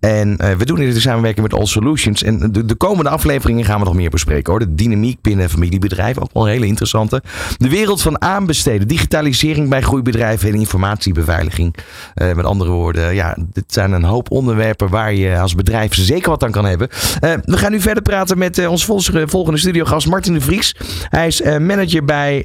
En 0.00 0.28
uh, 0.28 0.52
we 0.52 0.64
doen 0.64 0.76
dit 0.76 0.94
in 0.94 1.00
samenwerking 1.00 1.48
met 1.48 1.58
All 1.58 1.66
Solutions. 1.66 2.22
En 2.22 2.52
de, 2.52 2.64
de, 2.64 2.74
komende 2.74 3.10
afleveringen 3.10 3.64
gaan 3.64 3.78
we 3.78 3.84
nog 3.84 3.94
meer 3.94 4.10
bespreken 4.10 4.52
hoor. 4.52 4.60
De 4.60 4.74
dynamiek 4.74 5.20
binnen 5.20 5.50
familiebedrijven, 5.50 6.22
ook 6.22 6.30
wel 6.32 6.42
een 6.42 6.52
hele 6.52 6.66
interessante. 6.66 7.22
De 7.56 7.68
wereld 7.68 8.02
van 8.02 8.20
aanbesteden, 8.20 8.88
digitalisering 8.88 9.68
bij 9.68 9.82
groeibedrijven 9.82 10.48
en 10.48 10.54
informatiebeveiliging. 10.54 11.76
Uh, 12.14 12.34
met 12.34 12.44
andere 12.44 12.70
woorden, 12.70 13.14
ja, 13.14 13.36
dit 13.52 13.64
zijn 13.66 13.92
een 13.92 14.04
hoop 14.04 14.30
onderwerpen 14.30 14.88
waar 14.88 15.14
je 15.14 15.38
als 15.38 15.54
bedrijf 15.54 15.94
zeker 15.94 16.30
wat 16.30 16.42
kan 16.50 16.64
hebben. 16.64 16.88
Uh, 17.24 17.32
we 17.42 17.56
gaan 17.56 17.70
nu 17.70 17.80
verder 17.80 18.02
praten 18.02 18.38
met 18.38 18.58
uh, 18.58 18.70
onze 18.70 18.86
volgende, 18.86 19.28
volgende 19.28 19.58
studiogast 19.58 20.06
Martin 20.06 20.34
de 20.34 20.40
Vries. 20.40 20.76
Hij 21.08 21.26
is 21.26 21.40
uh, 21.40 21.58
manager 21.58 22.04
bij 22.04 22.44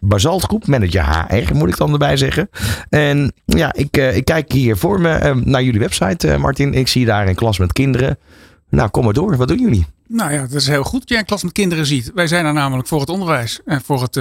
Basalt 0.00 0.42
Groep, 0.42 0.66
manager 0.66 1.26
HR 1.28 1.54
moet 1.54 1.68
ik 1.68 1.76
dan 1.76 1.92
erbij 1.92 2.16
zeggen. 2.16 2.50
En 2.88 3.32
ja, 3.44 3.72
ik, 3.72 3.96
ik 3.96 4.24
kijk 4.24 4.52
hier 4.52 4.76
voor 4.76 5.00
me 5.00 5.40
naar 5.44 5.62
jullie 5.62 5.80
website, 5.80 6.38
Martin. 6.38 6.74
Ik 6.74 6.88
zie 6.88 7.04
daar 7.04 7.28
een 7.28 7.34
klas 7.34 7.58
met 7.58 7.72
kinderen. 7.72 8.18
Nou, 8.70 8.88
kom 8.88 9.04
maar 9.04 9.12
door. 9.12 9.36
Wat 9.36 9.48
doen 9.48 9.60
jullie? 9.60 9.86
Nou 10.08 10.32
ja, 10.32 10.40
dat 10.40 10.52
is 10.52 10.66
heel 10.66 10.84
goed 10.84 11.00
dat 11.00 11.08
jij 11.08 11.18
een 11.18 11.24
klas 11.24 11.42
met 11.42 11.52
kinderen 11.52 11.86
ziet. 11.86 12.10
Wij 12.14 12.26
zijn 12.26 12.46
er 12.46 12.52
namelijk 12.52 12.88
voor 12.88 13.00
het 13.00 13.08
onderwijs 13.08 13.60
en 13.64 13.82
voor 13.84 14.02
het, 14.02 14.20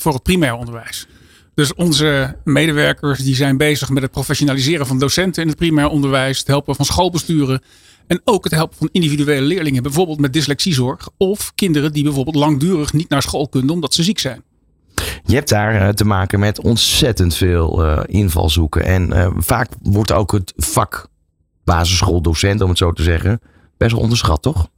voor 0.00 0.12
het 0.12 0.22
primair 0.22 0.54
onderwijs. 0.54 1.06
Dus 1.54 1.74
onze 1.74 2.36
medewerkers 2.44 3.18
die 3.18 3.34
zijn 3.34 3.56
bezig 3.56 3.90
met 3.90 4.02
het 4.02 4.12
professionaliseren 4.12 4.86
van 4.86 4.98
docenten 4.98 5.42
in 5.42 5.48
het 5.48 5.56
primair 5.56 5.88
onderwijs, 5.88 6.38
het 6.38 6.46
helpen 6.46 6.74
van 6.74 6.84
schoolbesturen 6.84 7.62
en 8.06 8.20
ook 8.24 8.44
het 8.44 8.52
helpen 8.52 8.76
van 8.78 8.88
individuele 8.92 9.46
leerlingen, 9.46 9.82
bijvoorbeeld 9.82 10.20
met 10.20 10.32
dyslexiezorg. 10.32 11.08
Of 11.16 11.52
kinderen 11.54 11.92
die 11.92 12.02
bijvoorbeeld 12.02 12.36
langdurig 12.36 12.92
niet 12.92 13.08
naar 13.08 13.22
school 13.22 13.48
kunnen 13.48 13.70
omdat 13.70 13.94
ze 13.94 14.02
ziek 14.02 14.18
zijn. 14.18 14.42
Je 15.24 15.34
hebt 15.34 15.48
daar 15.48 15.74
eh, 15.74 15.88
te 15.88 16.04
maken 16.04 16.40
met 16.40 16.60
ontzettend 16.60 17.34
veel 17.34 17.84
uh, 17.84 18.00
invalshoeken. 18.06 18.84
En 18.84 19.10
uh, 19.10 19.26
vaak 19.36 19.68
wordt 19.82 20.12
ook 20.12 20.32
het 20.32 20.52
vak 20.56 21.08
basisschooldocent, 21.64 22.60
om 22.60 22.68
het 22.68 22.78
zo 22.78 22.92
te 22.92 23.02
zeggen, 23.02 23.40
best 23.76 23.92
wel 23.92 24.00
onderschat, 24.00 24.42
toch? 24.42 24.68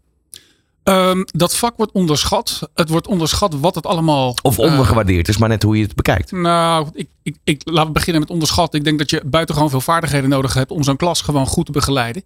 Um, 0.84 1.24
dat 1.26 1.56
vak 1.56 1.76
wordt 1.76 1.92
onderschat. 1.92 2.70
Het 2.74 2.88
wordt 2.88 3.06
onderschat 3.06 3.54
wat 3.54 3.74
het 3.74 3.87
allemaal. 3.87 4.34
Of 4.42 4.58
ondergewaardeerd 4.58 5.28
is, 5.28 5.37
maar 5.37 5.48
net 5.48 5.62
hoe 5.62 5.76
je 5.76 5.82
het 5.82 5.94
bekijkt. 5.94 6.32
Nou, 6.32 6.88
ik, 6.92 7.08
ik, 7.22 7.37
ik, 7.44 7.62
we 7.64 7.90
beginnen 7.92 8.22
met 8.22 8.30
onderschat. 8.30 8.74
Ik 8.74 8.84
denk 8.84 8.98
dat 8.98 9.10
je 9.10 9.22
buitengewoon 9.24 9.70
veel 9.70 9.80
vaardigheden 9.80 10.28
nodig 10.28 10.54
hebt 10.54 10.70
om 10.70 10.82
zo'n 10.82 10.96
klas 10.96 11.20
gewoon 11.20 11.46
goed 11.46 11.66
te 11.66 11.72
begeleiden. 11.72 12.22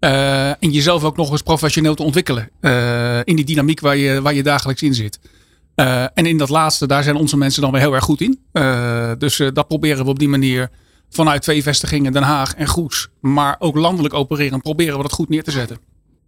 Uh, 0.00 0.48
en 0.48 0.70
jezelf 0.70 1.04
ook 1.04 1.16
nog 1.16 1.30
eens 1.30 1.42
professioneel 1.42 1.94
te 1.94 2.02
ontwikkelen. 2.02 2.50
Uh, 2.60 3.18
in 3.24 3.36
die 3.36 3.44
dynamiek 3.44 3.80
waar 3.80 3.96
je, 3.96 4.22
waar 4.22 4.34
je 4.34 4.42
dagelijks 4.42 4.82
in 4.82 4.94
zit. 4.94 5.18
Uh, 5.76 6.02
en 6.02 6.26
in 6.26 6.38
dat 6.38 6.48
laatste, 6.48 6.86
daar 6.86 7.02
zijn 7.02 7.16
onze 7.16 7.36
mensen 7.36 7.62
dan 7.62 7.70
weer 7.70 7.80
heel 7.80 7.94
erg 7.94 8.04
goed 8.04 8.20
in. 8.20 8.38
dus 9.18 9.36
dat 9.52 9.68
proberen 9.68 10.04
we 10.04 10.10
op 10.10 10.18
die 10.18 10.28
manier 10.28 10.70
vanuit 11.10 11.42
twee 11.42 11.62
vestigingen, 11.62 12.12
Den 12.12 12.22
Haag 12.22 12.54
en 12.54 12.66
Goes. 12.66 13.08
Maar 13.20 13.56
ook 13.58 13.76
landelijk 13.76 14.14
opereren, 14.14 14.60
proberen 14.60 14.96
we 14.96 15.02
dat 15.02 15.12
goed 15.12 15.28
neer 15.28 15.42
te 15.42 15.50
zetten. 15.50 15.78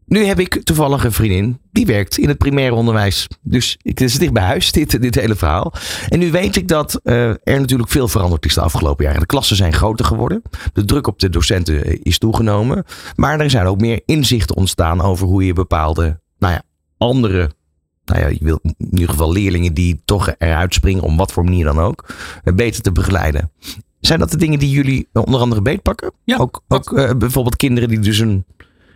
Nu 0.08 0.24
heb 0.24 0.40
ik 0.40 0.62
toevallig 0.62 1.04
een 1.04 1.12
vriendin 1.12 1.60
die 1.72 1.86
werkt 1.86 2.18
in 2.18 2.28
het 2.28 2.38
primair 2.38 2.72
onderwijs. 2.72 3.26
Dus 3.42 3.78
het 3.82 4.00
is 4.00 4.18
dicht 4.18 4.32
bij 4.32 4.42
huis, 4.42 4.72
dit, 4.72 5.02
dit 5.02 5.14
hele 5.14 5.34
verhaal. 5.34 5.72
En 6.08 6.18
nu 6.18 6.30
weet 6.30 6.56
ik 6.56 6.68
dat 6.68 7.00
uh, 7.04 7.28
er 7.28 7.40
natuurlijk 7.60 7.90
veel 7.90 8.08
veranderd 8.08 8.44
is 8.44 8.54
de 8.54 8.60
afgelopen 8.60 9.04
jaren. 9.04 9.20
De 9.20 9.26
klassen 9.26 9.56
zijn 9.56 9.72
groter 9.72 10.04
geworden. 10.04 10.42
De 10.72 10.84
druk 10.84 11.06
op 11.06 11.18
de 11.18 11.30
docenten 11.30 12.02
is 12.02 12.18
toegenomen. 12.18 12.84
Maar 13.14 13.40
er 13.40 13.50
zijn 13.50 13.66
ook 13.66 13.80
meer 13.80 14.02
inzichten 14.06 14.56
ontstaan 14.56 15.00
over 15.00 15.26
hoe 15.26 15.46
je 15.46 15.52
bepaalde, 15.52 16.20
nou 16.38 16.52
ja, 16.52 16.62
andere 16.98 17.50
nou 18.04 18.20
ja, 18.20 18.26
je 18.26 18.44
wil 18.44 18.58
in 18.62 18.88
ieder 18.90 19.08
geval 19.08 19.32
leerlingen 19.32 19.74
die 19.74 20.00
toch 20.04 20.34
eruit 20.38 20.74
springen, 20.74 21.02
om 21.02 21.16
wat 21.16 21.32
voor 21.32 21.44
manier 21.44 21.64
dan 21.64 21.78
ook, 21.78 22.06
eh, 22.44 22.54
beter 22.54 22.82
te 22.82 22.92
begeleiden. 22.92 23.50
Zijn 24.00 24.18
dat 24.18 24.30
de 24.30 24.36
dingen 24.36 24.58
die 24.58 24.70
jullie 24.70 25.08
onder 25.12 25.40
andere 25.40 25.62
beetpakken? 25.62 26.12
Ja, 26.24 26.36
ook 26.36 26.62
ook 26.68 26.90
uh, 26.90 27.10
bijvoorbeeld 27.18 27.56
kinderen 27.56 27.88
die 27.88 27.98
dus 27.98 28.18
een 28.18 28.44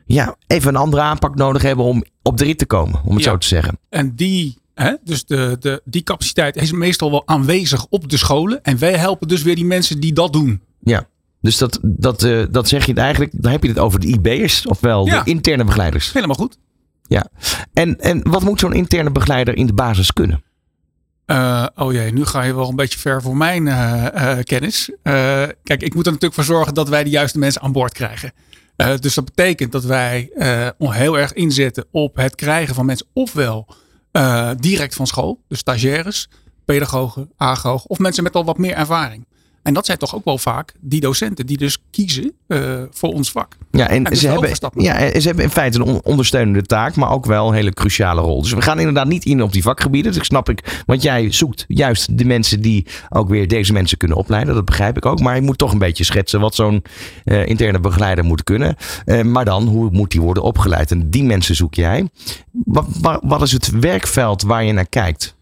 ja, 0.06 0.36
even 0.46 0.68
een 0.68 0.80
andere 0.80 1.02
aanpak 1.02 1.34
nodig 1.34 1.62
hebben 1.62 1.84
om 1.84 2.04
op 2.22 2.36
de 2.36 2.44
rit 2.44 2.58
te 2.58 2.66
komen, 2.66 3.00
om 3.04 3.14
het 3.14 3.24
zo 3.24 3.38
te 3.38 3.46
zeggen. 3.46 3.78
En 3.88 4.14
die, 4.14 4.58
hè, 4.74 4.94
dus 5.04 5.24
de, 5.24 5.56
de, 5.60 5.82
die 5.84 6.02
capaciteit 6.02 6.56
is 6.56 6.72
meestal 6.72 7.10
wel 7.10 7.22
aanwezig 7.26 7.86
op 7.88 8.08
de 8.08 8.16
scholen. 8.16 8.62
En 8.62 8.78
wij 8.78 8.96
helpen 8.96 9.28
dus 9.28 9.42
weer 9.42 9.54
die 9.54 9.64
mensen 9.64 10.00
die 10.00 10.12
dat 10.12 10.32
doen. 10.32 10.60
Ja, 10.80 11.06
dus 11.40 11.58
dat, 11.58 11.78
dat, 11.82 12.22
uh, 12.22 12.44
dat 12.50 12.68
zeg 12.68 12.84
je 12.84 12.90
het 12.90 13.00
eigenlijk, 13.00 13.32
dan 13.36 13.52
heb 13.52 13.62
je 13.62 13.68
het 13.68 13.78
over 13.78 14.00
de 14.00 14.06
IB'ers, 14.06 14.66
ofwel 14.66 15.06
ja. 15.06 15.22
de 15.22 15.30
interne 15.30 15.64
begeleiders. 15.64 16.12
Helemaal 16.12 16.36
goed. 16.36 16.58
Ja, 17.02 17.26
en, 17.72 18.00
en 18.00 18.30
wat 18.30 18.42
moet 18.42 18.60
zo'n 18.60 18.72
interne 18.72 19.10
begeleider 19.10 19.56
in 19.56 19.66
de 19.66 19.74
basis 19.74 20.12
kunnen? 20.12 20.42
Uh, 21.26 21.66
oh 21.74 21.92
jee, 21.92 22.12
nu 22.12 22.24
ga 22.24 22.42
je 22.42 22.54
wel 22.54 22.68
een 22.68 22.76
beetje 22.76 22.98
ver 22.98 23.22
voor 23.22 23.36
mijn 23.36 23.66
uh, 23.66 24.38
kennis. 24.42 24.90
kijk, 25.62 25.82
ik 25.82 25.94
moet 25.94 26.06
er 26.06 26.12
natuurlijk 26.12 26.34
voor 26.34 26.44
zorgen 26.44 26.74
dat 26.74 26.88
wij 26.88 27.04
de 27.04 27.10
juiste 27.10 27.38
mensen 27.38 27.62
aan 27.62 27.72
boord 27.72 27.92
krijgen. 27.92 28.32
Uh, 28.76 28.96
dus 28.96 29.14
dat 29.14 29.24
betekent 29.24 29.72
dat 29.72 29.85
wij 29.85 30.30
uh, 30.35 30.68
heel 30.78 31.18
erg 31.18 31.32
inzetten 31.32 31.87
op 31.90 32.16
het 32.16 32.35
krijgen 32.35 32.74
van 32.74 32.87
mensen 32.87 33.06
ofwel 33.12 33.66
uh, 34.12 34.50
direct 34.58 34.94
van 34.94 35.06
school, 35.06 35.40
dus 35.48 35.58
stagiaires, 35.58 36.28
pedagogen, 36.64 37.30
agogen 37.37 37.90
of 37.90 37.98
mensen 37.98 38.22
met 38.22 38.35
al 38.35 38.44
wat 38.44 38.58
meer 38.58 38.74
ervaring. 38.74 39.26
En 39.62 39.75
dat 39.75 39.87
zijn 39.87 39.98
toch 39.98 40.14
ook 40.14 40.25
wel 40.25 40.38
vaak 40.38 40.75
die 40.81 41.01
docenten 41.01 41.46
die 41.46 41.57
dus 41.57 41.79
kiezen 41.90 42.33
uh, 42.48 42.83
voor 42.90 43.12
ons 43.12 43.31
vak. 43.31 43.57
Ja, 43.70 43.88
en, 43.88 44.05
dus 44.05 44.20
ze, 44.20 44.29
hebben, 44.29 44.51
ja, 44.77 45.20
ze 45.20 45.27
hebben 45.27 45.44
in 45.44 45.51
feite 45.51 45.79
een 45.79 45.85
on- 45.85 46.01
ondersteunende 46.03 46.62
taak, 46.62 46.96
maar 46.96 47.11
ook 47.11 47.27
wel 47.27 47.48
een 47.48 47.55
hele 47.55 47.72
cruciale 47.72 48.20
rol. 48.20 48.42
Dus 48.42 48.53
we 48.53 48.62
gaan 48.62 48.79
inderdaad 48.79 49.07
niet 49.07 49.25
in 49.25 49.42
op 49.42 49.53
die 49.53 49.62
vakgebieden. 49.62 50.11
Dus 50.12 50.20
ik 50.20 50.27
snap 50.27 50.48
ik, 50.48 50.83
want 50.87 51.03
jij 51.03 51.33
zoekt 51.33 51.64
juist 51.68 52.18
de 52.18 52.25
mensen 52.25 52.61
die 52.61 52.87
ook 53.09 53.29
weer 53.29 53.48
deze 53.48 53.72
mensen 53.72 53.98
kunnen 53.98 54.16
opleiden. 54.16 54.55
Dat 54.55 54.64
begrijp 54.64 54.96
ik 54.96 55.07
ook. 55.07 55.20
Maar 55.20 55.35
je 55.35 55.42
moet 55.42 55.59
toch 55.59 55.72
een 55.72 55.79
beetje 55.79 56.05
schetsen 56.05 56.40
wat 56.40 56.55
zo'n 56.55 56.83
eh, 57.25 57.46
interne 57.46 57.81
begeleider 57.81 58.25
moet 58.25 58.44
kunnen. 58.44 58.77
Eh, 59.05 59.22
maar 59.22 59.44
dan, 59.44 59.66
hoe 59.66 59.88
moet 59.92 60.11
die 60.11 60.20
worden 60.20 60.42
opgeleid? 60.42 60.90
En 60.90 61.11
die 61.11 61.25
mensen 61.25 61.55
zoek 61.55 61.75
jij. 61.75 62.09
Wat, 62.64 62.87
wat, 63.01 63.20
wat 63.25 63.42
is 63.42 63.53
het 63.53 63.70
werkveld 63.70 64.42
waar 64.42 64.64
je 64.64 64.72
naar 64.72 64.88
kijkt? 64.88 65.35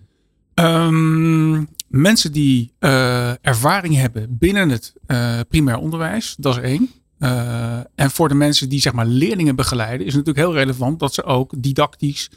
Ehm, 0.55 1.65
mensen 1.91 2.33
die 2.33 2.73
eh, 2.79 3.47
ervaring 3.47 3.95
hebben 3.95 4.39
binnen 4.39 4.69
het 4.69 4.93
eh, 5.07 5.41
primair 5.49 5.79
onderwijs, 5.79 6.35
dat 6.39 6.57
is 6.57 6.63
één. 6.63 6.91
Eh, 7.19 7.79
en 7.95 8.11
voor 8.11 8.29
de 8.29 8.35
mensen 8.35 8.69
die 8.69 8.81
zeg 8.81 8.93
maar 8.93 9.07
leerlingen 9.07 9.57
begeleiden, 9.57 10.07
is 10.07 10.15
het 10.15 10.27
natuurlijk 10.27 10.47
heel 10.47 10.63
relevant 10.63 10.99
dat 10.99 11.15
ze 11.15 11.25
ook 11.25 11.53
didactisch 11.63 12.31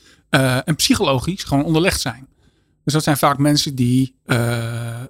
en 0.66 0.76
psychologisch 0.76 1.44
gewoon 1.44 1.66
onderlegd 1.66 2.02
zijn. 2.02 2.28
Dus 2.84 2.94
dat 2.94 3.04
zijn 3.04 3.18
vaak 3.18 3.38
mensen 3.38 3.76
die, 3.76 4.16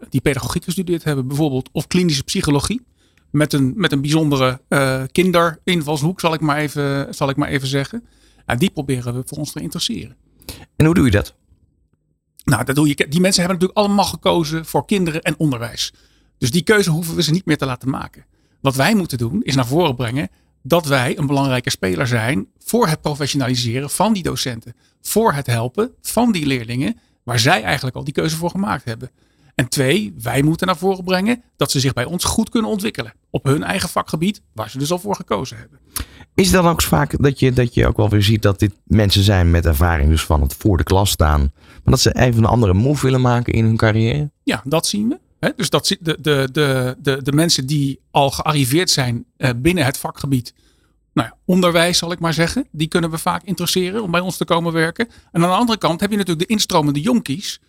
die 0.10 0.22
pedagogiek 0.22 0.64
gestudeerd 0.64 1.04
hebben, 1.04 1.28
bijvoorbeeld, 1.28 1.70
of 1.72 1.88
klinische 1.88 2.24
psychologie. 2.24 2.82
Met 3.32 3.54
een, 3.54 3.74
met 3.76 3.92
een 3.92 4.02
bijzondere 4.02 4.62
kinderinvalshoek, 5.12 6.20
zal 6.20 6.34
ik 6.34 6.42
maar 6.42 6.58
even, 6.58 7.14
zal 7.14 7.30
ik 7.30 7.36
maar 7.36 7.50
even 7.50 7.68
zeggen. 7.68 8.04
En 8.46 8.58
die 8.58 8.70
proberen 8.70 9.14
we 9.14 9.24
voor 9.26 9.38
ons 9.38 9.52
te 9.52 9.62
interesseren. 9.62 10.16
En 10.76 10.86
hoe 10.86 10.96
doe 10.96 11.06
je 11.06 11.12
dat? 11.12 11.36
Nou, 12.44 12.64
dat 12.64 12.76
doe 12.76 12.88
je. 12.88 12.96
Die 12.96 13.22
mensen 13.22 13.44
hebben 13.44 13.60
natuurlijk 13.60 13.78
allemaal 13.78 14.06
gekozen 14.06 14.66
voor 14.66 14.86
kinderen 14.86 15.22
en 15.22 15.36
onderwijs. 15.38 15.94
Dus 16.38 16.52
die 16.52 16.64
keuze 16.64 16.90
hoeven 16.90 17.16
we 17.16 17.24
ze 17.24 17.32
niet 17.32 17.46
meer 17.46 17.58
te 17.58 17.66
laten 17.66 17.90
maken. 17.90 18.26
Wat 18.62 18.76
wij 18.76 18.96
moeten 18.96 19.18
doen, 19.18 19.44
is 19.44 19.56
naar 19.56 19.68
voren 19.68 19.96
brengen 19.96 20.30
dat 20.62 20.86
wij 20.86 21.18
een 21.18 21.28
belangrijke 21.28 21.70
speler 21.70 22.08
zijn 22.08 22.48
voor 22.60 22.88
het 22.88 23.02
professionaliseren 23.02 23.90
van 23.90 24.14
die 24.14 24.24
docenten. 24.24 24.76
Voor 25.02 25.34
het 25.34 25.48
helpen 25.48 25.92
van 26.02 26.32
die 26.32 26.46
leerlingen, 26.46 27.00
waar 27.24 27.40
zij 27.40 27.64
eigenlijk 27.64 27.96
al 27.96 28.04
die 28.04 28.14
keuze 28.14 28.36
voor 28.36 28.50
gemaakt 28.50 28.86
hebben. 28.86 29.10
En 29.56 29.70
twee, 29.70 30.14
wij 30.22 30.42
moeten 30.42 30.68
naar 30.68 30.78
voren 30.78 31.04
brengen 31.04 31.44
dat 31.58 31.72
ze 31.72 31.80
zich 31.80 31.94
bij 31.94 32.06
ons 32.06 32.24
goed 32.24 32.50
kunnen 32.50 32.72
ontwikkelen. 32.72 33.14
Op 33.30 33.44
hun 33.44 33.64
eigen 33.64 33.90
vakgebied, 33.90 34.42
waar 34.54 34.70
ze 34.70 34.78
dus 34.78 34.92
al 34.92 35.00
voor 35.00 35.16
gekozen 35.16 35.58
hebben. 35.58 35.80
Is 36.36 36.52
het 36.52 36.62
dan 36.62 36.72
ook 36.72 36.82
vaak 36.82 37.24
dat 37.24 37.40
je, 37.40 37.52
dat 37.52 37.74
je 37.74 37.88
ook 37.88 37.98
wel 37.98 38.10
weer 38.10 38.24
ziet 38.24 38.42
dat 38.42 38.60
dit 38.60 38.74
mensen 38.84 39.24
zijn 39.24 39.52
met 39.52 39.66
ervaring 39.66 40.10
dus 40.10 40.24
van 40.24 40.42
het 40.42 40.54
voor 40.54 40.78
de 40.78 40.84
klas 40.84 41.10
staan. 41.10 41.40
Maar 41.66 41.82
dat 41.84 42.00
ze 42.00 42.16
even 42.16 42.44
een 42.44 42.50
andere 42.50 42.74
move 42.74 43.06
willen 43.06 43.22
maken 43.22 43.54
in 43.54 43.66
hun 43.66 43.78
carrière? 43.78 44.32
Ja, 44.44 44.62
dat 44.66 44.88
zien 44.88 45.10
we. 45.10 45.52
Dus 45.56 45.70
dat, 45.70 45.88
de, 45.88 46.18
de, 46.22 46.50
de, 46.52 46.96
de, 47.00 47.22
de 47.22 47.32
mensen 47.32 47.66
die 47.66 48.00
al 48.12 48.32
gearriveerd 48.32 48.90
zijn 48.90 49.26
eh, 49.38 49.50
binnen 49.58 49.86
het 49.86 49.98
vakgebied. 49.98 50.54
Nou 51.14 51.28
ja, 51.28 51.38
onderwijs 51.46 51.98
zal 51.98 52.12
ik 52.12 52.20
maar 52.20 52.34
zeggen. 52.34 52.68
Die 52.72 52.88
kunnen 52.88 53.10
we 53.10 53.18
vaak 53.18 53.44
interesseren 53.44 54.04
om 54.04 54.12
bij 54.12 54.20
ons 54.20 54.38
te 54.38 54.46
komen 54.46 54.74
werken. 54.74 55.08
En 55.32 55.44
aan 55.44 55.50
de 55.50 55.56
andere 55.56 55.78
kant 55.78 56.00
heb 56.00 56.12
je 56.12 56.18
natuurlijk 56.18 56.48
de 56.48 56.54
instromende 56.54 57.02
jonkies. 57.02 57.62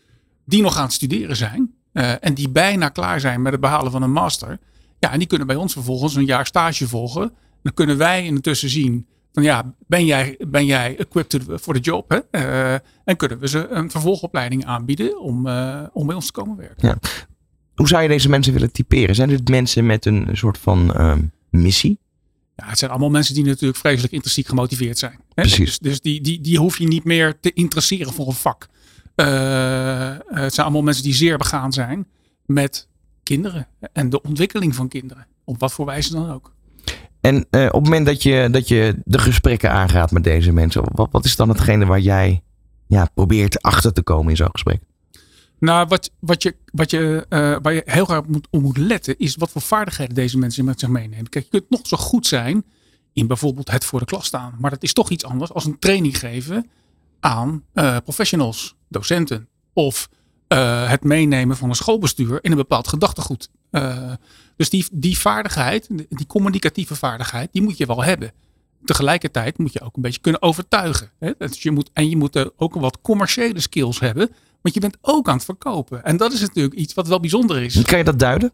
Die 0.44 0.62
nog 0.62 0.76
aan 0.76 0.84
het 0.84 0.92
studeren 0.92 1.36
zijn. 1.36 1.73
Eh, 1.94 2.12
en 2.20 2.34
die 2.34 2.48
bijna 2.48 2.88
klaar 2.88 3.20
zijn 3.20 3.42
met 3.42 3.52
het 3.52 3.60
behalen 3.60 3.92
van 3.92 4.02
een 4.02 4.12
master. 4.12 4.58
Ja, 4.98 5.12
en 5.12 5.18
die 5.18 5.28
kunnen 5.28 5.46
bij 5.46 5.56
ons 5.56 5.72
vervolgens 5.72 6.14
een 6.14 6.24
jaar 6.24 6.46
stage 6.46 6.88
volgen. 6.88 7.32
Dan 7.62 7.74
kunnen 7.74 7.96
wij 7.96 8.24
intussen 8.24 8.68
zien 8.68 9.06
van 9.32 9.42
ja, 9.42 9.74
ben 9.86 10.06
jij, 10.06 10.36
ben 10.48 10.66
jij 10.66 10.96
equipped 10.96 11.40
voor 11.46 11.74
de 11.74 11.80
job? 11.80 12.10
Hè? 12.10 12.18
Eh, 12.30 12.78
en 13.04 13.16
kunnen 13.16 13.38
we 13.38 13.48
ze 13.48 13.68
een 13.68 13.90
vervolgopleiding 13.90 14.64
aanbieden 14.64 15.20
om, 15.20 15.46
eh, 15.46 15.82
om 15.92 16.06
bij 16.06 16.14
ons 16.14 16.26
te 16.26 16.32
komen 16.32 16.56
werken. 16.56 16.98
Hoe 17.74 17.88
zou 17.88 18.02
je 18.02 18.08
deze 18.08 18.28
mensen 18.28 18.52
willen 18.52 18.72
typeren? 18.72 19.14
Zijn 19.14 19.28
dit 19.28 19.48
mensen 19.48 19.86
met 19.86 20.06
een 20.06 20.28
soort 20.32 20.58
van 20.58 20.94
ehm, 20.94 21.22
missie? 21.50 21.98
Ja, 22.56 22.68
het 22.68 22.78
zijn 22.78 22.90
allemaal 22.90 23.10
mensen 23.10 23.34
die 23.34 23.44
natuurlijk 23.44 23.78
vreselijk 23.78 24.12
intrinsiek 24.12 24.46
gemotiveerd 24.46 24.98
zijn. 24.98 25.12
Hè? 25.12 25.42
Precies. 25.42 25.78
Dus, 25.78 25.78
dus 25.78 26.00
die, 26.00 26.20
die, 26.20 26.40
die 26.40 26.58
hoef 26.58 26.78
je 26.78 26.86
niet 26.86 27.04
meer 27.04 27.40
te 27.40 27.52
interesseren 27.52 28.12
voor 28.12 28.26
een 28.26 28.32
vak. 28.32 28.68
Eh, 29.14 30.16
het 30.26 30.54
zijn 30.54 30.66
allemaal 30.66 30.82
mensen 30.82 31.02
die 31.02 31.14
zeer 31.14 31.38
begaan 31.38 31.72
zijn 31.72 32.06
met 32.46 32.88
kinderen 33.22 33.66
en 33.92 34.10
de 34.10 34.22
ontwikkeling 34.22 34.74
van 34.74 34.88
kinderen. 34.88 35.26
Op 35.44 35.60
wat 35.60 35.72
voor 35.72 35.86
wijze 35.86 36.12
dan 36.12 36.30
ook. 36.30 36.52
En 37.20 37.46
eh, 37.50 37.66
op 37.66 37.72
het 37.72 37.82
moment 37.84 38.06
dat 38.06 38.22
je, 38.22 38.48
dat 38.50 38.68
je 38.68 38.96
de 39.04 39.18
gesprekken 39.18 39.70
aangaat 39.70 40.10
met 40.10 40.24
deze 40.24 40.52
mensen, 40.52 40.82
wat, 40.92 41.08
wat 41.10 41.24
is 41.24 41.36
dan 41.36 41.48
hetgene 41.48 41.86
waar 41.86 42.00
jij 42.00 42.42
ja, 42.86 43.08
probeert 43.14 43.62
achter 43.62 43.92
te 43.92 44.02
komen 44.02 44.30
in 44.30 44.36
zo'n 44.36 44.48
gesprek? 44.50 44.80
Nou, 45.58 45.86
wat, 45.88 46.10
wat 46.18 46.42
je, 46.42 46.56
wat 46.72 46.90
je, 46.90 47.26
eh, 47.28 47.56
waar 47.62 47.72
je 47.72 47.82
heel 47.84 48.08
erg 48.08 48.26
moet, 48.26 48.48
op 48.50 48.62
moet 48.62 48.76
letten, 48.76 49.18
is 49.18 49.36
wat 49.36 49.50
voor 49.50 49.62
vaardigheden 49.62 50.14
deze 50.14 50.38
mensen 50.38 50.64
met 50.64 50.80
zich 50.80 50.88
meenemen. 50.88 51.28
Kijk, 51.28 51.44
je 51.44 51.50
kunt 51.50 51.70
nog 51.70 51.80
zo 51.86 51.96
goed 51.96 52.26
zijn 52.26 52.64
in 53.12 53.26
bijvoorbeeld 53.26 53.70
het 53.70 53.84
voor 53.84 53.98
de 53.98 54.04
klas 54.04 54.26
staan. 54.26 54.54
Maar 54.58 54.70
dat 54.70 54.82
is 54.82 54.92
toch 54.92 55.10
iets 55.10 55.24
anders 55.24 55.52
als 55.52 55.64
een 55.64 55.78
training 55.78 56.18
geven 56.18 56.70
aan 57.20 57.64
professionals, 58.04 58.76
docenten. 58.94 59.48
Of 59.72 60.08
eh, 60.48 60.88
het 60.88 61.04
meenemen 61.04 61.56
van 61.56 61.68
een 61.68 61.74
schoolbestuur 61.74 62.38
in 62.42 62.50
een 62.50 62.56
bepaald 62.56 62.88
gedachtegoed. 62.88 63.50
Eh, 63.70 64.12
dus 64.56 64.70
die, 64.70 64.86
die 64.92 65.18
vaardigheid, 65.18 65.88
die 66.08 66.26
communicatieve 66.26 66.94
vaardigheid, 66.94 67.48
die 67.52 67.62
moet 67.62 67.78
je 67.78 67.86
wel 67.86 68.04
hebben. 68.04 68.32
Tegelijkertijd 68.84 69.58
moet 69.58 69.72
je 69.72 69.80
ook 69.80 69.96
een 69.96 70.02
beetje 70.02 70.20
kunnen 70.20 70.42
overtuigen. 70.42 71.10
Hè? 71.18 71.32
Dus 71.38 71.62
je 71.62 71.70
moet, 71.70 71.90
en 71.92 72.08
je 72.08 72.16
moet 72.16 72.50
ook 72.56 72.74
wat 72.74 73.00
commerciële 73.00 73.60
skills 73.60 74.00
hebben. 74.00 74.28
Want 74.62 74.74
je 74.74 74.80
bent 74.80 74.96
ook 75.00 75.28
aan 75.28 75.34
het 75.34 75.44
verkopen. 75.44 76.04
En 76.04 76.16
dat 76.16 76.32
is 76.32 76.40
natuurlijk 76.40 76.74
iets 76.74 76.94
wat 76.94 77.08
wel 77.08 77.20
bijzonder 77.20 77.62
is. 77.62 77.82
Kan 77.82 77.98
je 77.98 78.04
dat 78.04 78.18
duiden? 78.18 78.52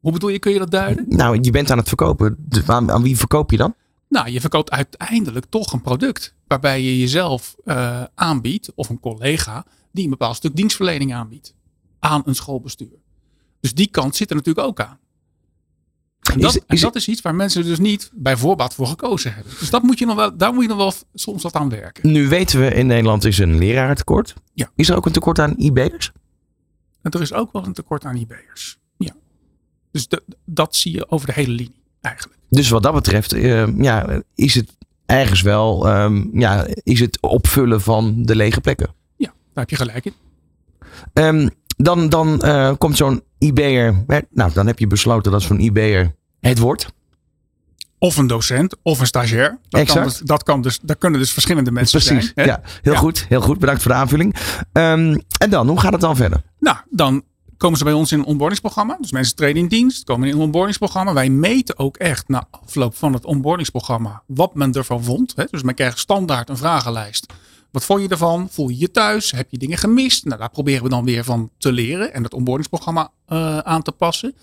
Hoe 0.00 0.12
bedoel 0.12 0.30
je, 0.30 0.38
kun 0.38 0.52
je 0.52 0.58
dat 0.58 0.70
duiden? 0.70 1.04
Nou, 1.08 1.38
je 1.40 1.50
bent 1.50 1.70
aan 1.70 1.78
het 1.78 1.88
verkopen. 1.88 2.36
Dus 2.38 2.68
aan, 2.68 2.90
aan 2.90 3.02
wie 3.02 3.16
verkoop 3.16 3.50
je 3.50 3.56
dan? 3.56 3.74
Nou, 4.08 4.30
je 4.30 4.40
verkoopt 4.40 4.70
uiteindelijk 4.70 5.46
toch 5.48 5.72
een 5.72 5.82
product. 5.82 6.34
Waarbij 6.46 6.82
je 6.82 6.98
jezelf 6.98 7.56
eh, 7.64 8.02
aanbiedt, 8.14 8.72
of 8.74 8.88
een 8.88 9.00
collega, 9.00 9.64
die 9.92 10.04
een 10.04 10.10
bepaald 10.10 10.36
stuk 10.36 10.56
dienstverlening 10.56 11.14
aanbiedt. 11.14 11.54
Aan 11.98 12.22
een 12.24 12.34
schoolbestuur. 12.34 12.98
Dus 13.60 13.74
die 13.74 13.88
kant 13.90 14.16
zit 14.16 14.30
er 14.30 14.36
natuurlijk 14.36 14.66
ook 14.66 14.80
aan. 14.80 14.98
En 16.32 16.40
dat, 16.40 16.54
Is- 16.54 16.60
en 16.66 16.74
is- 16.74 16.80
dat 16.80 16.96
is 16.96 17.08
iets 17.08 17.20
waar 17.20 17.34
mensen 17.34 17.64
dus 17.64 17.78
niet 17.78 18.10
bij 18.14 18.36
voorbaat 18.36 18.74
voor 18.74 18.86
gekozen 18.86 19.34
hebben. 19.34 19.52
Dus 19.58 19.70
dat 19.70 19.82
moet 19.82 19.98
je 19.98 20.06
nog 20.06 20.16
wel, 20.16 20.36
daar 20.36 20.52
moet 20.52 20.62
je 20.62 20.68
nog 20.68 20.76
wel 20.78 20.92
soms 21.14 21.42
wat 21.42 21.54
aan 21.54 21.68
werken. 21.68 22.12
Nu 22.12 22.28
weten 22.28 22.60
we 22.60 22.74
in 22.74 22.86
Nederland 22.86 23.24
is 23.24 23.38
een 23.38 23.58
lerarentekort. 23.58 24.34
Ja. 24.54 24.70
Is 24.74 24.88
er 24.88 24.96
ook 24.96 25.06
een 25.06 25.12
tekort 25.12 25.38
aan 25.38 25.54
IB'ers? 25.56 26.12
En 27.02 27.10
er 27.10 27.20
is 27.20 27.32
ook 27.32 27.52
wel 27.52 27.64
een 27.66 27.72
tekort 27.72 28.04
aan 28.04 28.16
IB'ers. 28.16 28.78
Ja. 28.96 29.12
Dus 29.90 30.08
de- 30.08 30.22
dat 30.44 30.76
zie 30.76 30.92
je 30.92 31.10
over 31.10 31.26
de 31.26 31.32
hele 31.32 31.52
linie 31.52 31.82
eigenlijk. 32.00 32.37
Dus 32.48 32.68
wat 32.68 32.82
dat 32.82 32.94
betreft 32.94 33.32
eh, 33.32 33.76
ja, 33.76 34.22
is 34.34 34.54
het 34.54 34.76
ergens 35.06 35.42
wel 35.42 35.88
ehm, 35.88 36.38
ja, 36.38 36.66
is 36.82 37.00
het 37.00 37.20
opvullen 37.20 37.80
van 37.80 38.22
de 38.22 38.36
lege 38.36 38.60
plekken. 38.60 38.94
Ja, 39.16 39.26
daar 39.26 39.34
heb 39.66 39.70
je 39.70 39.76
gelijk 39.76 40.04
in. 40.04 40.12
Ehm, 41.12 41.48
dan 41.76 42.08
dan 42.08 42.42
eh, 42.42 42.72
komt 42.78 42.96
zo'n 42.96 43.22
IB'er. 43.38 44.04
Nou, 44.30 44.52
dan 44.52 44.66
heb 44.66 44.78
je 44.78 44.86
besloten 44.86 45.32
dat 45.32 45.42
zo'n 45.42 45.60
IB'er 45.60 46.14
het 46.40 46.58
wordt. 46.58 46.86
Of 48.00 48.16
een 48.16 48.26
docent 48.26 48.76
of 48.82 49.00
een 49.00 49.06
stagiair. 49.06 49.58
Dat, 49.68 49.80
Exact. 49.80 49.98
Kan 50.00 50.08
dus, 50.08 50.18
dat, 50.24 50.42
kan 50.42 50.62
dus, 50.62 50.78
dat 50.82 50.98
kunnen 50.98 51.20
dus 51.20 51.32
verschillende 51.32 51.70
mensen 51.70 52.00
Precies. 52.00 52.32
zijn. 52.34 52.46
hè? 52.48 52.52
Ja, 52.52 52.60
heel 52.82 52.92
Ja. 52.92 52.98
goed. 52.98 53.26
Heel 53.28 53.40
goed. 53.40 53.58
Bedankt 53.58 53.82
voor 53.82 53.90
de 53.90 53.96
aanvulling. 53.96 54.34
Ehm, 54.72 55.16
en 55.38 55.50
dan, 55.50 55.68
hoe 55.68 55.80
gaat 55.80 55.92
het 55.92 56.00
dan 56.00 56.16
verder? 56.16 56.42
Nou, 56.58 56.76
dan 56.90 57.22
komen 57.58 57.78
ze 57.78 57.84
bij 57.84 57.92
ons 57.92 58.12
in 58.12 58.18
een 58.18 58.24
onboardingsprogramma. 58.24 58.96
Dus 59.00 59.12
mensen 59.12 59.36
treden 59.36 59.62
in 59.62 59.68
dienst, 59.68 60.04
komen 60.04 60.28
in 60.28 60.34
een 60.34 60.40
onboardingsprogramma. 60.40 61.12
Wij 61.12 61.30
meten 61.30 61.78
ook 61.78 61.96
echt 61.96 62.28
na 62.28 62.46
afloop 62.50 62.96
van 62.96 63.12
het 63.12 63.24
onboardingsprogramma 63.24 64.22
wat 64.26 64.54
men 64.54 64.72
ervan 64.72 65.04
vond. 65.04 65.32
Hè? 65.36 65.44
Dus 65.50 65.62
men 65.62 65.74
krijgt 65.74 65.98
standaard 65.98 66.48
een 66.48 66.56
vragenlijst. 66.56 67.32
Wat 67.70 67.84
vond 67.84 68.02
je 68.02 68.08
ervan? 68.08 68.48
Voel 68.50 68.68
je 68.68 68.78
je 68.78 68.90
thuis? 68.90 69.30
Heb 69.30 69.50
je 69.50 69.58
dingen 69.58 69.78
gemist? 69.78 70.24
Nou, 70.24 70.38
daar 70.38 70.50
proberen 70.50 70.82
we 70.82 70.88
dan 70.88 71.04
weer 71.04 71.24
van 71.24 71.50
te 71.58 71.72
leren 71.72 72.12
en 72.12 72.22
het 72.22 72.34
onboardingsprogramma 72.34 73.10
eh, 73.26 73.58
aan 73.58 73.82
te 73.82 73.92
passen. 73.92 74.34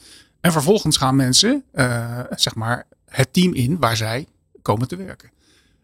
En 0.42 0.52
vervolgens 0.52 0.98
gaan 0.98 1.16
mensen, 1.16 1.64
eh, 1.72 2.20
zeg 2.30 2.56
maar, 2.56 2.88
het 3.06 3.34
team 3.34 3.54
in 3.54 3.80
waar 3.80 3.98
zij 3.98 4.28
komen 4.62 4.88
te 4.88 4.96
werken. 4.96 5.32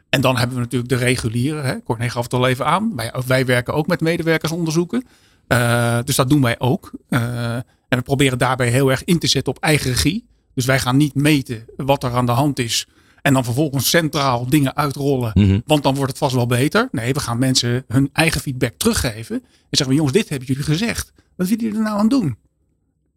En 0.10 0.22
dan 0.22 0.38
hebben 0.38 0.56
we 0.56 0.62
natuurlijk 0.62 0.90
de 0.90 0.98
reguliere. 0.98 1.62
Hè? 1.62 1.82
Corné 1.84 2.10
gaf 2.10 2.24
het 2.24 2.34
al 2.34 2.48
even 2.48 2.66
aan. 2.66 2.96
Wij, 2.96 3.12
wij 3.26 3.46
werken 3.46 3.74
ook 3.74 3.88
met 3.88 4.02
medewerkersonderzoeken. 4.02 5.08
Eh, 5.52 5.98
dus 6.04 6.16
dat 6.16 6.30
doen 6.30 6.42
wij 6.42 6.60
ook. 6.60 6.92
Eh, 7.10 7.54
en 7.56 7.98
we 7.98 8.02
proberen 8.02 8.38
daarbij 8.38 8.70
heel 8.70 8.92
erg 8.92 9.04
in 9.04 9.20
te 9.20 9.28
zetten 9.28 9.54
op 9.54 9.64
eigen 9.64 9.92
regie. 9.92 10.26
Dus 10.54 10.66
wij 10.66 10.80
gaan 10.80 10.98
niet 10.98 11.16
meten 11.16 11.66
wat 11.76 12.04
er 12.04 12.12
aan 12.12 12.26
de 12.26 12.32
hand 12.32 12.60
is. 12.60 12.88
En 13.22 13.34
dan 13.34 13.44
vervolgens 13.44 13.90
centraal 13.90 14.48
dingen 14.50 14.76
uitrollen. 14.76 15.32
Mhm. 15.34 15.60
Want 15.66 15.84
dan 15.84 15.96
wordt 15.96 16.10
het 16.10 16.20
vast 16.20 16.36
wel 16.36 16.46
beter. 16.46 16.88
Nee, 16.92 17.14
we 17.14 17.20
gaan 17.20 17.40
mensen 17.40 17.84
hun 17.88 18.10
eigen 18.14 18.42
feedback 18.42 18.74
teruggeven. 18.78 19.36
En 19.36 19.44
zeggen 19.70 19.88
we, 19.88 19.96
jongens, 19.96 20.14
dit 20.14 20.30
hebben 20.30 20.48
jullie 20.48 20.64
gezegd. 20.64 21.12
Wat 21.36 21.48
willen 21.48 21.64
jullie 21.64 21.78
er 21.78 21.84
nou 21.84 22.00
aan 22.00 22.10
doen? 22.10 22.38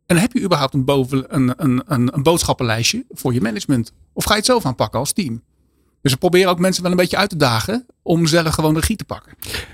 En 0.06 0.16
heb 0.16 0.32
je 0.32 0.42
überhaupt 0.42 0.74
een, 0.74 0.84
boven, 0.84 1.34
een, 1.34 1.54
een, 1.56 1.82
een, 1.86 2.14
een 2.14 2.22
boodschappenlijstje 2.22 3.04
voor 3.10 3.34
je 3.34 3.40
management? 3.40 3.92
Of 4.12 4.24
ga 4.24 4.30
je 4.30 4.36
het 4.36 4.46
zelf 4.46 4.66
aanpakken 4.66 4.98
als 4.98 5.12
team? 5.12 5.42
Dus 6.04 6.12
we 6.12 6.18
proberen 6.18 6.50
ook 6.50 6.58
mensen 6.58 6.82
wel 6.82 6.90
een 6.90 6.96
beetje 6.96 7.16
uit 7.16 7.30
te 7.30 7.36
dagen 7.36 7.86
om 8.02 8.26
zelf 8.26 8.54
gewoon 8.54 8.74
de 8.74 8.80
regie 8.80 8.96
te 8.96 9.04
pakken. 9.04 9.32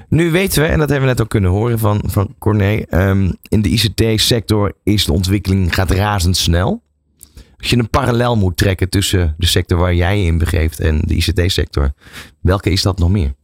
Nu 0.09 0.31
weten 0.31 0.63
we, 0.63 0.69
en 0.69 0.79
dat 0.79 0.89
hebben 0.89 1.09
we 1.09 1.15
net 1.15 1.23
ook 1.23 1.29
kunnen 1.29 1.51
horen 1.51 1.79
van, 1.79 2.03
van 2.07 2.35
Corné, 2.39 2.77
ehm, 2.77 3.33
in 3.49 3.63
de 3.63 3.69
ICT-sector 3.69 4.73
is 4.83 5.05
de 5.05 5.13
ontwikkeling 5.13 5.75
gaat 5.75 5.91
razendsnel. 5.91 6.83
Als 7.59 7.71
je 7.71 7.77
een 7.77 7.91
parallel 7.91 8.37
moet 8.37 8.57
trekken 8.57 8.89
tussen 8.89 9.35
de 9.39 9.47
sector 9.47 9.79
waar 9.79 9.95
jij 9.95 10.19
je 10.19 10.27
in 10.27 10.39
begeeft 10.39 10.81
en 10.81 11.01
de 11.01 11.15
ICT-sector, 11.15 11.93
welke 12.41 12.71
is 12.71 12.83
dat 12.83 12.99
nog 12.99 13.11
meer? 13.11 13.35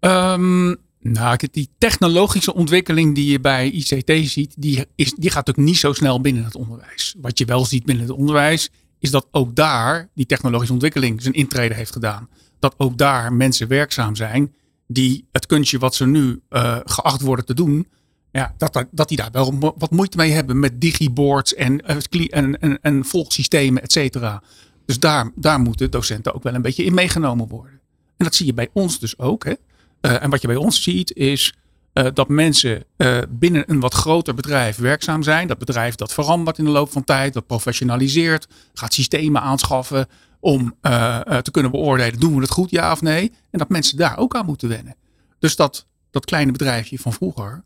Ehm, 0.00 0.74
nou, 1.00 1.38
die 1.50 1.68
technologische 1.78 2.54
ontwikkeling 2.54 3.14
die 3.14 3.30
je 3.30 3.40
bij 3.40 3.70
ICT 3.70 4.28
ziet, 4.28 4.54
die, 4.56 4.86
is, 4.94 5.14
die 5.14 5.30
gaat 5.30 5.48
ook 5.48 5.56
niet 5.56 5.78
zo 5.78 5.92
snel 5.92 6.20
binnen 6.20 6.44
het 6.44 6.54
onderwijs. 6.54 7.14
Wat 7.20 7.38
je 7.38 7.44
wel 7.44 7.64
ziet 7.64 7.84
binnen 7.84 8.04
het 8.06 8.16
onderwijs, 8.16 8.70
is 9.02 9.10
dat 9.10 9.28
ook 9.30 9.54
daar 9.56 10.08
die 10.14 10.26
technologische 10.26 10.72
ontwikkeling 10.72 11.22
zijn 11.22 11.34
intrede 11.34 11.74
heeft 11.74 11.92
gedaan. 11.92 12.28
Dat 12.58 12.74
ook 12.76 12.98
daar 12.98 13.32
mensen 13.32 13.68
werkzaam 13.68 14.16
zijn 14.16 14.54
die 14.86 15.28
het 15.32 15.46
kunstje 15.46 15.78
wat 15.78 15.94
ze 15.94 16.06
nu 16.06 16.40
eh, 16.48 16.78
geacht 16.84 17.20
worden 17.20 17.44
te 17.44 17.54
doen, 17.54 17.86
ja, 18.32 18.54
dat, 18.56 18.86
dat 18.90 19.08
die 19.08 19.16
daar 19.16 19.30
wel 19.30 19.74
wat 19.78 19.90
moeite 19.90 20.16
mee 20.16 20.30
hebben 20.30 20.60
met 20.60 20.80
digiboards 20.80 21.54
en, 21.54 21.80
eh, 21.86 21.96
en, 22.30 22.80
en 22.82 23.04
volgsystemen, 23.04 23.82
et 23.82 23.92
cetera. 23.92 24.42
Dus 24.86 24.98
daar, 24.98 25.30
daar 25.34 25.60
moeten 25.60 25.90
docenten 25.90 26.34
ook 26.34 26.42
wel 26.42 26.54
een 26.54 26.62
beetje 26.62 26.84
in 26.84 26.94
meegenomen 26.94 27.48
worden. 27.48 27.80
En 28.16 28.24
dat 28.24 28.34
zie 28.34 28.46
je 28.46 28.54
bij 28.54 28.68
ons 28.72 28.98
dus 28.98 29.18
ook. 29.18 29.44
Hè? 29.44 29.52
Eh, 30.00 30.22
en 30.22 30.30
wat 30.30 30.40
je 30.40 30.46
bij 30.46 30.56
ons 30.56 30.82
ziet 30.82 31.14
is 31.14 31.54
eh, 31.92 32.06
dat 32.14 32.28
mensen 32.28 32.84
eh, 32.96 33.18
binnen 33.28 33.70
een 33.70 33.80
wat 33.80 33.94
groter 33.94 34.34
bedrijf 34.34 34.76
werkzaam 34.76 35.22
zijn. 35.22 35.48
Dat 35.48 35.58
bedrijf 35.58 35.94
dat 35.94 36.12
verandert 36.12 36.58
in 36.58 36.64
de 36.64 36.70
loop 36.70 36.92
van 36.92 37.04
tijd, 37.04 37.32
dat 37.32 37.46
professionaliseert, 37.46 38.48
gaat 38.74 38.94
systemen 38.94 39.42
aanschaffen 39.42 40.06
om 40.40 40.74
eh, 40.80 41.18
te 41.20 41.50
kunnen 41.50 41.70
beoordelen, 41.70 42.20
doen 42.20 42.34
we 42.34 42.40
het 42.40 42.50
goed, 42.50 42.70
ja 42.70 42.92
of 42.92 43.00
nee? 43.00 43.32
En 43.50 43.58
dat 43.58 43.68
mensen 43.68 43.96
daar 43.96 44.18
ook 44.18 44.34
aan 44.34 44.46
moeten 44.46 44.68
wennen. 44.68 44.96
Dus 45.38 45.56
dat, 45.56 45.86
dat 46.10 46.24
kleine 46.24 46.52
bedrijfje 46.52 46.98
van 46.98 47.12
vroeger, 47.12 47.64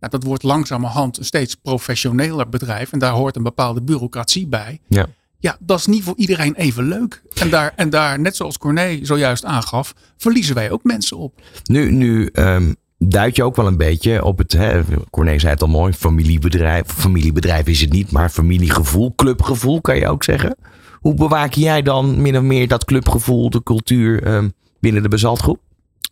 ja, 0.00 0.08
dat 0.08 0.22
wordt 0.22 0.42
langzamerhand 0.42 1.18
een 1.18 1.24
steeds 1.24 1.54
professioneler 1.54 2.48
bedrijf. 2.48 2.92
En 2.92 2.98
daar 2.98 3.12
hoort 3.12 3.36
een 3.36 3.42
bepaalde 3.42 3.82
bureaucratie 3.82 4.46
bij. 4.46 4.80
Ja. 4.88 5.06
Ja, 5.40 5.56
dat 5.60 5.78
is 5.78 5.86
niet 5.86 6.02
voor 6.02 6.16
iedereen 6.16 6.54
even 6.54 6.84
leuk. 6.84 7.22
En 7.34 7.50
daar, 7.50 7.72
en 7.76 7.90
daar 7.90 8.20
net 8.20 8.36
zoals 8.36 8.58
Corné 8.58 8.98
zojuist 9.02 9.44
aangaf, 9.44 9.94
verliezen 10.16 10.54
wij 10.54 10.70
ook 10.70 10.84
mensen 10.84 11.16
op. 11.16 11.40
Nu, 11.64 11.90
nu 11.90 12.26
ehm, 12.26 12.72
duid 12.98 13.36
je 13.36 13.42
ook 13.44 13.56
wel 13.56 13.66
een 13.66 13.76
beetje 13.76 14.24
op 14.24 14.38
het, 14.38 14.52
hè, 14.52 14.82
zei 15.10 15.46
het 15.46 15.62
al 15.62 15.68
mooi, 15.68 15.92
familiebedrijf. 15.92 16.86
Familiebedrijf 16.86 17.66
is 17.66 17.80
het 17.80 17.92
niet, 17.92 18.10
maar 18.10 18.28
familiegevoel, 18.28 19.14
clubgevoel 19.14 19.80
kan 19.80 19.96
je 19.96 20.08
ook 20.08 20.24
zeggen. 20.24 20.56
Hoe 20.94 21.14
bewaak 21.14 21.52
jij 21.52 21.82
dan 21.82 22.22
min 22.22 22.36
of 22.36 22.42
meer 22.42 22.68
dat 22.68 22.84
clubgevoel, 22.84 23.50
de 23.50 23.62
cultuur 23.62 24.22
ehm, 24.22 24.48
binnen 24.80 25.02
de 25.02 25.08
Bezaltgroep? 25.08 25.60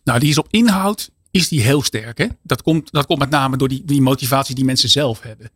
Nou, 0.03 0.19
die 0.19 0.29
is 0.29 0.37
op 0.37 0.47
inhoud 0.49 1.09
is 1.31 1.49
die 1.49 1.61
heel 1.61 1.81
sterk. 1.81 2.17
Hè? 2.17 2.27
Dat, 2.43 2.61
komt, 2.61 2.91
dat 2.91 3.05
komt 3.05 3.19
met 3.19 3.29
name 3.29 3.57
door 3.57 3.67
die, 3.67 3.85
die 3.85 4.01
motivatie 4.01 4.55
die 4.55 4.65
mensen 4.65 4.89
zelf 4.89 5.21
hebben. 5.21 5.51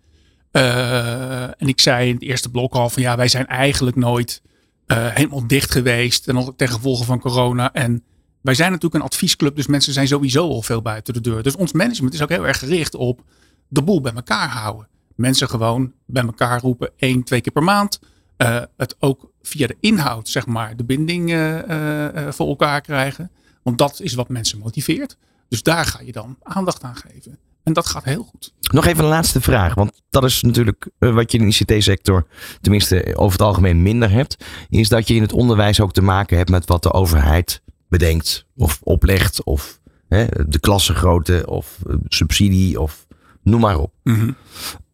Eh, 0.51 1.43
en 1.43 1.67
ik 1.67 1.79
zei 1.79 2.07
in 2.07 2.13
het 2.13 2.23
eerste 2.23 2.49
blok 2.49 2.73
al 2.73 2.89
van 2.89 3.01
ja, 3.01 3.17
wij 3.17 3.27
zijn 3.27 3.47
eigenlijk 3.47 3.95
nooit 3.95 4.41
eh, 4.86 5.07
helemaal 5.07 5.47
dicht 5.47 5.71
geweest. 5.71 6.27
En 6.27 6.53
ten 6.55 6.69
gevolge 6.69 7.03
van 7.03 7.19
corona. 7.19 7.73
En 7.73 8.03
wij 8.41 8.53
zijn 8.53 8.71
natuurlijk 8.71 9.03
een 9.03 9.09
adviesclub, 9.09 9.55
dus 9.55 9.67
mensen 9.67 9.93
zijn 9.93 10.07
sowieso 10.07 10.49
al 10.49 10.61
veel 10.61 10.81
buiten 10.81 11.13
de 11.13 11.21
deur. 11.21 11.43
Dus 11.43 11.55
ons 11.55 11.71
management 11.71 12.13
is 12.13 12.21
ook 12.21 12.29
heel 12.29 12.47
erg 12.47 12.59
gericht 12.59 12.95
op 12.95 13.23
de 13.67 13.81
boel 13.81 14.01
bij 14.01 14.13
elkaar 14.13 14.49
houden. 14.49 14.87
Mensen 15.15 15.49
gewoon 15.49 15.93
bij 16.05 16.23
elkaar 16.23 16.61
roepen 16.61 16.91
één, 16.97 17.23
twee 17.23 17.41
keer 17.41 17.51
per 17.51 17.63
maand. 17.63 17.99
Eh, 18.37 18.61
het 18.77 18.95
ook 18.99 19.31
via 19.41 19.67
de 19.67 19.77
inhoud, 19.79 20.29
zeg 20.29 20.45
maar, 20.45 20.75
de 20.75 20.83
binding 20.83 21.29
eh, 21.29 22.27
eh, 22.27 22.33
voor 22.33 22.47
elkaar 22.47 22.81
krijgen. 22.81 23.31
Want 23.63 23.77
dat 23.77 23.99
is 23.99 24.13
wat 24.13 24.29
mensen 24.29 24.59
motiveert. 24.59 25.17
Dus 25.47 25.63
daar 25.63 25.85
ga 25.85 26.01
je 26.01 26.11
dan 26.11 26.37
aandacht 26.43 26.83
aan 26.83 26.95
geven. 26.95 27.37
En 27.63 27.73
dat 27.73 27.87
gaat 27.87 28.03
heel 28.03 28.23
goed. 28.23 28.53
Nog 28.71 28.85
even 28.85 29.03
een 29.03 29.09
laatste 29.09 29.41
vraag, 29.41 29.73
want 29.73 30.01
dat 30.09 30.23
is 30.23 30.41
natuurlijk 30.41 30.89
wat 30.99 31.31
je 31.31 31.37
in 31.37 31.49
de 31.49 31.57
ICT-sector, 31.59 32.27
tenminste 32.61 33.13
over 33.15 33.31
het 33.31 33.47
algemeen 33.47 33.81
minder 33.81 34.11
hebt, 34.11 34.45
is 34.69 34.89
dat 34.89 35.07
je 35.07 35.13
in 35.13 35.21
het 35.21 35.33
onderwijs 35.33 35.81
ook 35.81 35.93
te 35.93 36.01
maken 36.01 36.37
hebt 36.37 36.49
met 36.49 36.65
wat 36.65 36.83
de 36.83 36.93
overheid 36.93 37.61
bedenkt 37.91 38.45
of 38.55 38.79
oplegt 38.83 39.43
of 39.43 39.81
hè, 40.07 40.25
de 40.47 40.59
klassengrootte 40.59 41.43
of 41.47 41.79
eh, 41.87 41.95
subsidie 42.07 42.81
of 42.81 43.07
noem 43.43 43.59
maar 43.59 43.77
op. 43.77 43.93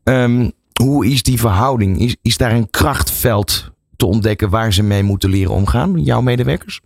Ehm, 0.04 0.50
hoe 0.82 1.06
is 1.08 1.24
die 1.24 1.40
verhouding? 1.40 2.00
Is, 2.00 2.16
is 2.22 2.38
daar 2.38 2.52
een 2.52 2.70
krachtveld 2.70 3.72
te 3.96 4.06
ontdekken 4.06 4.50
waar 4.50 4.74
ze 4.74 4.84
mee 4.84 5.04
moeten 5.04 5.30
leren 5.30 5.54
omgaan, 5.54 6.04
jouw 6.04 6.22
medewerkers? 6.22 6.82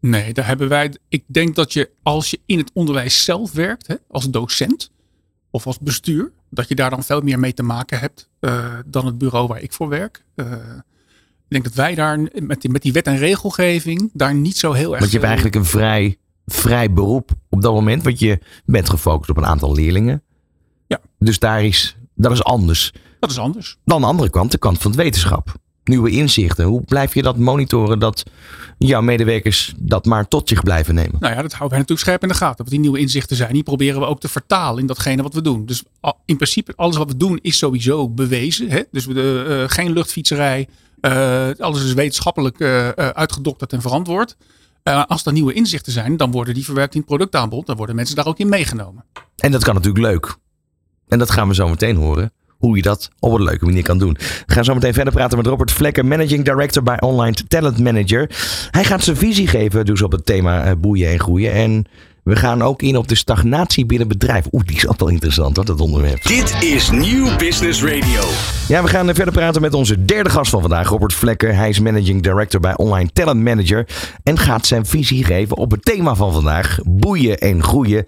Nee, 0.00 0.32
daar 0.32 0.46
hebben 0.46 0.68
wij. 0.68 0.94
Ik 1.08 1.24
denk 1.26 1.54
dat 1.54 1.72
je 1.72 1.90
als 2.02 2.30
je 2.30 2.40
in 2.46 2.58
het 2.58 2.70
onderwijs 2.74 3.24
zelf 3.24 3.52
werkt, 3.52 3.86
hè, 3.86 3.94
als 4.08 4.30
docent 4.30 4.90
of 5.50 5.66
als 5.66 5.78
bestuur, 5.78 6.32
dat 6.50 6.68
je 6.68 6.74
daar 6.74 6.90
dan 6.90 7.04
veel 7.04 7.20
meer 7.20 7.38
mee 7.38 7.54
te 7.54 7.62
maken 7.62 7.98
hebt 7.98 8.28
eh, 8.40 8.78
dan 8.86 9.06
het 9.06 9.18
bureau 9.18 9.46
waar 9.46 9.62
ik 9.62 9.72
voor 9.72 9.88
werk. 9.88 10.24
Eh, 10.34 10.46
ik 11.48 11.52
denk 11.52 11.64
dat 11.64 11.74
wij 11.74 11.94
daar 11.94 12.20
met 12.34 12.60
die, 12.60 12.70
met 12.70 12.82
die 12.82 12.92
wet 12.92 13.06
en 13.06 13.18
regelgeving 13.18 14.10
daar 14.12 14.34
niet 14.34 14.56
zo 14.56 14.72
heel 14.72 14.90
erg. 14.90 14.98
Want 14.98 15.10
je 15.10 15.16
hebt 15.16 15.28
eigenlijk 15.28 15.56
een 15.56 15.64
vrij, 15.64 16.18
vrij 16.46 16.92
beroep 16.92 17.30
op 17.48 17.62
dat 17.62 17.72
moment, 17.72 18.02
want 18.02 18.18
je 18.18 18.38
bent 18.64 18.90
gefocust 18.90 19.30
op 19.30 19.36
een 19.36 19.46
aantal 19.46 19.74
leerlingen. 19.74 20.22
Ja. 20.86 21.00
Dus 21.18 21.38
daar 21.38 21.64
is, 21.64 21.96
dat 22.14 22.32
is 22.32 22.44
anders. 22.44 22.92
Dat 23.20 23.30
is 23.30 23.38
anders. 23.38 23.78
Dan 23.84 24.00
de 24.00 24.06
andere 24.06 24.30
kant, 24.30 24.50
de 24.50 24.58
kant 24.58 24.78
van 24.78 24.90
het 24.90 25.00
wetenschap. 25.00 25.54
Nieuwe 25.84 26.10
inzichten. 26.10 26.64
Hoe 26.64 26.82
blijf 26.84 27.14
je 27.14 27.22
dat 27.22 27.36
monitoren 27.36 27.98
dat 27.98 28.22
jouw 28.78 29.00
medewerkers 29.00 29.74
dat 29.76 30.04
maar 30.04 30.28
tot 30.28 30.48
zich 30.48 30.62
blijven 30.62 30.94
nemen? 30.94 31.16
Nou 31.20 31.34
ja, 31.34 31.42
dat 31.42 31.52
houden 31.52 31.68
wij 31.70 31.78
natuurlijk 31.78 32.06
scherp 32.06 32.22
in 32.22 32.28
de 32.28 32.34
gaten. 32.34 32.64
Wat 32.64 32.68
die 32.72 32.80
nieuwe 32.80 32.98
inzichten 32.98 33.36
zijn, 33.36 33.52
die 33.52 33.62
proberen 33.62 34.00
we 34.00 34.06
ook 34.06 34.20
te 34.20 34.28
vertalen 34.28 34.80
in 34.80 34.86
datgene 34.86 35.22
wat 35.22 35.34
we 35.34 35.40
doen. 35.42 35.66
Dus 35.66 35.82
in 36.24 36.36
principe, 36.36 36.72
alles 36.76 36.96
wat 36.96 37.08
we 37.08 37.16
doen 37.16 37.38
is 37.42 37.58
sowieso 37.58 38.08
bewezen. 38.08 38.70
Hè? 38.70 38.82
Dus 38.90 39.06
we, 39.06 39.44
eh, 39.68 39.74
geen 39.74 39.92
luchtfietserij. 39.92 40.68
eh, 41.00 41.48
alles 41.58 41.84
is 41.84 41.92
wetenschappelijk 41.92 42.60
eh, 42.60 42.88
uitgedokterd 42.88 43.72
en 43.72 43.80
verantwoord. 43.80 44.36
Als 44.82 45.26
er 45.26 45.32
nieuwe 45.32 45.52
inzichten 45.52 45.92
zijn, 45.92 46.16
dan 46.16 46.30
worden 46.30 46.54
die 46.54 46.64
verwerkt 46.64 46.92
in 46.94 47.00
het 47.00 47.08
productaanbod. 47.08 47.66
Dan 47.66 47.76
worden 47.76 47.94
mensen 47.96 48.16
daar 48.16 48.26
ook 48.26 48.38
in 48.38 48.48
meegenomen. 48.48 49.04
En 49.36 49.52
dat 49.52 49.64
kan 49.64 49.74
natuurlijk 49.74 50.04
leuk. 50.04 50.36
En 51.08 51.18
dat 51.18 51.30
gaan 51.30 51.48
we 51.48 51.54
zo 51.54 51.68
meteen 51.68 51.96
horen. 51.96 52.32
Hoe 52.66 52.76
je 52.76 52.82
dat 52.82 53.10
op 53.18 53.32
een 53.32 53.42
leuke 53.42 53.64
manier 53.64 53.82
kan 53.82 53.98
doen. 53.98 54.16
We 54.46 54.52
gaan 54.52 54.64
zo 54.64 54.74
meteen 54.74 54.94
verder 54.94 55.12
praten 55.12 55.36
met 55.36 55.46
Robert 55.46 55.72
Vlekker, 55.72 56.06
Managing 56.06 56.44
Director 56.44 56.82
bij 56.82 57.00
Online 57.00 57.36
Talent 57.48 57.78
Manager. 57.78 58.30
Hij 58.70 58.84
gaat 58.84 59.04
zijn 59.04 59.16
visie 59.16 59.46
geven 59.46 59.84
dus 59.84 60.02
op 60.02 60.12
het 60.12 60.26
thema 60.26 60.64
eh, 60.64 60.72
boeien 60.78 61.10
en 61.10 61.20
groeien. 61.20 61.52
En 61.52 61.86
we 62.26 62.36
gaan 62.36 62.62
ook 62.62 62.82
in 62.82 62.96
op 62.96 63.08
de 63.08 63.14
stagnatie 63.14 63.86
binnen 63.86 64.08
bedrijf. 64.08 64.46
Oeh, 64.52 64.64
die 64.64 64.76
is 64.76 64.86
ook 64.86 64.98
wel 64.98 65.08
interessant 65.08 65.56
hoor, 65.56 65.64
dat 65.64 65.80
onderwerp. 65.80 66.22
Dit 66.22 66.56
is 66.62 66.90
Nieuw 66.90 67.36
Business 67.36 67.82
Radio. 67.82 68.20
Ja, 68.68 68.82
we 68.82 68.88
gaan 68.88 69.14
verder 69.14 69.32
praten 69.32 69.60
met 69.60 69.74
onze 69.74 70.04
derde 70.04 70.30
gast 70.30 70.50
van 70.50 70.60
vandaag, 70.60 70.88
Robert 70.88 71.14
Vlekker. 71.14 71.54
Hij 71.54 71.68
is 71.68 71.80
Managing 71.80 72.22
Director 72.22 72.60
bij 72.60 72.76
Online 72.76 73.10
Talent 73.12 73.42
Manager. 73.42 73.86
En 74.22 74.38
gaat 74.38 74.66
zijn 74.66 74.86
visie 74.86 75.24
geven 75.24 75.56
op 75.56 75.70
het 75.70 75.84
thema 75.84 76.14
van 76.14 76.32
vandaag, 76.32 76.78
boeien 76.84 77.38
en 77.38 77.62
groeien. 77.62 78.06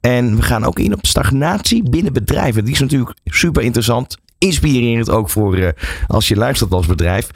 En 0.00 0.36
we 0.36 0.42
gaan 0.42 0.64
ook 0.64 0.78
in 0.78 0.92
op 0.92 1.06
stagnatie 1.06 1.90
binnen 1.90 2.12
bedrijven. 2.12 2.64
Die 2.64 2.74
is 2.74 2.80
natuurlijk 2.80 3.16
super 3.24 3.62
interessant. 3.62 4.16
Inspirerend 4.38 5.10
ook 5.10 5.30
voor 5.30 5.56
eh, 5.56 5.68
als 6.06 6.28
je 6.28 6.36
luistert 6.36 6.72
als 6.72 6.86
bedrijf. 6.86 7.30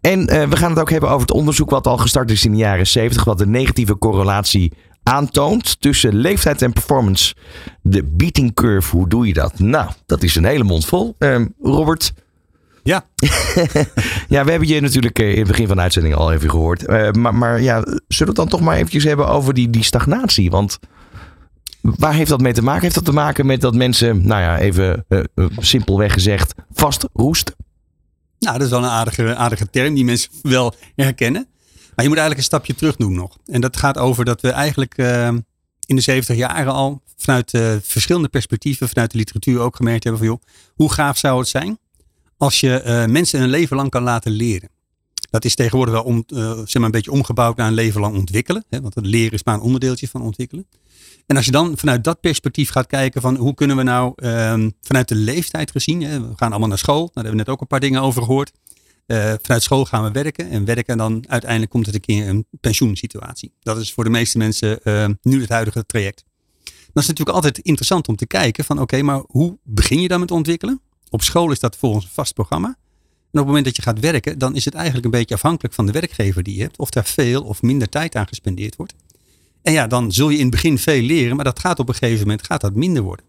En 0.00 0.26
eh, 0.26 0.48
we 0.48 0.56
gaan 0.56 0.70
het 0.70 0.80
ook 0.80 0.90
hebben 0.90 1.10
over 1.10 1.20
het 1.20 1.36
onderzoek 1.36 1.70
wat 1.70 1.86
al 1.86 1.96
gestart 1.96 2.30
is 2.30 2.44
in 2.44 2.50
de 2.50 2.58
jaren 2.58 2.86
70. 2.86 3.24
Wat 3.24 3.38
de 3.38 3.46
negatieve 3.46 3.98
correlatie 3.98 4.72
aantoont 5.02 5.80
tussen 5.80 6.14
leeftijd 6.14 6.62
en 6.62 6.72
performance. 6.72 7.34
De 7.82 8.04
beating 8.04 8.54
curve, 8.54 8.96
hoe 8.96 9.08
doe 9.08 9.26
je 9.26 9.32
dat? 9.32 9.58
Nou, 9.58 9.90
dat 10.06 10.22
is 10.22 10.36
een 10.36 10.44
hele 10.44 10.64
mond 10.64 10.86
vol. 10.86 11.14
Ehm, 11.18 11.46
Robert, 11.62 12.12
Ja, 12.82 13.04
ja, 14.28 14.44
we 14.44 14.50
hebben 14.50 14.68
je 14.68 14.80
natuurlijk 14.80 15.18
eh, 15.18 15.32
in 15.32 15.38
het 15.38 15.46
begin 15.46 15.66
van 15.66 15.76
de 15.76 15.82
uitzending 15.82 16.14
al 16.14 16.32
even 16.32 16.50
gehoord. 16.50 16.86
Eh, 16.86 17.10
maar, 17.10 17.34
maar 17.34 17.62
ja, 17.62 17.80
zullen 17.82 18.02
we 18.08 18.24
het 18.24 18.36
dan 18.36 18.48
toch 18.48 18.60
maar 18.60 18.76
eventjes 18.76 19.04
hebben 19.04 19.28
over 19.28 19.54
die, 19.54 19.70
die 19.70 19.84
stagnatie? 19.84 20.50
Want 20.50 20.78
waar 21.80 22.14
heeft 22.14 22.30
dat 22.30 22.40
mee 22.40 22.52
te 22.52 22.62
maken? 22.62 22.82
Heeft 22.82 22.94
dat 22.94 23.04
te 23.04 23.12
maken 23.12 23.46
met 23.46 23.60
dat 23.60 23.74
mensen, 23.74 24.26
nou 24.26 24.42
ja, 24.42 24.58
even 24.58 25.04
eh, 25.08 25.20
simpelweg 25.58 26.12
gezegd, 26.12 26.54
vast 26.72 27.08
roesten? 27.12 27.54
nou, 28.40 28.58
dat 28.58 28.66
is 28.66 28.72
wel 28.72 28.82
een 28.82 28.90
aardige, 28.90 29.36
aardige 29.36 29.70
term 29.70 29.94
die 29.94 30.04
mensen 30.04 30.30
wel 30.42 30.74
herkennen. 30.96 31.46
Maar 32.00 32.08
je 32.08 32.14
moet 32.14 32.24
eigenlijk 32.24 32.38
een 32.38 32.58
stapje 32.58 32.80
terug 32.80 32.96
doen 32.96 33.14
nog. 33.14 33.36
En 33.46 33.60
dat 33.60 33.76
gaat 33.76 33.98
over 33.98 34.24
dat 34.24 34.40
we 34.40 34.50
eigenlijk 34.50 34.96
eh, 34.96 35.28
in 35.86 35.96
de 35.96 36.00
70 36.00 36.36
jaren 36.36 36.72
al 36.72 37.02
vanuit 37.16 37.54
eh, 37.54 37.76
verschillende 37.82 38.28
perspectieven, 38.28 38.88
vanuit 38.88 39.10
de 39.10 39.18
literatuur 39.18 39.60
ook 39.60 39.76
gemerkt 39.76 40.04
hebben 40.04 40.22
van 40.22 40.30
joh, 40.30 40.42
hoe 40.74 40.92
gaaf 40.92 41.18
zou 41.18 41.38
het 41.38 41.48
zijn 41.48 41.78
als 42.36 42.60
je 42.60 42.80
eh, 42.80 43.06
mensen 43.06 43.40
een 43.40 43.48
leven 43.48 43.76
lang 43.76 43.90
kan 43.90 44.02
laten 44.02 44.32
leren. 44.32 44.68
Dat 45.30 45.44
is 45.44 45.54
tegenwoordig 45.54 45.94
wel 45.94 46.02
om, 46.02 46.24
eh, 46.26 46.52
zeg 46.52 46.74
maar 46.74 46.84
een 46.84 46.90
beetje 46.90 47.10
omgebouwd 47.10 47.56
naar 47.56 47.66
een 47.66 47.74
leven 47.74 48.00
lang 48.00 48.16
ontwikkelen. 48.16 48.64
Hè, 48.68 48.80
want 48.80 48.94
het 48.94 49.06
leren 49.06 49.32
is 49.32 49.44
maar 49.44 49.54
een 49.54 49.60
onderdeeltje 49.60 50.08
van 50.08 50.22
ontwikkelen. 50.22 50.66
En 51.26 51.36
als 51.36 51.44
je 51.44 51.50
dan 51.50 51.78
vanuit 51.78 52.04
dat 52.04 52.20
perspectief 52.20 52.70
gaat 52.70 52.86
kijken 52.86 53.20
van 53.20 53.36
hoe 53.36 53.54
kunnen 53.54 53.76
we 53.76 53.82
nou 53.82 54.12
ehm, 54.16 54.70
vanuit 54.80 55.08
de 55.08 55.14
leeftijd 55.14 55.70
gezien, 55.70 56.02
hè, 56.02 56.20
we 56.20 56.32
gaan 56.36 56.50
allemaal 56.50 56.68
naar 56.68 56.78
school, 56.78 57.04
daar 57.04 57.10
hebben 57.24 57.32
we 57.32 57.38
net 57.38 57.48
ook 57.48 57.60
een 57.60 57.66
paar 57.66 57.80
dingen 57.80 58.02
over 58.02 58.22
gehoord. 58.22 58.52
Eh, 59.10 59.34
vanuit 59.42 59.62
school 59.62 59.84
gaan 59.84 60.02
we 60.02 60.10
werken 60.10 60.50
en 60.50 60.64
werken 60.64 60.92
en 60.92 60.98
dan 60.98 61.24
uiteindelijk 61.28 61.70
komt 61.70 61.86
het 61.86 61.94
een 61.94 62.00
keer 62.00 62.28
een 62.28 62.46
pensioensituatie. 62.60 63.52
Dat 63.60 63.78
is 63.78 63.92
voor 63.92 64.04
de 64.04 64.10
meeste 64.10 64.38
mensen 64.38 64.80
uh, 64.84 65.06
nu 65.22 65.40
het 65.40 65.48
huidige 65.48 65.86
traject. 65.86 66.24
Dan 66.64 67.02
is 67.02 67.06
natuurlijk 67.06 67.36
altijd 67.36 67.58
interessant 67.58 68.08
om 68.08 68.16
te 68.16 68.26
kijken 68.26 68.64
van 68.64 68.80
oké, 68.80 69.02
maar 69.02 69.22
hoe 69.26 69.58
begin 69.62 70.00
je 70.00 70.08
dan 70.08 70.20
met 70.20 70.30
ontwikkelen? 70.30 70.80
Op 71.08 71.22
school 71.22 71.50
is 71.50 71.60
dat 71.60 71.76
volgens 71.76 72.04
een 72.04 72.10
vast 72.10 72.34
programma. 72.34 72.66
En 72.68 72.74
op 73.30 73.32
het 73.32 73.46
moment 73.46 73.64
dat 73.64 73.76
je 73.76 73.82
gaat 73.82 74.00
werken, 74.00 74.38
dan 74.38 74.54
is 74.54 74.64
het 74.64 74.74
eigenlijk 74.74 75.04
een 75.04 75.10
beetje 75.10 75.34
afhankelijk 75.34 75.74
van 75.74 75.86
de 75.86 75.92
werkgever 75.92 76.42
die 76.42 76.56
je 76.56 76.62
hebt. 76.62 76.78
Of 76.78 76.90
daar 76.90 77.04
veel 77.04 77.42
of 77.42 77.62
minder 77.62 77.88
tijd 77.88 78.16
aan 78.16 78.28
gespendeerd 78.28 78.76
wordt. 78.76 78.94
En 79.62 79.72
ja, 79.72 79.86
dan 79.86 80.12
zul 80.12 80.28
je 80.28 80.36
in 80.36 80.42
het 80.42 80.50
begin 80.50 80.78
veel 80.78 81.02
leren, 81.02 81.36
maar 81.36 81.44
dat 81.44 81.58
gaat 81.58 81.78
op 81.78 81.88
een 81.88 81.94
gegeven 81.94 82.20
moment 82.20 82.46
gaat 82.46 82.60
dat 82.60 82.74
minder 82.74 83.02
worden. 83.02 83.24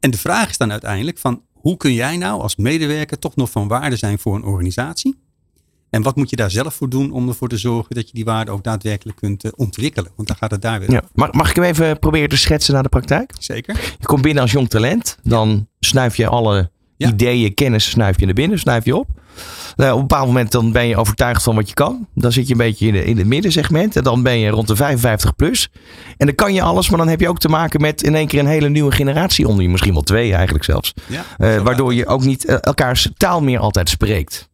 En 0.00 0.10
de 0.10 0.18
vraag 0.18 0.50
is 0.50 0.56
dan 0.56 0.70
uiteindelijk 0.70 1.18
van 1.18 1.42
hoe 1.60 1.76
kun 1.76 1.92
jij 1.92 2.16
nou 2.16 2.40
als 2.40 2.56
medewerker 2.56 3.18
toch 3.18 3.36
nog 3.36 3.50
van 3.50 3.68
waarde 3.68 3.96
zijn 3.96 4.18
voor 4.18 4.34
een 4.34 4.44
organisatie? 4.44 5.18
En 5.90 6.02
wat 6.02 6.16
moet 6.16 6.30
je 6.30 6.36
daar 6.36 6.50
zelf 6.50 6.74
voor 6.74 6.88
doen 6.88 7.12
om 7.12 7.28
ervoor 7.28 7.48
te 7.48 7.56
zorgen 7.56 7.94
dat 7.94 8.06
je 8.06 8.14
die 8.14 8.24
waarde 8.24 8.50
ook 8.50 8.64
daadwerkelijk 8.64 9.18
kunt 9.18 9.44
uh, 9.44 9.50
ontwikkelen? 9.56 10.12
Want 10.16 10.28
dan 10.28 10.36
gaat 10.36 10.50
het 10.50 10.62
daar 10.62 10.80
weer. 10.80 10.90
Ja. 10.90 11.02
Mag, 11.14 11.32
mag 11.32 11.50
ik 11.50 11.56
hem 11.56 11.64
even 11.64 11.98
proberen 11.98 12.28
te 12.28 12.36
schetsen 12.36 12.74
naar 12.74 12.82
de 12.82 12.88
praktijk? 12.88 13.32
Zeker. 13.38 13.94
Je 13.98 14.06
komt 14.06 14.22
binnen 14.22 14.42
als 14.42 14.52
jong 14.52 14.68
talent. 14.68 15.18
Dan 15.22 15.68
snuif 15.80 16.16
je 16.16 16.26
alle 16.26 16.70
ja. 16.96 17.08
ideeën, 17.08 17.54
kennis, 17.54 17.90
snuif 17.90 18.20
je 18.20 18.24
naar 18.24 18.34
binnen, 18.34 18.58
snuif 18.58 18.84
je 18.84 18.96
op. 18.96 19.08
Nou, 19.76 19.92
op 19.92 20.00
een 20.00 20.06
bepaald 20.06 20.26
moment 20.26 20.52
dan 20.52 20.72
ben 20.72 20.86
je 20.86 20.96
overtuigd 20.96 21.42
van 21.42 21.54
wat 21.54 21.68
je 21.68 21.74
kan. 21.74 22.06
Dan 22.14 22.32
zit 22.32 22.46
je 22.46 22.52
een 22.52 22.58
beetje 22.58 22.86
in, 22.86 22.92
de, 22.92 23.04
in 23.04 23.18
het 23.18 23.26
middensegment. 23.26 23.96
En 23.96 24.02
dan 24.02 24.22
ben 24.22 24.38
je 24.38 24.50
rond 24.50 24.68
de 24.68 24.76
55 24.76 25.36
plus. 25.36 25.68
En 26.16 26.26
dan 26.26 26.34
kan 26.34 26.54
je 26.54 26.62
alles, 26.62 26.88
maar 26.88 26.98
dan 26.98 27.08
heb 27.08 27.20
je 27.20 27.28
ook 27.28 27.38
te 27.38 27.48
maken 27.48 27.80
met 27.80 28.02
in 28.02 28.14
één 28.14 28.26
keer 28.26 28.40
een 28.40 28.46
hele 28.46 28.68
nieuwe 28.68 28.92
generatie 28.92 29.48
onder 29.48 29.62
je. 29.62 29.70
Misschien 29.70 29.92
wel 29.92 30.02
twee 30.02 30.34
eigenlijk 30.34 30.64
zelfs. 30.64 30.94
Ja, 31.06 31.24
uh, 31.38 31.62
waardoor 31.62 31.94
je 31.94 32.06
ook 32.06 32.24
niet 32.24 32.44
uh, 32.48 32.56
elkaars 32.60 33.08
taal 33.16 33.40
meer 33.40 33.58
altijd 33.58 33.88
spreekt. 33.88 34.48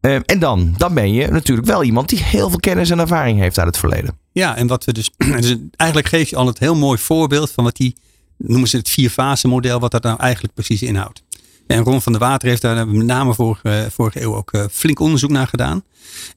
Uh, 0.00 0.18
en 0.24 0.38
dan, 0.38 0.74
dan 0.76 0.94
ben 0.94 1.12
je 1.12 1.28
natuurlijk 1.28 1.66
wel 1.66 1.82
iemand 1.82 2.08
die 2.08 2.22
heel 2.22 2.50
veel 2.50 2.60
kennis 2.60 2.90
en 2.90 2.98
ervaring 2.98 3.38
heeft 3.38 3.58
uit 3.58 3.66
het 3.66 3.78
verleden. 3.78 4.18
Ja, 4.32 4.56
en 4.56 4.66
wat 4.66 4.84
we 4.84 4.92
dus, 4.92 5.10
dus 5.40 5.56
eigenlijk 5.76 6.10
geef 6.10 6.30
je 6.30 6.36
al 6.36 6.46
het 6.46 6.58
heel 6.58 6.74
mooi 6.74 6.98
voorbeeld 6.98 7.50
van 7.50 7.64
wat 7.64 7.76
die, 7.76 7.96
noemen 8.36 8.68
ze 8.68 8.76
het 8.76 8.88
vier 8.88 9.10
fase 9.10 9.48
model, 9.48 9.80
wat 9.80 9.90
dat 9.90 10.02
nou 10.02 10.18
eigenlijk 10.20 10.54
precies 10.54 10.82
inhoudt. 10.82 11.23
En 11.66 11.82
Ron 11.82 12.02
van 12.02 12.12
der 12.12 12.20
Water 12.20 12.48
heeft 12.48 12.62
daar 12.62 12.88
met 12.88 13.06
name 13.06 13.34
vorige, 13.34 13.88
vorige 13.90 14.22
eeuw 14.22 14.34
ook 14.34 14.52
uh, 14.52 14.64
flink 14.70 15.00
onderzoek 15.00 15.30
naar 15.30 15.46
gedaan. 15.46 15.84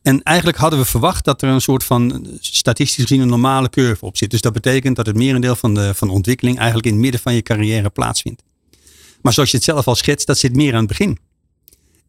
En 0.02 0.24
eigenlijk 0.24 0.58
hadden 0.58 0.80
we 0.80 0.86
verwacht 0.86 1.26
dat 1.26 1.42
er 1.42 1.50
een 1.50 1.62
soort 1.62 1.84
van 1.84 2.28
statistisch 2.40 3.04
gezien 3.04 3.22
een 3.22 3.28
normale 3.28 3.70
curve 3.70 4.06
op 4.06 4.18
zit. 4.18 4.32
Dus 4.32 4.42
dat 4.42 4.54
betekent 4.54 4.96
dat 4.96 5.06
het 5.06 5.16
merendeel 5.16 5.56
van 5.56 5.74
de, 5.74 5.94
van 5.94 6.10
ontwikkeling 6.10 6.58
eigenlijk 6.58 6.88
in 6.88 6.94
het 6.94 7.02
midden 7.02 7.22
van 7.22 7.34
je 7.34 7.42
carrière 7.42 7.90
plaatsvindt. 7.90 8.44
Maar 9.22 9.34
zoals 9.34 9.52
je 9.52 9.58
het 9.58 9.66
zelf 9.66 9.88
al 9.88 9.96
schetst, 9.96 10.28
dat 10.28 10.38
zit 10.38 10.56
meer 10.56 10.74
aan 10.74 10.80
het 10.80 10.88
begin. 10.88 11.18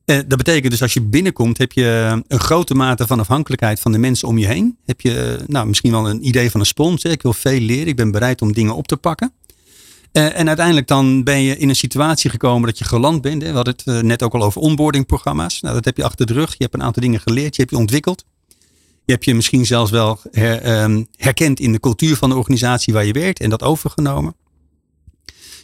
Uh, 0.04 0.16
dat 0.26 0.38
betekent 0.38 0.70
dus 0.70 0.82
als 0.82 0.92
je 0.92 1.00
binnenkomt, 1.00 1.58
heb 1.58 1.72
je 1.72 2.22
een 2.28 2.40
grote 2.40 2.74
mate 2.74 3.06
van 3.06 3.20
afhankelijkheid 3.20 3.80
van 3.80 3.92
de 3.92 3.98
mensen 3.98 4.28
om 4.28 4.38
je 4.38 4.46
heen. 4.46 4.76
Heb 4.84 5.00
je 5.00 5.38
nou, 5.46 5.66
misschien 5.66 5.90
wel 5.90 6.08
een 6.08 6.26
idee 6.26 6.50
van 6.50 6.60
een 6.60 6.66
spons. 6.66 7.04
Ik 7.04 7.22
wil 7.22 7.32
veel 7.32 7.60
leren, 7.60 7.86
ik 7.86 7.96
ben 7.96 8.10
bereid 8.10 8.42
om 8.42 8.52
dingen 8.52 8.74
op 8.74 8.88
te 8.88 8.96
pakken. 8.96 9.32
Uh, 10.18 10.38
en 10.38 10.46
uiteindelijk 10.46 10.86
dan 10.86 11.24
ben 11.24 11.40
je 11.40 11.56
in 11.56 11.68
een 11.68 11.76
situatie 11.76 12.30
gekomen 12.30 12.68
dat 12.68 12.78
je 12.78 12.84
geland 12.84 13.22
bent. 13.22 13.42
Hè. 13.42 13.48
We 13.48 13.54
hadden 13.54 13.74
het 13.76 13.86
uh, 13.86 14.00
net 14.00 14.22
ook 14.22 14.34
al 14.34 14.42
over 14.42 14.60
onboardingprogramma's. 14.60 15.60
Nou, 15.60 15.74
dat 15.74 15.84
heb 15.84 15.96
je 15.96 16.04
achter 16.04 16.26
de 16.26 16.32
rug. 16.32 16.50
Je 16.50 16.56
hebt 16.58 16.74
een 16.74 16.82
aantal 16.82 17.02
dingen 17.02 17.20
geleerd. 17.20 17.56
Je 17.56 17.62
hebt 17.62 17.74
je 17.74 17.80
ontwikkeld. 17.80 18.24
Je 19.04 19.12
hebt 19.12 19.24
je 19.24 19.34
misschien 19.34 19.66
zelfs 19.66 19.90
wel 19.90 20.18
her, 20.30 20.82
um, 20.82 21.06
herkend 21.16 21.60
in 21.60 21.72
de 21.72 21.80
cultuur 21.80 22.16
van 22.16 22.30
de 22.30 22.36
organisatie 22.36 22.92
waar 22.92 23.04
je 23.04 23.12
werkt. 23.12 23.40
En 23.40 23.50
dat 23.50 23.62
overgenomen. 23.62 24.34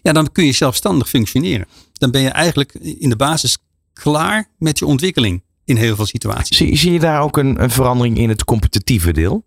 Ja, 0.02 0.12
dan 0.12 0.32
kun 0.32 0.44
je 0.44 0.52
zelfstandig 0.52 1.08
functioneren. 1.08 1.66
Dan 1.92 2.10
ben 2.10 2.20
je 2.20 2.28
eigenlijk 2.28 2.74
in 2.74 3.08
de 3.08 3.16
basis 3.16 3.58
klaar 3.92 4.50
met 4.58 4.78
je 4.78 4.86
ontwikkeling 4.86 5.42
in 5.64 5.76
heel 5.76 5.96
veel 5.96 6.06
situaties. 6.06 6.56
Zie, 6.56 6.76
zie 6.76 6.92
je 6.92 7.00
daar 7.00 7.22
ook 7.22 7.36
een, 7.36 7.62
een 7.62 7.70
verandering 7.70 8.18
in 8.18 8.28
het 8.28 8.44
competitieve 8.44 9.12
deel? 9.12 9.44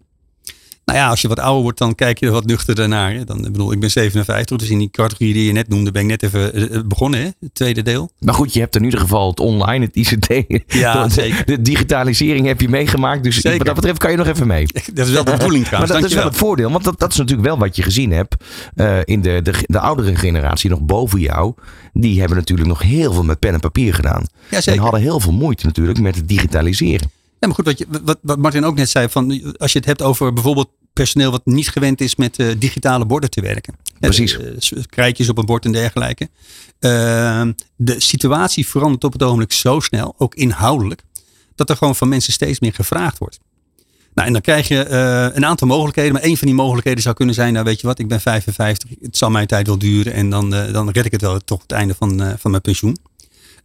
Nou 0.88 1.00
ja, 1.00 1.10
als 1.10 1.22
je 1.22 1.28
wat 1.28 1.40
ouder 1.40 1.62
wordt, 1.62 1.78
dan 1.78 1.96
kijk 1.96 2.20
je 2.20 2.26
er 2.26 2.32
wat 2.32 2.46
nuchterder 2.46 2.88
naar. 2.88 3.26
Dan, 3.26 3.38
ik 3.38 3.52
bedoel, 3.52 3.72
ik 3.72 3.80
ben 3.80 3.92
57, 3.92 4.58
dus 4.58 4.70
in 4.70 4.78
die 4.78 4.90
categorie 4.90 5.34
die 5.34 5.46
je 5.46 5.52
net 5.52 5.70
noemde, 5.70 5.92
ben 5.92 6.02
ik 6.02 6.08
net 6.08 6.24
even 6.24 6.88
begonnen, 6.88 7.20
hè? 7.20 7.26
het 7.26 7.54
tweede 7.54 7.82
deel. 7.82 8.12
Maar 8.20 8.34
goed, 8.34 8.54
je 8.54 8.60
hebt 8.60 8.76
in 8.76 8.84
ieder 8.84 9.00
geval 9.00 9.30
het 9.30 9.40
online, 9.40 9.86
het 9.86 9.96
ICT. 9.96 10.64
Ja, 10.68 11.10
zeker. 11.20 11.46
De 11.46 11.62
digitalisering 11.62 12.46
heb 12.46 12.62
je 12.62 12.70
meegemaakt, 12.70 13.24
dus 13.24 13.36
zeker. 13.36 13.58
wat 13.58 13.66
dat 13.66 13.76
betreft 13.76 13.98
kan 13.98 14.12
je 14.12 14.18
nog 14.18 14.28
even 14.28 14.48
mee. 14.48 14.66
Dat 14.94 15.08
is 15.08 15.14
wel 15.14 15.24
de 15.24 15.32
bedoeling 15.32 15.66
trouwens. 15.68 15.92
maar 15.92 16.02
dat 16.02 16.10
is 16.10 16.16
wel 16.16 16.26
het 16.26 16.38
voordeel, 16.38 16.72
want 16.72 16.84
dat, 16.84 17.00
dat 17.00 17.12
is 17.12 17.18
natuurlijk 17.18 17.48
wel 17.48 17.58
wat 17.58 17.76
je 17.76 17.84
gezien 17.84 18.12
hebt 18.12 18.36
uh, 18.76 18.98
in 19.04 19.22
de, 19.22 19.40
de, 19.44 19.54
de 19.66 19.80
oudere 19.80 20.16
generatie, 20.16 20.70
nog 20.70 20.82
boven 20.82 21.20
jou. 21.20 21.54
Die 21.94 22.20
hebben 22.20 22.38
natuurlijk 22.38 22.68
nog 22.68 22.82
heel 22.82 23.14
veel 23.14 23.24
met 23.24 23.40
pen 23.40 23.54
en 23.54 23.60
papier 23.60 23.94
gedaan. 23.94 24.26
Ja, 24.50 24.62
zeker. 24.62 24.74
En 24.74 24.80
hadden 24.80 25.02
heel 25.02 25.20
veel 25.20 25.32
moeite 25.32 25.66
natuurlijk 25.66 26.00
met 26.00 26.16
het 26.16 26.28
digitaliseren. 26.28 27.10
Ja, 27.40 27.48
maar 27.48 27.56
goed, 27.56 27.66
wat, 27.66 27.78
je, 27.78 27.86
wat, 28.04 28.18
wat 28.22 28.38
Martin 28.38 28.66
ook 28.66 28.76
net 28.76 28.90
zei, 28.90 29.10
van, 29.10 29.56
als 29.58 29.72
je 29.72 29.78
het 29.78 29.88
hebt 29.88 30.02
over 30.02 30.34
bijvoorbeeld 30.34 30.70
personeel 30.94 31.32
wat 31.32 31.46
niet 31.46 31.70
gewend 31.70 32.02
is 32.02 32.16
met 32.16 32.40
uh, 32.40 32.52
digitale 32.58 33.06
borden 33.06 33.30
te 33.30 33.42
werken. 33.42 33.76
Precies. 34.00 34.38
Uh, 34.38 34.84
krijtjes 34.90 35.30
op 35.30 35.38
een 35.38 35.46
bord 35.46 35.66
en 35.66 35.72
dergelijke. 35.72 36.30
Uh, 36.80 37.42
de 37.76 37.96
situatie 37.98 38.68
verandert 38.68 39.04
op 39.04 39.14
het 39.14 39.24
ogenblik 39.24 39.52
zo 39.52 39.80
snel, 39.80 40.16
ook 40.18 40.36
inhoudelijk, 40.36 41.02
dat 41.56 41.70
er 41.70 41.78
gewoon 41.78 41.96
van 41.96 42.08
mensen 42.08 42.34
steeds 42.34 42.60
meer 42.60 42.74
gevraagd 42.74 43.18
wordt. 43.18 43.40
Nou, 44.14 44.28
en 44.28 44.34
dan 44.34 44.42
krijg 44.42 44.68
je 44.68 44.90
een 45.36 45.46
aantal 45.46 45.68
mogelijkheden. 45.68 46.14
Maar 46.14 46.22
één 46.22 46.38
van 46.38 46.48
die 46.48 46.56
mogelijkheden 46.56 47.02
zou 47.02 47.16
kunnen 47.16 47.36
zijn, 47.36 47.54
nou 47.54 47.66
weet 47.66 47.82
je 47.82 47.88
wat, 47.88 48.00
ik 48.00 48.08
ben 48.08 48.22
55, 48.22 48.90
het 49.02 49.18
zal 49.18 49.30
mijn 49.30 49.48
tijd 49.48 49.68
wel 49.68 49.78
duren 49.78 50.14
en 50.14 50.30
dan, 50.30 50.50
dan 50.50 50.90
red 50.90 51.06
ik 51.06 51.12
het 51.12 51.22
wel 51.22 51.40
tot 51.40 51.62
het 51.62 51.72
einde 51.72 51.96
van, 51.98 52.36
van 52.38 52.52
mijn 52.52 52.64
pensioen. 52.64 52.98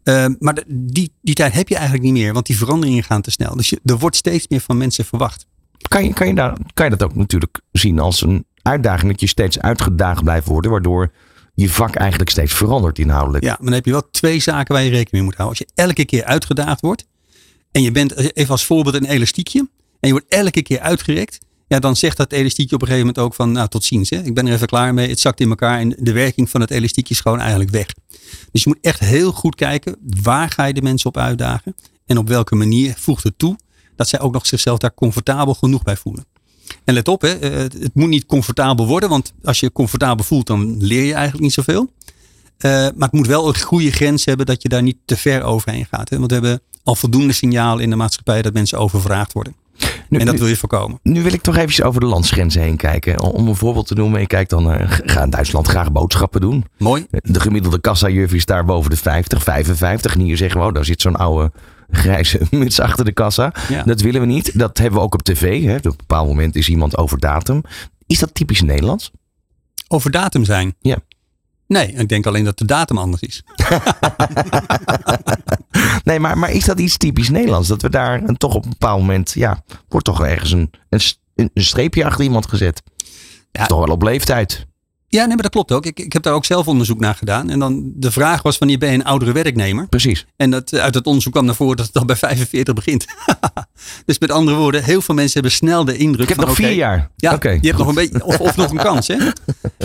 Uh, 0.05 0.26
maar 0.38 0.55
de, 0.55 0.64
die, 0.66 1.12
die 1.22 1.34
tijd 1.34 1.53
heb 1.53 1.68
je 1.68 1.74
eigenlijk 1.74 2.05
niet 2.05 2.12
meer, 2.12 2.32
want 2.32 2.46
die 2.46 2.57
veranderingen 2.57 3.03
gaan 3.03 3.22
te 3.22 3.30
snel. 3.30 3.57
Dus 3.57 3.68
je, 3.68 3.80
er 3.84 3.98
wordt 3.98 4.16
steeds 4.16 4.48
meer 4.48 4.61
van 4.61 4.76
mensen 4.76 5.05
verwacht. 5.05 5.46
Kan 5.88 6.05
je, 6.05 6.12
kan, 6.12 6.26
je 6.26 6.34
daar, 6.34 6.57
kan 6.74 6.84
je 6.84 6.96
dat 6.96 7.03
ook 7.03 7.14
natuurlijk 7.14 7.61
zien 7.72 7.98
als 7.98 8.22
een 8.22 8.44
uitdaging 8.62 9.11
dat 9.11 9.20
je 9.20 9.26
steeds 9.26 9.61
uitgedaagd 9.61 10.24
blijft 10.24 10.46
worden, 10.46 10.70
waardoor 10.70 11.12
je 11.55 11.70
vak 11.70 11.94
eigenlijk 11.94 12.30
steeds 12.30 12.53
verandert 12.53 12.98
inhoudelijk? 12.98 13.44
Ja, 13.44 13.50
maar 13.50 13.64
dan 13.64 13.72
heb 13.72 13.84
je 13.84 13.90
wel 13.90 14.11
twee 14.11 14.40
zaken 14.40 14.74
waar 14.74 14.84
je 14.84 14.90
rekening 14.90 15.12
mee 15.12 15.22
moet 15.22 15.34
houden. 15.34 15.59
Als 15.59 15.68
je 15.68 15.82
elke 15.82 16.05
keer 16.05 16.24
uitgedaagd 16.24 16.80
wordt 16.80 17.07
en 17.72 17.82
je 17.82 17.90
bent 17.90 18.36
even 18.36 18.50
als 18.50 18.64
voorbeeld 18.64 18.94
een 18.94 19.05
elastiekje 19.05 19.59
en 20.00 20.09
je 20.09 20.11
wordt 20.11 20.28
elke 20.28 20.62
keer 20.62 20.80
uitgerekt, 20.80 21.38
ja, 21.73 21.79
dan 21.79 21.97
zegt 21.97 22.16
dat 22.16 22.33
elastiekje 22.33 22.75
op 22.75 22.83
een 22.83 22.89
gegeven 22.89 23.07
moment 23.07 23.25
ook 23.25 23.35
van, 23.35 23.53
nou 23.53 23.68
tot 23.68 23.85
ziens. 23.85 24.11
Hè. 24.11 24.23
Ik 24.23 24.35
ben 24.35 24.47
er 24.47 24.53
even 24.53 24.66
klaar 24.66 24.95
mee. 24.95 25.09
Het 25.09 25.20
zakt 25.20 25.41
in 25.41 25.49
elkaar 25.49 25.79
en 25.79 25.97
de 25.99 26.12
werking 26.12 26.51
van 26.51 26.61
het 26.61 26.70
elastiekje 26.70 27.14
is 27.14 27.20
gewoon 27.20 27.41
eigenlijk 27.41 27.70
weg. 27.70 27.87
Dus 28.51 28.62
je 28.62 28.68
moet 28.68 28.79
echt 28.81 29.01
heel 29.01 29.33
goed 29.33 29.55
kijken, 29.55 29.97
waar 30.23 30.51
ga 30.51 30.64
je 30.64 30.75
de 30.75 30.83
mensen 30.83 31.09
op 31.09 31.16
uitdagen? 31.16 31.75
En 32.07 32.18
op 32.18 32.29
welke 32.29 32.55
manier 32.55 32.95
voegt 32.99 33.25
het 33.25 33.39
toe 33.39 33.57
dat 33.97 34.09
zij 34.09 34.20
ook 34.20 34.33
nog 34.33 34.47
zichzelf 34.47 34.79
daar 34.79 34.95
comfortabel 34.95 35.55
genoeg 35.55 35.83
bij 35.83 35.97
voelen. 35.97 36.25
En 36.85 36.95
let 36.95 37.09
op, 37.09 37.20
hè, 37.20 37.29
het 37.29 37.95
moet 37.95 38.09
niet 38.09 38.27
comfortabel 38.27 38.87
worden, 38.87 39.09
want 39.09 39.33
als 39.45 39.61
je 39.61 39.73
comfortabel 39.73 40.25
voelt, 40.25 40.47
dan 40.47 40.77
leer 40.83 41.05
je 41.05 41.12
eigenlijk 41.14 41.43
niet 41.43 41.53
zoveel. 41.53 41.83
Uh, 41.83 42.70
maar 42.70 42.93
het 42.99 43.12
moet 43.12 43.27
wel 43.27 43.49
een 43.49 43.61
goede 43.61 43.93
grens 43.93 44.25
hebben 44.25 44.47
dat 44.47 44.62
je 44.62 44.68
daar 44.68 44.83
niet 44.83 44.99
te 45.05 45.16
ver 45.16 45.43
overheen 45.43 45.87
gaat. 45.87 46.09
Hè? 46.09 46.18
Want 46.18 46.31
we 46.31 46.35
hebben 46.37 46.61
al 46.83 46.95
voldoende 46.95 47.33
signalen 47.33 47.85
in 47.85 47.91
de 47.91 47.97
maatschappij 47.97 48.43
dat 48.43 48.53
mensen 48.53 48.79
overvraagd 48.79 49.33
worden. 49.33 49.55
Nu, 50.09 50.18
en 50.18 50.27
dat 50.27 50.39
wil 50.39 50.49
je 50.49 50.57
voorkomen. 50.57 50.99
Nu 51.03 51.23
wil 51.23 51.33
ik 51.33 51.41
toch 51.41 51.57
even 51.57 51.85
over 51.85 52.01
de 52.01 52.07
landsgrenzen 52.07 52.62
heen 52.62 52.77
kijken. 52.77 53.20
Om 53.20 53.49
een 53.49 53.57
voorbeeld 53.57 53.87
te 53.87 53.95
noemen. 53.95 54.20
Ik 54.20 54.29
kijk 54.29 54.49
dan, 54.49 54.73
uh, 54.73 54.81
ga 54.87 55.23
in 55.23 55.31
Duitsland 55.31 55.66
graag 55.66 55.93
boodschappen 55.93 56.41
doen. 56.41 56.64
Mooi. 56.79 57.07
De 57.11 57.41
gemiddelde 57.41 57.81
kassajuf 57.81 58.33
is 58.33 58.47
daar 58.47 58.64
boven 58.64 58.91
de 58.91 58.97
50, 58.97 59.43
55. 59.43 60.14
En 60.14 60.20
hier 60.20 60.37
zeggen 60.37 60.61
we, 60.61 60.66
oh, 60.66 60.75
daar 60.75 60.85
zit 60.85 61.01
zo'n 61.01 61.16
oude 61.16 61.53
grijze 61.91 62.41
muts 62.51 62.81
achter 62.81 63.05
de 63.05 63.12
kassa. 63.12 63.55
Ja. 63.68 63.83
Dat 63.83 64.01
willen 64.01 64.20
we 64.20 64.27
niet. 64.27 64.59
Dat 64.59 64.79
hebben 64.79 64.99
we 64.99 65.05
ook 65.05 65.14
op 65.14 65.23
tv. 65.23 65.64
Hè. 65.64 65.77
Op 65.77 65.85
een 65.85 65.95
bepaald 65.97 66.29
moment 66.29 66.57
is 66.57 66.68
iemand 66.68 66.97
over 66.97 67.18
datum. 67.18 67.62
Is 68.07 68.18
dat 68.18 68.35
typisch 68.35 68.62
Nederlands? 68.62 69.11
Over 69.89 70.11
datum 70.11 70.45
zijn? 70.45 70.75
Ja. 70.81 70.99
Nee, 71.73 71.93
ik 71.93 72.09
denk 72.09 72.27
alleen 72.27 72.45
dat 72.45 72.59
de 72.59 72.64
datum 72.64 72.99
anders 72.99 73.23
is. 73.23 73.43
nee, 76.05 76.20
maar, 76.20 76.39
maar 76.39 76.51
is 76.51 76.64
dat 76.64 76.81
iets 76.81 76.97
typisch 76.97 77.29
Nederlands? 77.29 77.68
Dat 77.68 77.83
we 77.83 77.91
daar 77.91 78.23
een, 78.23 78.37
toch 78.37 78.55
op 78.55 78.64
een 78.64 78.70
bepaald 78.70 79.01
moment, 79.01 79.33
ja, 79.35 79.62
wordt 79.89 80.07
toch 80.07 80.25
ergens 80.25 80.53
een, 80.53 80.70
een, 80.89 81.01
een 81.35 81.51
streepje 81.55 82.05
achter 82.05 82.25
iemand 82.25 82.49
gezet. 82.49 82.83
Ja. 83.53 83.66
Toch 83.66 83.79
wel 83.79 83.95
op 83.95 84.03
leeftijd. 84.03 84.66
Ja, 85.15 85.25
nee, 85.25 85.35
maar 85.35 85.43
dat 85.43 85.51
klopt 85.51 85.73
ook. 85.73 85.87
Ik, 85.87 86.01
ik 86.01 86.13
heb 86.13 86.23
daar 86.23 86.35
ook 86.35 86.45
zelf 86.45 86.69
onderzoek 86.69 87.01
naar 87.01 87.15
gedaan. 87.15 87.51
En 87.51 87.59
dan 87.59 87.93
de 87.95 88.11
vraag 88.11 88.43
was: 88.43 88.59
wanneer 88.59 88.79
ben 88.79 88.89
je 88.89 88.95
een 88.95 89.05
oudere 89.05 89.33
werknemer? 89.33 89.89
Precies. 89.89 90.27
En 90.37 90.51
dat, 90.51 90.75
uit 90.75 90.95
het 90.95 91.07
onderzoek 91.07 91.33
kwam 91.33 91.45
naar 91.45 91.55
voren 91.55 91.77
dat 91.77 91.87
het 91.87 91.99
al 91.99 92.05
bij 92.05 92.17
45 92.17 92.75
begint. 92.75 93.07
dus 94.07 94.19
met 94.19 94.31
andere 94.31 94.57
woorden, 94.57 94.85
heel 94.85 95.03
veel 95.03 95.15
mensen 95.15 95.33
hebben 95.33 95.53
snel 95.53 95.85
de 95.85 95.97
indruk. 95.97 96.23
Ik 96.23 96.29
heb 96.29 96.37
van, 96.37 96.47
nog 96.47 96.59
okay, 96.59 96.71
vier 96.71 96.79
jaar. 96.79 97.11
Ja, 97.17 97.35
okay, 97.35 97.59
je 97.61 97.67
hebt 97.67 97.79
nog 97.79 97.89
een 97.89 97.95
beetje, 97.95 98.25
of, 98.25 98.41
of 98.41 98.57
nog 98.57 98.71
een 98.71 98.77
kans. 98.77 99.07
Hè? 99.07 99.17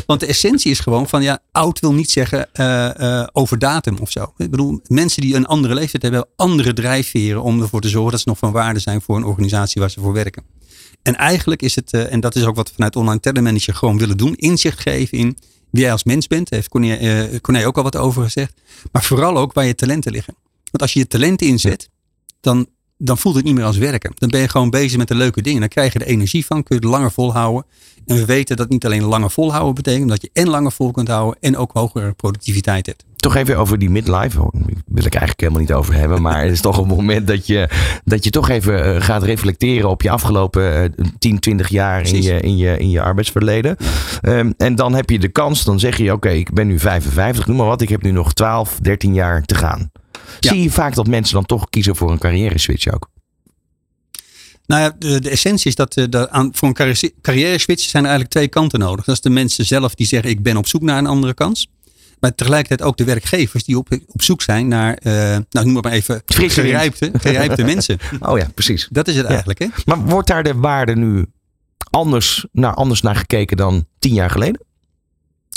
Want 0.05 0.19
de 0.19 0.25
essentie 0.25 0.71
is 0.71 0.79
gewoon 0.79 1.07
van 1.07 1.23
ja, 1.23 1.39
oud 1.51 1.79
wil 1.79 1.93
niet 1.93 2.11
zeggen 2.11 2.49
uh, 2.53 2.89
uh, 2.99 3.27
over 3.31 3.59
datum 3.59 3.97
of 4.01 4.11
zo. 4.11 4.33
Ik 4.37 4.51
bedoel, 4.51 4.79
mensen 4.87 5.21
die 5.21 5.35
een 5.35 5.45
andere 5.45 5.73
leeftijd 5.73 6.01
hebben, 6.01 6.19
hebben 6.19 6.45
andere 6.45 6.73
drijfveren 6.73 7.41
om 7.41 7.61
ervoor 7.61 7.81
te 7.81 7.89
zorgen 7.89 8.11
dat 8.11 8.19
ze 8.19 8.29
nog 8.29 8.37
van 8.37 8.51
waarde 8.51 8.79
zijn 8.79 9.01
voor 9.01 9.15
een 9.15 9.25
organisatie 9.25 9.81
waar 9.81 9.91
ze 9.91 9.99
voor 9.99 10.13
werken. 10.13 10.43
En 11.07 11.15
eigenlijk 11.15 11.61
is 11.61 11.75
het, 11.75 11.93
uh, 11.93 12.11
en 12.13 12.19
dat 12.19 12.35
is 12.35 12.45
ook 12.45 12.55
wat 12.55 12.67
we 12.67 12.73
vanuit 12.73 12.95
Online 12.95 13.19
Talent 13.19 13.43
Manager 13.43 13.73
gewoon 13.73 13.97
willen 13.97 14.17
doen, 14.17 14.35
inzicht 14.35 14.79
geven 14.79 15.17
in 15.17 15.37
wie 15.69 15.81
jij 15.81 15.91
als 15.91 16.03
mens 16.03 16.27
bent. 16.27 16.49
Daar 16.49 16.59
heeft 16.59 16.71
Corné, 16.71 17.39
Corné 17.41 17.65
ook 17.65 17.77
al 17.77 17.83
wat 17.83 17.95
over 17.95 18.23
gezegd. 18.23 18.53
Maar 18.91 19.03
vooral 19.03 19.37
ook 19.37 19.53
waar 19.53 19.65
je 19.65 19.75
talenten 19.75 20.11
liggen. 20.11 20.35
Want 20.63 20.81
als 20.81 20.93
je 20.93 20.99
je 20.99 21.07
talenten 21.07 21.47
inzet, 21.47 21.89
dan, 22.41 22.67
dan 22.97 23.17
voelt 23.17 23.35
het 23.35 23.43
niet 23.43 23.53
meer 23.53 23.63
als 23.63 23.77
werken. 23.77 24.11
Dan 24.15 24.29
ben 24.29 24.41
je 24.41 24.49
gewoon 24.49 24.69
bezig 24.69 24.97
met 24.97 25.07
de 25.07 25.15
leuke 25.15 25.41
dingen. 25.41 25.59
Dan 25.59 25.69
krijg 25.69 25.93
je 25.93 25.99
er 25.99 26.07
energie 26.07 26.45
van, 26.45 26.63
kun 26.63 26.75
je 26.75 26.81
het 26.81 26.91
langer 26.91 27.11
volhouden. 27.11 27.65
En 28.05 28.15
we 28.15 28.25
weten 28.25 28.57
dat 28.57 28.69
niet 28.69 28.85
alleen 28.85 29.03
langer 29.03 29.31
volhouden 29.31 29.75
betekent, 29.75 30.09
dat 30.09 30.21
je 30.21 30.29
en 30.33 30.49
langer 30.49 30.71
vol 30.71 30.91
kunt 30.91 31.07
houden 31.07 31.41
en 31.41 31.57
ook 31.57 31.71
hogere 31.71 32.13
productiviteit 32.13 32.85
hebt. 32.85 33.05
Toch 33.17 33.35
even 33.35 33.57
over 33.57 33.79
die 33.79 33.89
midlife. 33.89 34.41
Oh, 34.41 34.53
daar 34.53 34.61
wil 34.85 35.05
ik 35.05 35.15
eigenlijk 35.15 35.39
helemaal 35.39 35.61
niet 35.61 35.73
over 35.73 35.93
hebben. 35.93 36.21
Maar 36.21 36.43
het 36.43 36.51
is 36.51 36.61
toch 36.61 36.77
een 36.77 36.87
moment 36.87 37.27
dat 37.27 37.47
je, 37.47 37.69
dat 38.03 38.23
je 38.23 38.29
toch 38.29 38.49
even 38.49 38.95
eh, 38.95 39.01
gaat 39.01 39.23
reflecteren 39.23 39.89
op 39.89 40.01
je 40.01 40.09
afgelopen 40.09 40.83
eh, 40.83 41.05
10, 41.19 41.39
20 41.39 41.67
jaar 41.67 42.07
in 42.07 42.21
je, 42.21 42.39
in, 42.39 42.57
je, 42.57 42.77
in 42.77 42.89
je 42.89 43.01
arbeidsverleden. 43.01 43.77
Ehm, 44.21 44.51
en 44.57 44.75
dan 44.75 44.93
heb 44.93 45.09
je 45.09 45.19
de 45.19 45.27
kans, 45.27 45.63
dan 45.63 45.79
zeg 45.79 45.97
je 45.97 46.11
oké, 46.11 46.29
ik 46.29 46.53
ben 46.53 46.67
nu 46.67 46.79
55, 46.79 47.47
noem 47.47 47.57
maar 47.57 47.65
wat. 47.65 47.81
Ik 47.81 47.89
heb 47.89 48.01
nu 48.01 48.11
nog 48.11 48.33
12, 48.33 48.79
13 48.81 49.13
jaar 49.13 49.43
te 49.43 49.55
gaan. 49.55 49.91
Ja. 50.39 50.51
Zie 50.51 50.61
je 50.61 50.71
vaak 50.71 50.95
dat 50.95 51.07
mensen 51.07 51.33
dan 51.33 51.45
toch 51.45 51.69
kiezen 51.69 51.95
voor 51.95 52.11
een 52.11 52.19
carrière 52.19 52.57
switch 52.57 52.93
ook? 52.93 53.09
Nou 54.65 54.81
ja, 54.81 54.95
de, 54.99 55.19
de 55.19 55.29
essentie 55.29 55.67
is 55.67 55.75
dat, 55.75 55.95
eh, 55.95 56.05
dat 56.09 56.29
aan, 56.29 56.49
voor 56.53 56.67
een 56.67 56.73
carrière, 56.73 57.13
carrière 57.21 57.57
switch 57.57 57.83
zijn 57.83 58.03
er 58.03 58.09
eigenlijk 58.09 58.29
twee 58.29 58.47
kanten 58.47 58.79
nodig. 58.79 59.05
Dat 59.05 59.15
is 59.15 59.21
de 59.21 59.29
mensen 59.29 59.65
zelf 59.65 59.95
die 59.95 60.07
zeggen 60.07 60.29
ik 60.29 60.43
ben 60.43 60.57
op 60.57 60.67
zoek 60.67 60.81
naar 60.81 60.97
een 60.97 61.07
andere 61.07 61.33
kans. 61.33 61.67
Maar 62.19 62.35
tegelijkertijd 62.35 62.89
ook 62.89 62.97
de 62.97 63.03
werkgevers 63.03 63.63
die 63.63 63.77
op, 63.77 63.99
op 64.07 64.21
zoek 64.21 64.41
zijn 64.41 64.67
naar, 64.67 64.93
eh, 64.93 65.11
nou 65.49 65.65
noem 65.71 65.73
maar 65.73 65.91
even, 65.91 66.21
gerijpte, 66.25 67.11
gerijpte 67.13 67.63
mensen. 67.73 67.97
Oh 68.19 68.37
ja, 68.37 68.47
precies. 68.53 68.87
Dat 68.91 69.07
is 69.07 69.15
het 69.15 69.25
eigenlijk. 69.25 69.59
Hè? 69.59 69.67
Maar 69.85 69.97
wordt 70.05 70.27
daar 70.27 70.43
de 70.43 70.53
waarde 70.55 70.95
nu 70.95 71.25
anders 71.89 72.45
naar, 72.51 72.73
anders 72.73 73.01
naar 73.01 73.15
gekeken 73.15 73.57
dan 73.57 73.85
tien 73.99 74.13
jaar 74.13 74.29
geleden? 74.29 74.65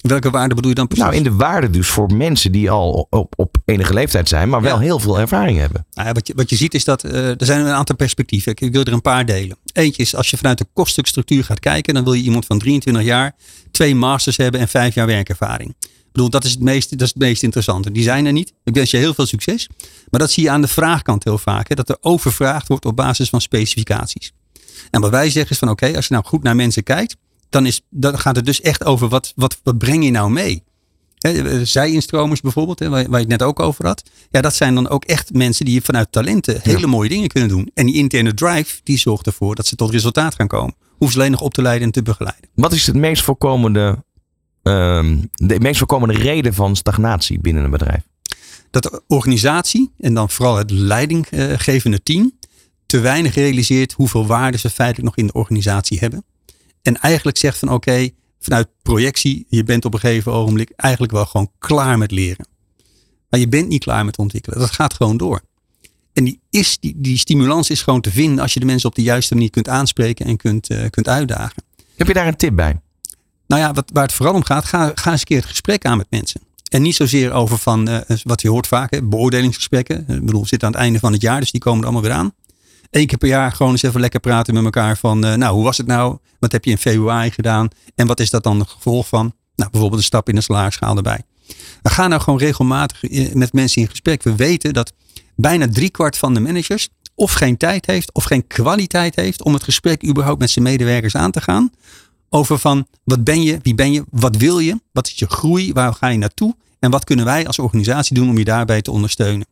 Welke 0.00 0.30
waarde 0.30 0.54
bedoel 0.54 0.70
je 0.70 0.76
dan 0.76 0.86
precies? 0.86 1.04
Nou, 1.04 1.16
in 1.16 1.22
de 1.22 1.32
waarde 1.34 1.70
dus 1.70 1.86
voor 1.86 2.14
mensen 2.14 2.52
die 2.52 2.70
al 2.70 3.06
op, 3.11 3.34
op 3.36 3.56
enige 3.64 3.94
leeftijd 3.94 4.28
zijn, 4.28 4.48
maar 4.48 4.61
wel 4.62 4.74
Ja. 4.74 4.80
heel 4.80 4.98
veel 4.98 5.18
ervaring 5.20 5.58
hebben. 5.58 5.86
Nou 5.92 6.08
ja, 6.08 6.14
wat, 6.14 6.26
je, 6.26 6.32
wat 6.36 6.50
je 6.50 6.56
ziet 6.56 6.74
is 6.74 6.84
dat 6.84 7.04
eh, 7.04 7.28
er 7.28 7.36
zijn 7.46 7.61
een 7.61 7.72
aantal 7.72 7.96
perspectieven. 7.96 8.52
Ik, 8.52 8.61
ik 8.61 8.72
wil 8.72 8.84
er 8.84 8.92
een 8.92 9.02
paar 9.02 9.26
delen. 9.26 9.56
Eentje 9.72 10.02
is 10.02 10.14
als 10.16 10.30
je 10.30 10.36
vanuit 10.36 10.58
de 10.58 10.66
koststukstructuur 10.72 11.44
gaat 11.44 11.61
kijken, 11.61 11.94
dan 11.94 12.04
wil 12.04 12.12
je 12.12 12.22
iemand 12.22 12.46
van 12.46 12.58
23 12.58 13.02
jaar, 13.02 13.34
twee 13.70 13.94
masters 13.94 14.36
hebben 14.36 14.61
en 14.61 14.68
vijf 14.68 14.94
jaar 14.94 15.06
werkervaring. 15.06 15.74
Ik 16.11 16.16
bedoel, 16.16 16.30
dat 16.30 16.44
is 16.44 16.50
het 16.50 16.61
meest, 16.61 16.90
dat 16.90 17.00
is 17.00 17.08
het 17.08 17.18
meest 17.18 17.42
interessante. 17.42 17.90
Die 17.92 18.02
zijn 18.02 18.26
er 18.26 18.32
niet. 18.32 18.52
Ik 18.64 18.74
wens 18.74 18.90
je 18.90 18.96
heel 18.96 19.14
veel 19.14 19.26
succes. 19.26 19.68
Maar 20.11 20.20
dat 20.20 20.30
zie 20.30 20.42
je 20.42 20.50
aan 20.50 20.61
de 20.61 20.68
vraagkant 20.68 21.24
heel 21.24 21.38
vaak. 21.38 21.68
Hè, 21.68 21.74
dat 21.74 21.88
er 21.88 21.96
overvraagd 22.00 22.68
wordt 22.68 22.84
op 22.84 22.96
basis 22.96 23.28
van 23.28 23.40
specificaties. 23.40 24.32
En 24.90 25.00
wat 25.00 25.11
wij 25.11 25.30
zeggen 25.30 25.50
is 25.50 25.58
van 25.58 25.68
oké, 25.68 25.96
als 25.96 26.06
je 26.06 26.12
nou 26.14 26.26
goed 26.26 26.42
naar 26.42 26.56
mensen 26.56 26.82
kijkt, 26.82 27.16
dan, 27.50 27.66
is, 27.66 27.80
dan 27.90 28.18
gaat 28.18 28.36
het 28.36 28.44
dus 28.44 28.61
echt 28.61 28.84
over 28.84 29.08
wat, 29.08 29.32
wat, 29.36 29.58
wat 29.62 29.78
breng 29.78 30.04
je 30.04 30.11
nou 30.11 30.30
mee? 30.30 30.62
Eh, 31.18 31.61
Zij-instromers 31.62 32.40
bijvoorbeeld, 32.40 32.78
hè, 32.78 32.88
waar, 32.88 33.02
waar 33.08 33.20
je 33.20 33.26
het 33.28 33.38
net 33.38 33.42
ook 33.42 33.61
over 33.61 33.86
had. 33.86 34.02
Ja, 34.30 34.40
dat 34.40 34.54
zijn 34.54 34.74
dan 34.74 34.88
ook 34.88 35.04
echt 35.04 35.32
mensen 35.32 35.64
die 35.64 35.82
vanuit 35.82 36.12
talenten 36.12 36.61
hele 36.62 36.86
mooie 36.86 37.08
dingen 37.08 37.28
kunnen 37.28 37.48
doen. 37.48 37.70
En 37.74 37.86
die 37.86 37.94
interne 37.94 38.34
drive, 38.34 38.80
die 38.82 38.98
zorgt 38.98 39.26
ervoor 39.26 39.54
dat 39.54 39.66
ze 39.66 39.76
tot 39.76 39.90
resultaat 39.90 40.34
gaan 40.34 40.46
komen. 40.46 40.74
Hoeven 40.88 41.12
ze 41.12 41.18
alleen 41.18 41.30
nog 41.30 41.40
op 41.40 41.54
te 41.54 41.62
leiden 41.62 41.86
en 41.86 41.92
te 41.92 42.02
begeleiden. 42.02 42.48
Wat 42.54 42.72
is 42.72 42.86
het 42.86 42.96
meest 42.96 43.22
voorkomende, 43.22 44.04
ehm, 44.62 45.18
de 45.32 45.61
meest 45.61 45.78
voorkomende 45.78 46.14
reden 46.14 46.54
van 46.54 46.76
stagnatie 46.76 47.40
binnen 47.40 47.64
een 47.64 47.70
bedrijf? 47.70 48.02
Dat 48.70 48.82
de 48.82 49.02
organisatie 49.06 49.92
en 49.98 50.14
dan 50.14 50.30
vooral 50.30 50.56
het 50.56 50.70
leidinggevende 50.70 52.02
team 52.02 52.32
te 52.86 53.00
weinig 53.00 53.34
realiseert 53.34 53.92
hoeveel 53.92 54.26
waarde 54.26 54.58
ze 54.58 54.70
feitelijk 54.70 55.06
nog 55.06 55.16
in 55.16 55.26
de 55.26 55.32
organisatie 55.32 55.98
hebben. 55.98 56.24
En 56.82 57.00
eigenlijk 57.00 57.38
zegt 57.38 57.58
van 57.58 57.72
oké, 57.72 58.08
vanuit 58.40 58.68
projectie, 58.82 59.46
je 59.48 59.64
bent 59.64 59.84
op 59.84 59.94
een 59.94 60.00
gegeven 60.00 60.32
ogenblik 60.32 60.72
eigenlijk 60.76 61.12
wel 61.12 61.26
gewoon 61.26 61.50
klaar 61.58 61.98
met 61.98 62.11
leren. 62.11 62.48
Maar 63.28 63.40
je 63.40 63.48
bent 63.48 63.68
niet 63.68 63.82
klaar 63.82 64.04
met 64.04 64.18
ontwikkelen. 64.18 64.58
Dat 64.58 64.70
gaat 64.70 64.94
gewoon 64.94 65.16
door. 65.16 65.40
En 66.12 66.24
die, 66.24 66.40
is, 66.50 66.78
die, 66.78 66.94
die 66.96 67.18
stimulans 67.18 67.70
is 67.70 67.82
gewoon 67.82 68.00
te 68.00 68.11
vinden 68.11 68.38
als 68.38 68.54
je 68.54 68.61
de 68.61 68.66
mensen 68.66 68.88
op 68.88 68.94
de 68.94 69.02
juiste 69.02 69.34
manier 69.34 69.50
kunt 69.50 69.68
aanspreken 69.68 70.26
en 70.26 70.36
kunt, 70.36 70.68
eh, 70.68 70.90
kunt 70.90 71.08
uitdagen. 71.08 71.62
Heb 71.96 72.06
je 72.06 72.12
daar 72.12 72.26
een 72.26 72.36
tip 72.36 72.56
bij? 72.56 72.80
Nou 73.51 73.62
ja, 73.62 73.72
wat, 73.72 73.90
waar 73.92 74.03
het 74.03 74.12
vooral 74.12 74.34
om 74.34 74.44
gaat, 74.44 74.64
ga, 74.64 74.92
eens 74.94 75.07
een 75.07 75.24
keer 75.24 75.36
het 75.36 75.46
gesprek 75.46 75.84
aan 75.84 75.96
met 75.96 76.07
mensen. 76.11 76.40
En 76.68 76.82
niet 76.82 76.94
zozeer 76.94 77.32
over 77.32 77.59
van, 77.59 77.88
eh, 77.88 78.16
wat 78.22 78.42
je 78.42 78.48
hoort 78.48 78.66
vaak, 78.66 79.01
beoordelingsgesprekken. 79.09 79.98
Ik 79.98 80.24
bedoel, 80.24 80.40
we 80.40 80.48
zitten 80.48 80.68
aan 80.68 80.74
het 80.74 80.82
einde 80.82 80.98
van 80.98 81.12
het 81.12 81.22
jaar, 81.22 81.40
dus 81.40 81.51
die 81.51 81.61
komen 81.61 81.80
er 81.80 81.84
allemaal 81.84 82.03
weer 82.03 82.12
aan. 82.12 82.34
Eén 82.90 83.07
keer 83.07 83.18
per 83.18 83.28
jaar 83.28 83.53
gewoon 83.53 83.72
eens 83.72 83.82
even 83.82 84.01
lekker 84.01 84.20
praten 84.20 84.55
met 84.55 84.64
elkaar 84.64 84.96
van, 84.96 85.24
eh, 85.24 85.34
nou, 85.34 85.55
hoe 85.55 85.64
was 85.64 85.76
het 85.76 85.86
nou? 85.86 86.18
Wat 86.38 86.53
heb 86.53 86.64
je 86.64 86.70
in 86.70 86.78
februari 86.78 87.30
gedaan? 87.30 87.68
En 87.94 88.07
wat 88.07 88.20
is 88.20 88.30
dat 88.30 88.42
dan 88.42 88.59
het 88.59 88.68
gevolg 88.68 89.09
van? 89.09 89.32
Nou, 89.57 89.70
bijvoorbeeld 89.70 90.01
een 90.01 90.07
stap 90.07 90.28
in 90.28 90.34
de 90.34 90.40
salarisschaal 90.40 90.96
erbij. 90.96 91.22
We 91.82 91.90
gaan 91.90 92.09
nou 92.11 92.22
gewoon 92.22 92.38
regelmatig 92.38 93.05
eh, 93.05 93.32
met 93.32 93.53
mensen 93.53 93.82
in 93.82 93.88
gesprek. 93.88 94.22
We 94.22 94.34
weten 94.34 94.72
dat 94.72 94.92
bijna 95.34 95.68
driekwart 95.68 96.16
van 96.16 96.34
de 96.34 96.40
managers 96.40 96.88
of 97.14 97.32
geen 97.32 97.57
tijd 97.57 97.86
heeft 97.86 98.12
of 98.12 98.24
geen 98.24 98.46
kwaliteit 98.46 99.16
heeft 99.16 99.42
om 99.42 99.55
het 99.55 99.62
gesprek 99.62 100.07
überhaupt 100.07 100.40
met 100.40 100.51
zijn 100.51 100.64
medewerkers 100.64 101.16
aan 101.16 101.30
te 101.30 101.40
gaan. 101.40 101.70
Over 102.33 102.59
van 102.59 102.87
wat 103.05 103.24
ben 103.24 103.43
je, 103.43 103.59
wie 103.62 103.74
ben 103.74 103.93
je, 103.93 104.05
wat 104.11 104.37
wil 104.37 104.59
je, 104.59 104.81
wat 104.93 105.07
is 105.07 105.14
je 105.14 105.26
groei, 105.26 105.72
waar 105.72 105.95
ga 105.95 106.09
je 106.09 106.18
naartoe 106.18 106.57
en 106.78 106.91
wat 106.91 107.05
kunnen 107.05 107.24
wij 107.24 107.47
als 107.47 107.59
organisatie 107.59 108.14
doen 108.14 108.28
om 108.28 108.39
je 108.39 108.45
daarbij 108.45 108.83
te 108.83 108.91
ondersteunen. 108.91 109.47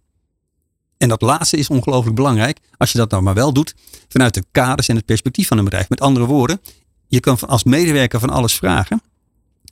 En 0.98 1.08
dat 1.08 1.22
laatste 1.22 1.56
is 1.56 1.68
ongelooflijk 1.68 2.16
belangrijk 2.16 2.58
als 2.76 2.92
je 2.92 2.98
dat 2.98 3.10
nou 3.10 3.22
maar 3.22 3.34
wel 3.34 3.52
doet 3.52 3.74
vanuit 4.08 4.34
de 4.34 4.44
kaders 4.52 4.88
en 4.88 4.96
het 4.96 5.04
perspectief 5.04 5.48
van 5.48 5.58
een 5.58 5.64
bedrijf. 5.64 5.88
Met 5.88 6.00
andere 6.00 6.26
woorden, 6.26 6.60
je 7.08 7.20
kan 7.20 7.38
als 7.40 7.64
medewerker 7.64 8.20
van 8.20 8.30
alles 8.30 8.54
vragen. 8.54 9.02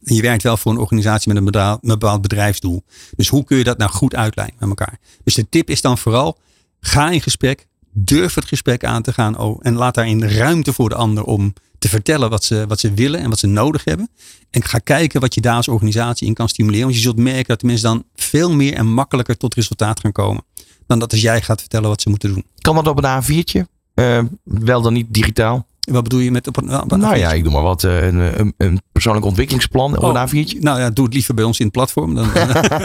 En 0.05 0.15
je 0.15 0.23
werkt 0.23 0.43
wel 0.43 0.57
voor 0.57 0.73
een 0.73 0.79
organisatie 0.79 1.33
met 1.33 1.55
een 1.55 1.79
bepaald 1.81 2.23
bedrijfsdoel. 2.23 2.85
Dus 3.17 3.29
hoe 3.29 3.45
kun 3.45 3.59
je 3.59 3.65
dat 3.65 3.79
nou 3.79 3.91
goed 3.91 4.15
uitlijnen 4.15 4.57
met 4.59 4.69
elkaar? 4.69 4.99
Dus 5.25 5.35
de 5.35 5.49
tip 5.49 5.71
is 5.71 5.81
dan 5.81 5.99
vooral, 5.99 6.39
ga 6.81 7.11
in 7.11 7.21
gesprek, 7.21 7.67
durf 7.93 8.35
het 8.35 8.45
gesprek 8.45 8.85
aan 8.85 9.03
te 9.03 9.13
gaan 9.13 9.39
oh, 9.39 9.59
en 9.63 9.75
laat 9.75 9.95
daarin 9.95 10.25
ruimte 10.25 10.73
voor 10.73 10.89
de 10.89 10.95
ander 10.95 11.25
om 11.25 11.53
te 11.87 11.93
vertellen 11.93 12.31
wat 12.31 12.45
ze, 12.45 12.65
wat 12.69 12.81
ze 12.81 12.95
willen 12.95 13.21
en 13.21 13.29
wat 13.29 13.39
ze 13.39 13.47
nodig 13.47 13.85
hebben. 13.85 14.11
En 14.51 14.65
ga 14.65 14.79
kijken 14.79 15.21
wat 15.21 15.35
je 15.35 15.41
daar 15.41 15.57
als 15.57 15.69
organisatie 15.69 16.27
in 16.27 16.35
kan 16.35 16.49
stimuleren. 16.49 16.85
Want 16.85 16.97
je 16.97 17.03
zult 17.03 17.17
merken 17.17 17.47
dat 17.47 17.61
de 17.61 17.67
mensen 17.67 17.89
dan 17.89 18.05
veel 18.15 18.53
meer 18.53 18.75
en 18.75 18.87
makkelijker 18.87 19.37
tot 19.37 19.55
resultaat 19.55 20.01
gaan 20.01 20.13
komen. 20.13 20.45
Dan 20.87 20.99
dat 20.99 21.13
als 21.13 21.21
jij 21.21 21.43
gaat 21.43 21.61
vertellen 21.61 21.89
wat 21.89 22.01
ze 22.01 22.09
moeten 22.09 22.33
doen. 22.33 22.45
Kan 22.59 22.75
dat 22.75 22.87
op 22.87 23.05
een 23.05 23.23
A4'tje? 23.23 23.61
Eh, 23.95 24.23
wel 24.45 24.83
dan 24.83 24.93
niet 24.93 25.07
digitaal? 25.15 25.67
Wat 25.87 26.03
bedoel 26.03 26.21
je 26.21 26.31
met 26.31 26.47
op 26.47 26.57
een, 26.57 26.81
op 26.81 26.93
een 26.93 26.99
nou 26.99 27.17
ja, 27.17 27.31
A4'tje? 27.31 27.35
ik 27.37 27.43
doe 27.45 27.53
maar 27.53 27.63
wat. 27.63 27.85
eh, 27.85 28.07
een, 28.07 28.41
een, 28.41 28.55
een 28.57 28.81
persoonlijk 28.93 29.27
ontwikkelingsplan 29.27 29.99
Oh, 29.99 30.21
een 30.21 30.29
A4'tje. 30.47 30.59
Nou 30.61 30.81
ja, 30.81 30.91
doe 30.91 31.05
het 31.05 31.15
liever 31.15 31.35
bij 31.35 31.45
ons 31.45 31.59
in 31.59 31.65
het 31.65 31.75
platform. 31.75 32.15
Dan, 32.15 32.29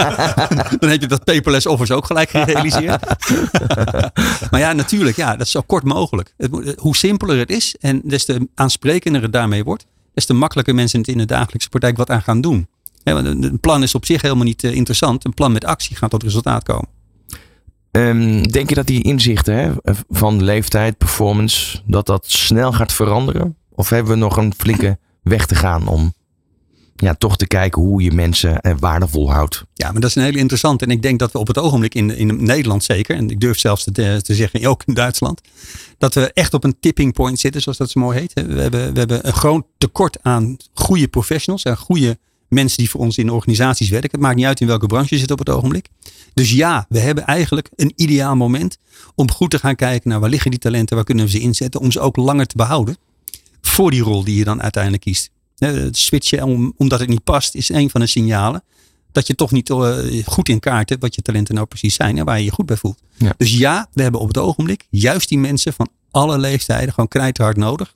dan 0.80 0.90
heb 0.90 1.02
je 1.02 1.08
dat 1.08 1.24
paperless 1.24 1.66
office 1.66 1.94
ook 1.94 2.06
gelijk 2.06 2.30
gerealiseerd. 2.30 3.06
maar 4.52 4.60
ja, 4.60 4.74
natuurlijk, 4.74 5.16
ja, 5.18 5.32
dat 5.36 5.46
is 5.46 5.52
zo 5.52 5.62
kort 5.62 5.84
mogelijk. 5.84 6.34
Het, 6.38 6.52
moet- 6.52 6.76
hoe 6.78 6.96
simpeler 6.96 7.38
het 7.38 7.50
is 7.50 7.76
en 7.80 8.02
des 8.04 8.26
te 8.26 8.48
aansprekender 8.56 9.22
het 9.22 9.34
daarmee 9.34 9.64
wordt, 9.64 9.86
des 10.14 10.26
te 10.26 10.34
makkelijker 10.34 10.76
mensen 10.76 11.00
het 11.00 11.08
in 11.08 11.18
de 11.18 11.26
dagelijkse 11.26 11.70
praktijk 11.70 11.98
wat 11.98 12.10
aan 12.10 12.22
gaan 12.22 12.42
doen. 12.42 12.68
Want 13.04 13.26
een 13.26 13.60
plan 13.60 13.84
is 13.84 13.96
op 13.96 14.06
zich 14.06 14.22
helemaal 14.22 14.44
niet 14.44 14.64
eh, 14.64 14.74
interessant. 14.76 15.26
Een 15.26 15.34
plan 15.34 15.52
met 15.52 15.66
actie 15.66 15.96
gaat 15.96 16.10
tot 16.10 16.24
resultaat 16.24 16.64
komen. 16.64 16.88
Ehm, 17.92 18.44
denk 18.44 18.70
je 18.70 18.76
dat 18.76 18.88
die 18.88 19.04
inzichten 19.04 19.56
hè, 19.56 19.72
van 20.10 20.44
leeftijd, 20.44 20.98
performance, 20.98 21.82
dat 21.86 22.06
dat 22.06 22.26
snel 22.32 22.72
gaat 22.72 22.94
veranderen? 22.94 23.56
Of 23.70 23.90
hebben 23.90 24.12
we 24.12 24.18
nog 24.18 24.38
een 24.38 24.54
flinke 24.58 24.98
weg 25.22 25.46
te 25.46 25.56
gaan 25.56 25.88
om 25.88 26.14
ja, 26.96 27.14
toch 27.14 27.38
te 27.38 27.48
kijken 27.48 27.82
hoe 27.82 28.02
je 28.02 28.12
mensen 28.12 28.62
eh, 28.62 28.74
waardevol 28.80 29.32
houdt? 29.32 29.64
Ja, 29.74 29.92
maar 29.92 30.02
dat 30.02 30.10
is 30.10 30.16
een 30.16 30.24
hele 30.24 30.38
interessante. 30.38 30.86
En 30.86 30.92
ik 30.92 31.02
denk 31.02 31.20
dat 31.20 31.32
we 31.32 31.40
op 31.40 31.48
het 31.48 31.58
ogenblik 31.58 31.96
in, 31.96 32.18
in 32.18 32.44
Nederland 32.44 32.84
zeker, 32.84 33.16
en 33.16 33.30
ik 33.30 33.40
durf 33.40 33.60
zelfs 33.60 33.84
te, 33.84 34.20
te 34.22 34.36
zeggen 34.36 34.66
ook 34.70 34.84
in 34.86 34.94
Duitsland, 34.94 35.42
dat 35.98 36.14
we 36.14 36.34
echt 36.34 36.54
op 36.54 36.64
een 36.64 36.80
tipping 36.80 37.14
point 37.14 37.40
zitten, 37.40 37.62
zoals 37.62 37.78
dat 37.78 37.90
zo 37.90 38.00
mooi 38.00 38.20
heet. 38.20 38.34
We 38.34 38.62
hebben, 38.62 38.94
we 38.94 39.00
hebben 39.00 39.28
een 39.28 39.34
groot 39.34 39.66
tekort 39.78 40.18
aan 40.22 40.58
goede 40.74 41.08
professionals 41.08 41.64
en 41.64 41.78
goede 41.78 42.18
mensen 42.54 42.78
die 42.78 42.90
voor 42.90 43.00
ons 43.00 43.18
in 43.18 43.30
organisaties 43.30 43.90
werken. 43.90 44.12
Het 44.12 44.20
maakt 44.20 44.36
niet 44.36 44.46
uit 44.46 44.62
in 44.62 44.68
welke 44.68 44.88
branche 44.88 45.16
je 45.16 45.22
zit 45.22 45.32
op 45.32 45.40
het 45.40 45.50
ogenblik. 45.50 45.88
Dus 46.34 46.52
ja, 46.52 46.86
we 46.90 47.00
hebben 47.00 47.26
eigenlijk 47.26 47.70
een 47.76 47.94
ideaal 47.96 48.36
moment 48.36 48.78
om 49.16 49.32
goed 49.32 49.50
te 49.50 49.60
gaan 49.60 49.76
kijken 49.76 50.10
naar 50.10 50.20
waar 50.20 50.30
liggen 50.30 50.52
die 50.52 50.60
talenten, 50.60 50.96
waar 50.96 51.06
kunnen 51.06 51.26
we 51.26 51.32
ze 51.32 51.40
inzetten, 51.40 51.82
om 51.82 51.92
ze 51.92 52.00
ook 52.00 52.16
langer 52.16 52.46
te 52.46 52.58
behouden 52.58 52.98
voor 53.62 53.92
die 53.92 54.02
rol 54.02 54.24
die 54.24 54.36
je 54.36 54.44
dan 54.44 54.62
uiteindelijk 54.62 55.04
kiest. 55.04 55.30
Het 55.58 55.98
switchen 55.98 56.44
om, 56.44 56.74
omdat 56.78 57.00
het 57.00 57.10
niet 57.10 57.24
past 57.24 57.56
is 57.56 57.70
een 57.70 57.90
van 57.90 58.02
de 58.02 58.08
signalen 58.08 58.64
dat 59.12 59.28
je 59.28 59.36
toch 59.36 59.52
niet 59.52 59.70
eh, 59.70 59.98
goed 60.26 60.50
in 60.50 60.60
kaart 60.60 60.90
hebt 60.90 61.02
wat 61.02 61.16
je 61.16 61.22
talenten 61.22 61.56
nou 61.56 61.68
precies 61.68 61.96
zijn 61.96 62.18
en 62.18 62.26
waar 62.26 62.38
je 62.38 62.44
je 62.44 62.52
goed 62.52 62.66
bij 62.66 62.78
voelt. 62.78 63.00
Ja. 63.18 63.34
Dus 63.38 63.58
ja, 63.58 63.88
we 63.94 64.02
hebben 64.02 64.22
op 64.22 64.28
het 64.28 64.38
ogenblik 64.38 64.88
juist 64.90 65.30
die 65.30 65.38
mensen 65.38 65.74
van 65.74 65.90
alle 66.12 66.38
leeftijden 66.38 66.94
gewoon 66.94 67.10
knijterhard 67.10 67.58
nodig. 67.58 67.96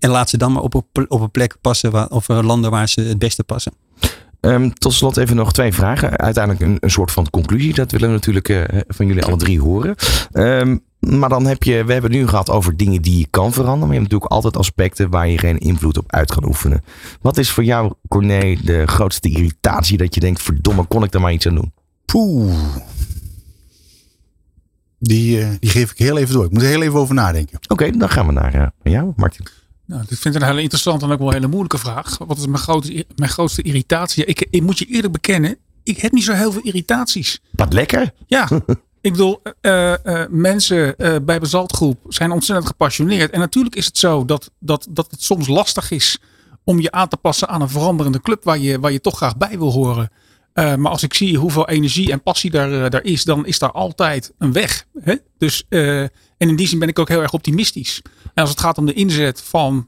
En 0.00 0.10
laat 0.10 0.30
ze 0.30 0.36
dan 0.36 0.52
maar 0.52 0.62
op, 0.62 0.74
een- 0.92 1.10
op 1.10 1.20
een 1.20 1.30
plek 1.30 1.56
passen 1.60 1.90
waar, 1.90 2.08
of 2.08 2.28
eh, 2.28 2.42
landen 2.42 2.70
waar 2.70 2.88
ze 2.88 3.00
het 3.00 3.18
beste 3.18 3.44
passen. 3.44 3.72
Ehm, 4.40 4.70
tot 4.70 4.92
slot 4.92 5.16
even 5.16 5.36
nog 5.36 5.52
twee 5.52 5.72
vragen. 5.72 6.16
Uiteindelijk 6.18 6.64
een, 6.64 6.76
een 6.80 6.90
soort 6.90 7.10
van 7.12 7.30
conclusie. 7.30 7.74
Dat 7.74 7.90
willen 7.90 8.08
we 8.08 8.14
natuurlijk 8.14 8.48
eh, 8.48 8.80
van 8.88 9.06
jullie 9.06 9.24
alle 9.24 9.36
drie 9.36 9.60
horen. 9.60 9.94
Ehm, 10.32 10.76
maar 10.98 11.28
dan 11.28 11.46
heb 11.46 11.62
je, 11.62 11.84
we 11.84 11.92
hebben 11.92 12.10
het 12.10 12.20
nu 12.20 12.26
gehad 12.28 12.50
over 12.50 12.76
dingen 12.76 13.02
die 13.02 13.18
je 13.18 13.26
kan 13.30 13.52
veranderen. 13.52 13.78
Maar 13.78 13.88
je 13.94 14.00
hebt 14.00 14.02
natuurlijk 14.12 14.32
altijd 14.32 14.56
aspecten 14.56 15.10
waar 15.10 15.28
je 15.28 15.38
geen 15.38 15.58
invloed 15.58 15.98
op 15.98 16.12
uit 16.12 16.30
kan 16.32 16.44
oefenen. 16.46 16.84
Wat 17.20 17.38
is 17.38 17.50
voor 17.50 17.64
jou, 17.64 17.92
Corné, 18.08 18.56
de 18.64 18.86
grootste 18.86 19.28
irritatie 19.30 19.96
dat 19.98 20.14
je 20.14 20.20
denkt, 20.20 20.42
verdomme, 20.42 20.84
kon 20.84 21.02
ik 21.04 21.14
er 21.14 21.20
maar 21.20 21.32
iets 21.32 21.46
aan 21.46 21.54
doen? 21.54 21.72
Poeh. 22.04 22.54
Die, 24.98 25.40
eh, 25.40 25.48
die 25.58 25.70
geef 25.70 25.90
ik 25.90 25.98
heel 25.98 26.18
even 26.18 26.34
door. 26.34 26.44
Ik 26.44 26.50
moet 26.50 26.62
er 26.62 26.68
heel 26.68 26.82
even 26.82 26.98
over 26.98 27.14
nadenken. 27.14 27.58
Oké, 27.68 27.90
dan 27.90 28.08
gaan 28.08 28.26
we 28.26 28.32
naar 28.32 28.54
uh, 28.54 28.66
jou, 28.92 29.12
Martin. 29.16 29.46
Nou, 29.90 30.02
ik 30.02 30.18
vind 30.18 30.34
het 30.34 30.42
een 30.42 30.48
hele 30.48 30.62
interessante 30.62 31.04
en 31.04 31.12
ook 31.12 31.18
wel 31.18 31.28
een 31.28 31.34
hele 31.34 31.46
moeilijke 31.46 31.78
vraag. 31.78 32.18
Wat 32.18 32.38
is 32.38 32.46
mijn 32.46 32.62
grootste, 32.62 33.06
mijn 33.16 33.30
grootste 33.30 33.62
irritatie? 33.62 34.24
Ik, 34.24 34.46
ik 34.50 34.62
moet 34.62 34.78
je 34.78 34.84
eerlijk 34.84 35.12
bekennen, 35.12 35.56
ik 35.82 35.98
heb 35.98 36.12
niet 36.12 36.24
zo 36.24 36.32
heel 36.32 36.52
veel 36.52 36.62
irritaties. 36.62 37.40
Wat 37.50 37.72
lekker. 37.72 38.12
Ja, 38.26 38.48
ik 39.00 39.12
bedoel, 39.12 39.42
uh, 39.62 39.94
uh, 40.04 40.24
mensen 40.28 40.94
uh, 40.98 41.16
bij 41.22 41.40
Bezaltgroep 41.40 41.98
zijn 42.08 42.30
ontzettend 42.30 42.68
gepassioneerd. 42.68 43.30
En 43.30 43.38
natuurlijk 43.40 43.74
is 43.74 43.86
het 43.86 43.98
zo 43.98 44.24
dat, 44.24 44.50
dat, 44.58 44.86
dat 44.90 45.10
het 45.10 45.22
soms 45.22 45.48
lastig 45.48 45.90
is 45.90 46.18
om 46.64 46.80
je 46.80 46.90
aan 46.90 47.08
te 47.08 47.16
passen 47.16 47.48
aan 47.48 47.60
een 47.60 47.68
veranderende 47.68 48.20
club 48.20 48.44
waar 48.44 48.58
je, 48.58 48.80
waar 48.80 48.92
je 48.92 49.00
toch 49.00 49.16
graag 49.16 49.36
bij 49.36 49.58
wil 49.58 49.72
horen. 49.72 50.10
Uh, 50.54 50.74
maar 50.74 50.92
als 50.92 51.02
ik 51.02 51.14
zie 51.14 51.38
hoeveel 51.38 51.68
energie 51.68 52.12
en 52.12 52.22
passie 52.22 52.50
daar, 52.50 52.90
daar 52.90 53.04
is, 53.04 53.24
dan 53.24 53.46
is 53.46 53.58
daar 53.58 53.72
altijd 53.72 54.32
een 54.38 54.52
weg. 54.52 54.86
Hè? 55.00 55.14
Dus, 55.38 55.64
uh, 55.68 56.06
en 56.40 56.48
in 56.48 56.56
die 56.56 56.66
zin 56.66 56.78
ben 56.78 56.88
ik 56.88 56.98
ook 56.98 57.08
heel 57.08 57.22
erg 57.22 57.32
optimistisch. 57.32 58.02
En 58.34 58.42
als 58.42 58.50
het 58.50 58.60
gaat 58.60 58.78
om 58.78 58.86
de 58.86 58.92
inzet 58.92 59.42
van, 59.42 59.86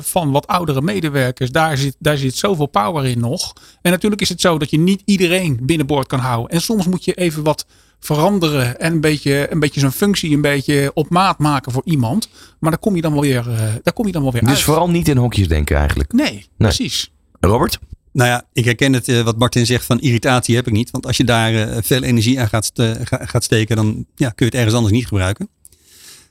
van 0.00 0.30
wat 0.30 0.46
oudere 0.46 0.82
medewerkers, 0.82 1.50
daar 1.50 1.76
zit, 1.76 1.96
daar 1.98 2.16
zit 2.16 2.36
zoveel 2.36 2.66
power 2.66 3.06
in 3.06 3.20
nog. 3.20 3.52
En 3.82 3.90
natuurlijk 3.90 4.20
is 4.20 4.28
het 4.28 4.40
zo 4.40 4.58
dat 4.58 4.70
je 4.70 4.78
niet 4.78 5.02
iedereen 5.04 5.58
binnenboord 5.62 6.06
kan 6.06 6.18
houden. 6.18 6.50
En 6.50 6.60
soms 6.60 6.86
moet 6.86 7.04
je 7.04 7.14
even 7.14 7.42
wat 7.42 7.66
veranderen 8.00 8.80
en 8.80 8.92
een 8.92 9.00
beetje, 9.00 9.52
een 9.52 9.60
beetje 9.60 9.80
zijn 9.80 9.92
functie 9.92 10.34
een 10.34 10.40
beetje 10.40 10.90
op 10.94 11.10
maat 11.10 11.38
maken 11.38 11.72
voor 11.72 11.82
iemand. 11.84 12.28
Maar 12.58 12.70
daar 12.70 12.80
kom 12.80 12.96
je 12.96 13.02
dan 13.02 13.12
wel 13.12 13.22
weer, 13.22 13.44
daar 13.82 13.94
kom 13.94 14.06
je 14.06 14.12
dan 14.12 14.22
wel 14.22 14.32
weer 14.32 14.40
dus 14.40 14.50
uit. 14.50 14.58
Dus 14.58 14.66
vooral 14.66 14.90
niet 14.90 15.08
in 15.08 15.16
hokjes 15.16 15.48
denken 15.48 15.76
eigenlijk. 15.76 16.12
Nee, 16.12 16.32
nee. 16.32 16.46
precies. 16.56 17.12
Robert? 17.40 17.78
Nou 18.12 18.28
ja, 18.28 18.44
ik 18.52 18.64
herken 18.64 18.92
het 18.92 19.08
uh, 19.08 19.22
wat 19.22 19.38
Martin 19.38 19.66
zegt 19.66 19.84
van 19.84 20.00
irritatie 20.00 20.56
heb 20.56 20.66
ik 20.66 20.72
niet. 20.72 20.90
Want 20.90 21.06
als 21.06 21.16
je 21.16 21.24
daar 21.24 21.52
uh, 21.52 21.76
veel 21.80 22.02
energie 22.02 22.40
aan 22.40 22.48
gaat, 22.48 22.70
uh, 22.74 22.90
gaat 23.02 23.44
steken, 23.44 23.76
dan 23.76 24.06
ja, 24.14 24.28
kun 24.28 24.34
je 24.36 24.44
het 24.44 24.54
ergens 24.54 24.74
anders 24.74 24.94
niet 24.94 25.06
gebruiken. 25.06 25.48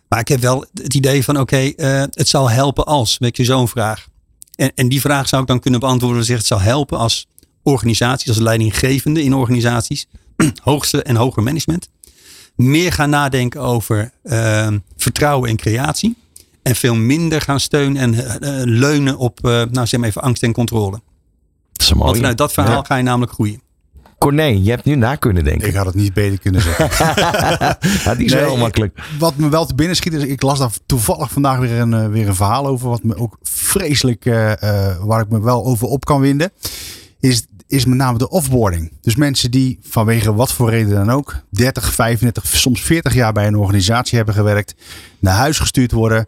Maar 0.09 0.19
ik 0.19 0.27
heb 0.27 0.39
wel 0.39 0.65
het 0.73 0.93
idee 0.93 1.23
van 1.23 1.39
oké, 1.39 1.73
okay, 1.75 2.07
het 2.11 2.27
zal 2.27 2.49
helpen 2.49 2.85
als, 2.85 3.17
weet 3.17 3.37
je, 3.37 3.43
zo'n 3.43 3.67
vraag. 3.67 4.07
En, 4.55 4.71
en 4.75 4.89
die 4.89 5.01
vraag 5.01 5.27
zou 5.27 5.41
ik 5.41 5.47
dan 5.47 5.59
kunnen 5.59 5.79
beantwoorden. 5.79 6.33
Het 6.33 6.45
zal 6.45 6.59
helpen 6.61 6.97
als 6.97 7.27
organisaties, 7.63 8.27
als 8.27 8.37
leidinggevende 8.37 9.23
in 9.23 9.33
organisaties, 9.33 10.07
hoogste 10.63 11.03
en 11.03 11.15
hoger 11.15 11.43
management, 11.43 11.89
meer 12.55 12.91
gaan 12.91 13.09
nadenken 13.09 13.61
over 13.61 14.11
ehm, 14.23 14.79
vertrouwen 14.97 15.49
en 15.49 15.55
creatie. 15.55 16.15
En 16.61 16.75
veel 16.75 16.95
minder 16.95 17.41
gaan 17.41 17.59
steunen 17.59 18.15
en 18.15 18.69
leunen 18.69 19.17
op, 19.17 19.39
nou 19.41 19.87
zeg 19.87 19.99
maar 19.99 20.09
even 20.09 20.21
angst 20.21 20.43
en 20.43 20.53
controle. 20.53 21.01
Dat 21.71 21.81
is 21.81 21.93
mooi. 21.93 22.03
Want 22.03 22.17
vanuit 22.17 22.37
dat 22.37 22.53
verhaal 22.53 22.75
ja. 22.75 22.83
ga 22.83 22.95
je 22.95 23.03
namelijk 23.03 23.31
groeien. 23.31 23.61
Corné, 24.19 24.43
je 24.43 24.69
hebt 24.69 24.85
nu 24.85 24.95
na 24.95 25.15
kunnen 25.15 25.43
denken. 25.43 25.67
Ik 25.67 25.73
had 25.73 25.85
het 25.85 25.95
niet 25.95 26.13
beter 26.13 26.39
kunnen 26.39 26.61
zeggen. 26.61 26.89
ja, 28.03 28.15
die 28.15 28.25
is 28.25 28.33
nee, 28.33 28.43
heel 28.43 28.57
makkelijk. 28.57 29.01
Wat 29.19 29.35
me 29.35 29.49
wel 29.49 29.65
te 29.65 29.75
binnen 29.75 29.95
schiet 29.95 30.13
is, 30.13 30.23
ik 30.23 30.41
las 30.41 30.59
daar 30.59 30.71
toevallig 30.85 31.31
vandaag 31.31 31.59
weer 31.59 31.79
een, 31.79 31.91
uh, 31.91 32.07
weer 32.07 32.27
een 32.27 32.35
verhaal 32.35 32.67
over. 32.67 32.89
Wat 32.89 33.03
me 33.03 33.15
ook 33.15 33.37
vreselijk, 33.41 34.25
uh, 34.25 34.51
uh, 34.63 35.03
waar 35.03 35.21
ik 35.21 35.29
me 35.29 35.41
wel 35.41 35.65
over 35.65 35.87
op 35.87 36.05
kan 36.05 36.21
winden. 36.21 36.51
Is, 37.19 37.45
is 37.67 37.85
met 37.85 37.97
name 37.97 38.17
de 38.17 38.29
offboarding. 38.29 38.91
Dus 39.01 39.15
mensen 39.15 39.51
die 39.51 39.79
vanwege 39.81 40.33
wat 40.33 40.51
voor 40.51 40.69
reden 40.69 40.93
dan 40.93 41.11
ook 41.11 41.35
30, 41.49 41.93
35, 41.93 42.47
soms 42.47 42.81
40 42.81 43.13
jaar 43.13 43.33
bij 43.33 43.47
een 43.47 43.57
organisatie 43.57 44.17
hebben 44.17 44.35
gewerkt. 44.35 44.75
Naar 45.19 45.35
huis 45.35 45.59
gestuurd 45.59 45.91
worden. 45.91 46.27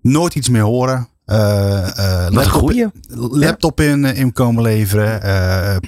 Nooit 0.00 0.34
iets 0.34 0.48
meer 0.48 0.62
horen. 0.62 1.08
Uh, 1.26 2.26
laptop, 2.30 2.92
laptop 3.30 3.80
in, 3.80 4.04
in 4.04 4.32
komen 4.32 4.62
leveren. 4.62 5.20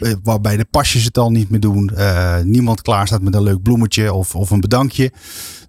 Uh, 0.03 0.13
waarbij 0.23 0.57
de 0.57 0.67
pasjes 0.71 1.05
het 1.05 1.19
al 1.19 1.31
niet 1.31 1.51
meer 1.51 1.61
doen. 1.61 1.91
niemand 2.45 2.83
klaar 2.83 3.07
staat 3.07 3.23
met 3.23 3.35
een 3.35 3.43
leuk 3.43 3.63
bloemetje 3.63 4.13
of, 4.13 4.35
of 4.35 4.51
een 4.51 4.61
bedankje. 4.61 5.13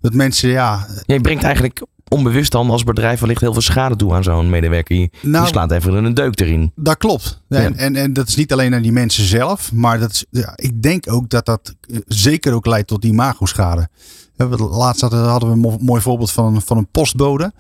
Dat 0.02 0.14
mensen, 0.14 0.50
ja. 0.50 0.88
Je 1.06 1.22
brengt 1.22 1.44
eigenlijk 1.44 1.86
onbewust 2.08 2.52
dan 2.52 2.70
als 2.70 2.84
bedrijf 2.84 3.20
wellicht 3.20 3.42
heel 3.42 3.54
veel 3.54 3.62
schade 3.62 3.96
toe 3.96 4.14
aan 4.14 4.24
zo'n 4.24 4.50
medewerker. 4.50 4.96
Je, 4.96 5.10
nou, 5.22 5.44
je 5.44 5.50
slaat 5.50 5.72
even 5.72 5.94
een 5.94 6.14
deuk 6.14 6.40
erin. 6.40 6.72
Dat 6.76 6.98
klopt. 6.98 7.42
Ja. 7.48 7.60
En, 7.60 7.76
en, 7.76 7.96
en 7.96 8.14
dat 8.14 8.28
is 8.28 8.36
niet 8.36 8.52
alleen 8.52 8.74
aan 8.74 8.82
die 8.82 8.92
mensen 8.92 9.24
zelf. 9.24 9.72
Maar 9.72 10.00
dat 10.00 10.12
is, 10.12 10.26
ja, 10.30 10.54
ik 10.56 10.82
denk 10.82 11.12
ook 11.12 11.30
dat 11.30 11.46
dat 11.46 11.76
zeker 12.08 12.54
ook 12.54 12.66
leidt 12.66 12.88
tot 12.88 13.06
imago-schade. 13.06 13.90
Laatst 14.58 15.02
hadden 15.02 15.62
we 15.62 15.68
een 15.68 15.78
mooi 15.82 16.02
voorbeeld 16.02 16.32
van, 16.32 16.62
van 16.62 16.78
een 16.78 16.88
postbode. 16.92 17.54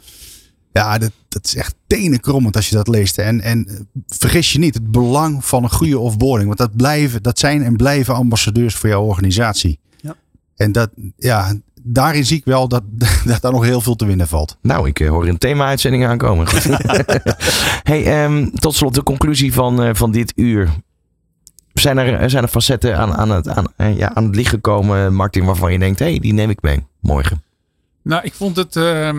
Ja, 0.71 0.97
dat, 0.97 1.11
dat 1.27 1.45
is 1.45 1.55
echt 1.55 1.75
tenenkrommend 1.87 2.55
als 2.55 2.69
je 2.69 2.75
dat 2.75 2.87
leest. 2.87 3.17
En, 3.17 3.41
en 3.41 3.87
vergis 4.07 4.51
je 4.51 4.59
niet, 4.59 4.73
het 4.73 4.91
belang 4.91 5.45
van 5.45 5.63
een 5.63 5.71
goede 5.71 5.99
offboarding. 5.99 6.47
Want 6.47 6.59
dat, 6.59 6.75
blijven, 6.75 7.23
dat 7.23 7.39
zijn 7.39 7.63
en 7.63 7.75
blijven 7.75 8.13
ambassadeurs 8.15 8.75
voor 8.75 8.89
jouw 8.89 9.03
organisatie. 9.03 9.79
Ja. 9.97 10.15
En 10.55 10.71
dat, 10.71 10.89
ja, 11.17 11.53
daarin 11.81 12.25
zie 12.25 12.37
ik 12.37 12.45
wel 12.45 12.67
dat, 12.67 12.83
dat 13.25 13.41
daar 13.41 13.51
nog 13.51 13.63
heel 13.63 13.81
veel 13.81 13.95
te 13.95 14.05
winnen 14.05 14.27
valt. 14.27 14.57
Nou, 14.61 14.87
ik 14.87 14.97
hoor 14.97 15.27
een 15.27 15.37
thema-uitzending 15.37 16.05
aankomen. 16.05 16.47
hey, 17.89 18.23
um, 18.23 18.51
tot 18.51 18.75
slot 18.75 18.93
de 18.93 19.03
conclusie 19.03 19.53
van, 19.53 19.83
uh, 19.83 19.89
van 19.93 20.11
dit 20.11 20.33
uur. 20.35 20.69
Zijn 21.73 21.97
er, 21.97 22.29
zijn 22.29 22.43
er 22.43 22.49
facetten 22.49 22.97
aan, 22.97 23.13
aan, 23.13 23.29
het, 23.29 23.47
aan, 23.47 23.95
ja, 23.95 24.13
aan 24.13 24.23
het 24.23 24.35
licht 24.35 24.49
gekomen, 24.49 25.13
Martin, 25.13 25.45
waarvan 25.45 25.71
je 25.71 25.79
denkt, 25.79 25.99
hé, 25.99 26.05
hey, 26.05 26.19
die 26.19 26.33
neem 26.33 26.49
ik 26.49 26.61
mee 26.61 26.85
morgen? 26.99 27.43
Nou, 28.03 28.23
ik 28.23 28.33
vond 28.33 28.55
het... 28.55 28.75
Uh 28.75 29.09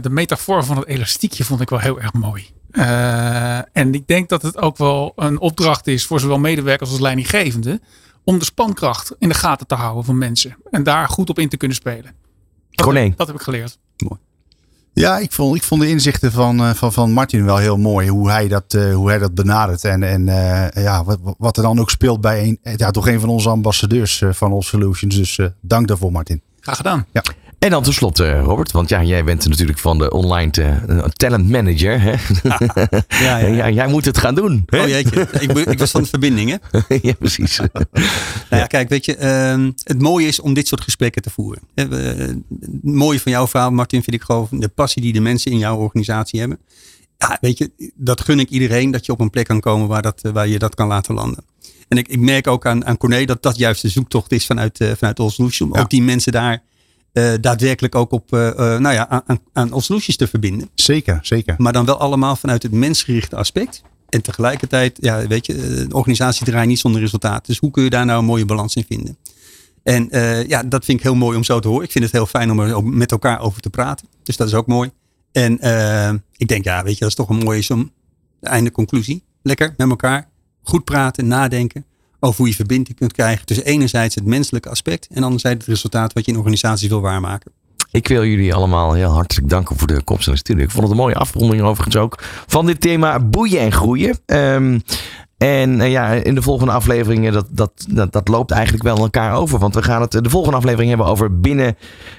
de 0.00 0.10
metafoor 0.10 0.64
van 0.64 0.76
het 0.76 0.86
elastiekje 0.86 1.44
vond 1.44 1.60
ik 1.60 1.70
wel 1.70 1.78
heel 1.78 2.00
erg 2.00 2.12
mooi. 2.12 2.46
Uh, 2.72 3.56
en 3.76 3.94
ik 3.94 4.06
denk 4.06 4.28
dat 4.28 4.42
het 4.42 4.58
ook 4.58 4.76
wel 4.76 5.12
een 5.16 5.40
opdracht 5.40 5.86
is 5.86 6.06
voor 6.06 6.20
zowel 6.20 6.38
medewerkers 6.38 6.90
als 6.90 7.00
leidinggevende. 7.00 7.80
Om 8.24 8.38
de 8.38 8.44
spankracht 8.44 9.14
in 9.18 9.28
de 9.28 9.34
gaten 9.34 9.66
te 9.66 9.74
houden 9.74 10.04
van 10.04 10.18
mensen. 10.18 10.56
En 10.70 10.82
daar 10.82 11.08
goed 11.08 11.30
op 11.30 11.38
in 11.38 11.48
te 11.48 11.56
kunnen 11.56 11.76
spelen. 11.76 12.14
Dat, 12.70 12.86
Corné. 12.86 13.12
dat 13.16 13.26
heb 13.26 13.36
ik 13.36 13.42
geleerd. 13.42 13.78
Mooi. 13.96 14.20
Ja, 14.92 15.18
ik 15.18 15.32
vond, 15.32 15.56
ik 15.56 15.62
vond 15.62 15.80
de 15.80 15.88
inzichten 15.88 16.32
van, 16.32 16.74
van, 16.74 16.92
van 16.92 17.12
Martin 17.12 17.44
wel 17.44 17.56
heel 17.56 17.76
mooi. 17.76 18.08
Hoe 18.08 18.30
hij 18.30 18.48
dat, 18.48 18.74
uh, 18.74 18.94
hoe 18.94 19.08
hij 19.08 19.18
dat 19.18 19.34
benadert. 19.34 19.84
En, 19.84 20.02
en 20.02 20.26
uh, 20.26 20.68
ja, 20.70 21.04
wat, 21.04 21.18
wat 21.38 21.56
er 21.56 21.62
dan 21.62 21.80
ook 21.80 21.90
speelt 21.90 22.20
bij 22.20 22.42
een, 22.42 22.76
ja, 22.76 22.90
toch 22.90 23.08
een 23.08 23.20
van 23.20 23.28
onze 23.28 23.48
ambassadeurs 23.48 24.22
van 24.30 24.52
All 24.52 24.62
Solutions. 24.62 25.16
Dus 25.16 25.40
dank 25.60 25.88
daarvoor, 25.88 26.12
Martin. 26.12 26.42
Graag 26.60 26.76
gedaan. 26.76 27.06
Ja. 27.12 27.22
En 27.58 27.70
dan 27.70 27.82
tenslotte, 27.82 28.38
Robert, 28.38 28.72
want 28.72 28.88
ja, 28.88 29.02
jij 29.02 29.24
bent 29.24 29.48
natuurlijk 29.48 29.78
van 29.78 29.98
de 29.98 30.10
online 30.10 30.50
te, 30.50 30.78
uh, 30.88 31.04
talent 31.04 31.48
manager. 31.48 32.00
Hè? 32.00 32.14
Ja, 33.08 33.38
ja, 33.38 33.38
ja. 33.38 33.46
ja, 33.56 33.70
jij 33.70 33.88
moet 33.88 34.04
het 34.04 34.18
gaan 34.18 34.34
doen. 34.34 34.62
Hè? 34.66 34.82
Oh 34.82 34.88
jeetje, 34.88 35.28
ik, 35.40 35.50
ik, 35.52 35.78
was 35.78 35.90
van 35.90 36.02
de 36.02 36.08
verbinding 36.08 36.50
hè? 36.50 36.80
ja, 37.08 37.12
precies. 37.12 37.58
nou 37.58 37.86
ja, 38.50 38.66
kijk, 38.66 38.88
weet 38.88 39.04
je, 39.04 39.16
uh, 39.18 39.68
het 39.82 40.02
mooie 40.02 40.26
is 40.26 40.40
om 40.40 40.54
dit 40.54 40.68
soort 40.68 40.80
gesprekken 40.80 41.22
te 41.22 41.30
voeren. 41.30 41.62
Het 41.74 42.36
mooie 42.82 43.20
van 43.20 43.32
jouw 43.32 43.46
verhaal, 43.46 43.70
Martin, 43.70 44.02
vind 44.02 44.16
ik 44.16 44.22
gewoon 44.22 44.48
de 44.50 44.68
passie 44.68 45.02
die 45.02 45.12
de 45.12 45.20
mensen 45.20 45.50
in 45.50 45.58
jouw 45.58 45.76
organisatie 45.76 46.40
hebben. 46.40 46.58
Ja, 47.18 47.38
weet 47.40 47.58
je, 47.58 47.92
dat 47.94 48.20
gun 48.20 48.40
ik 48.40 48.50
iedereen, 48.50 48.90
dat 48.90 49.06
je 49.06 49.12
op 49.12 49.20
een 49.20 49.30
plek 49.30 49.46
kan 49.46 49.60
komen 49.60 49.88
waar, 49.88 50.02
dat, 50.02 50.20
waar 50.32 50.48
je 50.48 50.58
dat 50.58 50.74
kan 50.74 50.88
laten 50.88 51.14
landen. 51.14 51.44
En 51.88 51.98
ik, 51.98 52.08
ik 52.08 52.18
merk 52.18 52.46
ook 52.46 52.66
aan, 52.66 52.86
aan 52.86 52.96
Corné 52.96 53.24
dat 53.24 53.42
dat 53.42 53.56
juist 53.56 53.82
de 53.82 53.88
zoektocht 53.88 54.32
is 54.32 54.46
vanuit, 54.46 54.80
uh, 54.80 54.92
vanuit 54.96 55.20
All 55.20 55.30
Solution. 55.30 55.72
Om 55.72 55.80
ook 55.80 55.90
die 55.90 56.02
mensen 56.02 56.32
daar 56.32 56.62
uh, 57.18 57.34
daadwerkelijk 57.40 57.94
ook 57.94 58.12
op, 58.12 58.32
uh, 58.32 58.56
nou 58.58 58.92
ja, 58.94 59.22
aan, 59.26 59.38
aan 59.52 59.82
Solutions 59.82 60.16
te 60.16 60.26
verbinden. 60.26 60.68
Zeker, 60.74 61.18
zeker. 61.22 61.54
Maar 61.58 61.72
dan 61.72 61.84
wel 61.84 61.98
allemaal 61.98 62.36
vanuit 62.36 62.62
het 62.62 62.72
mensgerichte 62.72 63.36
aspect. 63.36 63.82
En 64.08 64.22
tegelijkertijd, 64.22 64.98
ja, 65.00 65.26
weet 65.26 65.46
je, 65.46 65.78
een 65.78 65.92
organisatie 65.92 66.46
draait 66.46 66.68
niet 66.68 66.78
zonder 66.78 67.00
resultaat. 67.00 67.46
Dus 67.46 67.58
hoe 67.58 67.70
kun 67.70 67.84
je 67.84 67.90
daar 67.90 68.06
nou 68.06 68.18
een 68.18 68.24
mooie 68.24 68.44
balans 68.44 68.74
in 68.74 68.84
vinden? 68.88 69.16
En 69.82 70.08
ja, 70.48 70.62
dat 70.62 70.84
vind 70.84 70.98
ik 70.98 71.04
heel 71.04 71.14
mooi 71.14 71.36
om 71.36 71.44
zo 71.44 71.60
te 71.60 71.68
horen. 71.68 71.84
Ik 71.84 71.92
vind 71.92 72.04
het 72.04 72.12
heel 72.12 72.26
fijn 72.26 72.50
om 72.50 72.60
er 72.60 72.84
met 72.84 73.10
elkaar 73.10 73.40
over 73.40 73.60
te 73.60 73.70
praten. 73.70 74.08
Dus 74.22 74.36
dat 74.36 74.46
is 74.46 74.54
ook 74.54 74.66
mooi. 74.66 74.90
En 75.32 75.52
ik 76.36 76.48
denk, 76.48 76.64
ja, 76.64 76.82
weet 76.82 76.94
je, 76.94 77.00
dat 77.00 77.08
is 77.08 77.14
toch 77.14 77.28
een 77.28 77.44
mooie 77.44 77.62
som. 77.62 77.90
De 78.40 78.48
einde 78.48 78.70
conclusie. 78.70 79.24
Lekker 79.42 79.74
met 79.76 79.88
elkaar. 79.88 80.28
Goed 80.62 80.84
praten, 80.84 81.26
nadenken 81.26 81.84
over 82.20 82.36
hoe 82.36 82.48
je 82.48 82.54
verbinding 82.54 82.96
kunt 82.96 83.12
krijgen 83.12 83.46
tussen 83.46 83.66
enerzijds 83.66 84.14
het 84.14 84.24
menselijke 84.24 84.68
aspect 84.68 85.08
en 85.12 85.22
anderzijds 85.22 85.58
het 85.58 85.74
resultaat 85.74 86.12
wat 86.12 86.24
je 86.24 86.32
in 86.32 86.38
organisatie 86.38 86.88
wil 86.88 87.00
waarmaken. 87.00 87.52
Ik 87.90 88.08
wil 88.08 88.24
jullie 88.24 88.54
allemaal 88.54 88.92
heel 88.92 89.10
hartelijk 89.10 89.48
danken 89.48 89.78
voor 89.78 89.86
de 89.86 90.02
komst 90.02 90.26
naar. 90.26 90.36
Ik 90.58 90.70
vond 90.70 90.82
het 90.82 90.90
een 90.90 90.96
mooie 90.96 91.14
afronding 91.14 91.62
overigens 91.62 91.96
ook 91.96 92.22
van 92.46 92.66
dit 92.66 92.80
thema 92.80 93.20
boeien 93.20 93.60
en 93.60 93.72
groeien. 93.72 94.18
Um, 94.26 94.82
en 95.38 95.80
uh, 95.80 95.90
ja, 95.90 96.10
in 96.12 96.34
de 96.34 96.42
volgende 96.42 96.72
afleveringen, 96.72 97.32
dat, 97.32 97.46
dat, 97.50 97.70
dat, 97.88 98.12
dat, 98.12 98.28
loopt 98.28 98.50
eigenlijk 98.50 98.82
wel 98.82 98.96
elkaar 98.96 99.34
over. 99.34 99.58
Want 99.58 99.74
we 99.74 99.82
gaan 99.82 100.00
het 100.00 100.10
de 100.10 100.30
volgende 100.30 100.56
aflevering 100.56 100.88
hebben 100.88 101.06
over 101.06 101.40
binnen 101.40 101.76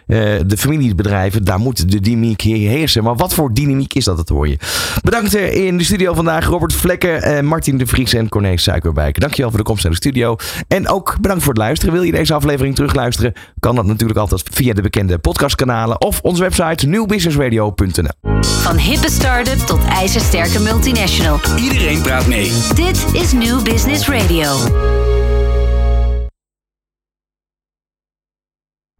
uh, 0.08 0.18
de 0.46 0.58
familiebedrijven. 0.58 1.44
Daar 1.44 1.60
moet 1.60 1.92
de 1.92 2.00
dynamiek 2.00 2.42
heersen. 2.42 3.04
Maar 3.04 3.16
wat 3.16 3.34
voor 3.34 3.54
dynamiek 3.54 3.94
is 3.94 4.06
dat, 4.06 4.18
dat 4.18 4.30
hoor 4.30 4.48
je. 4.48 4.58
Bedankt 5.04 5.36
in 5.36 5.78
de 5.78 5.84
studio 5.84 6.14
vandaag 6.14 6.46
Robert 6.46 6.74
Vlekken, 6.74 7.28
uh, 7.28 7.40
Martin 7.40 7.78
de 7.78 7.86
Vries 7.86 8.14
en 8.14 8.30
Corné 8.30 8.58
Suikerwijk. 8.58 9.20
Dankjewel 9.20 9.50
voor 9.50 9.60
de 9.60 9.66
komst 9.66 9.84
naar 9.84 9.92
de 9.92 9.98
studio. 9.98 10.36
En 10.68 10.88
ook 10.88 11.18
bedankt 11.22 11.44
voor 11.44 11.54
het 11.54 11.62
luisteren. 11.62 11.94
Wil 11.94 12.04
je 12.04 12.12
deze 12.12 12.34
aflevering 12.34 12.76
terugluisteren? 12.76 13.34
Kan 13.60 13.76
dat 13.76 13.86
natuurlijk 13.86 14.20
altijd 14.20 14.44
via 14.52 14.74
de 14.74 14.82
bekende 14.82 15.18
podcastkanalen 15.18 16.02
of 16.02 16.20
onze 16.22 16.42
website 16.42 16.88
nieuwbusinessradio.nl. 16.88 18.42
Van 18.42 18.78
hippe 18.78 19.12
start-up 19.12 19.60
tot 19.60 19.86
ijzersterke 19.86 20.60
multinational. 20.60 21.40
Iedereen 21.58 22.02
praat 22.02 22.28
mee. 22.28 22.52
Dit 22.76 23.09
is 23.16 23.34
New 23.34 23.64
Business 23.64 24.08
Radio. 24.10 25.29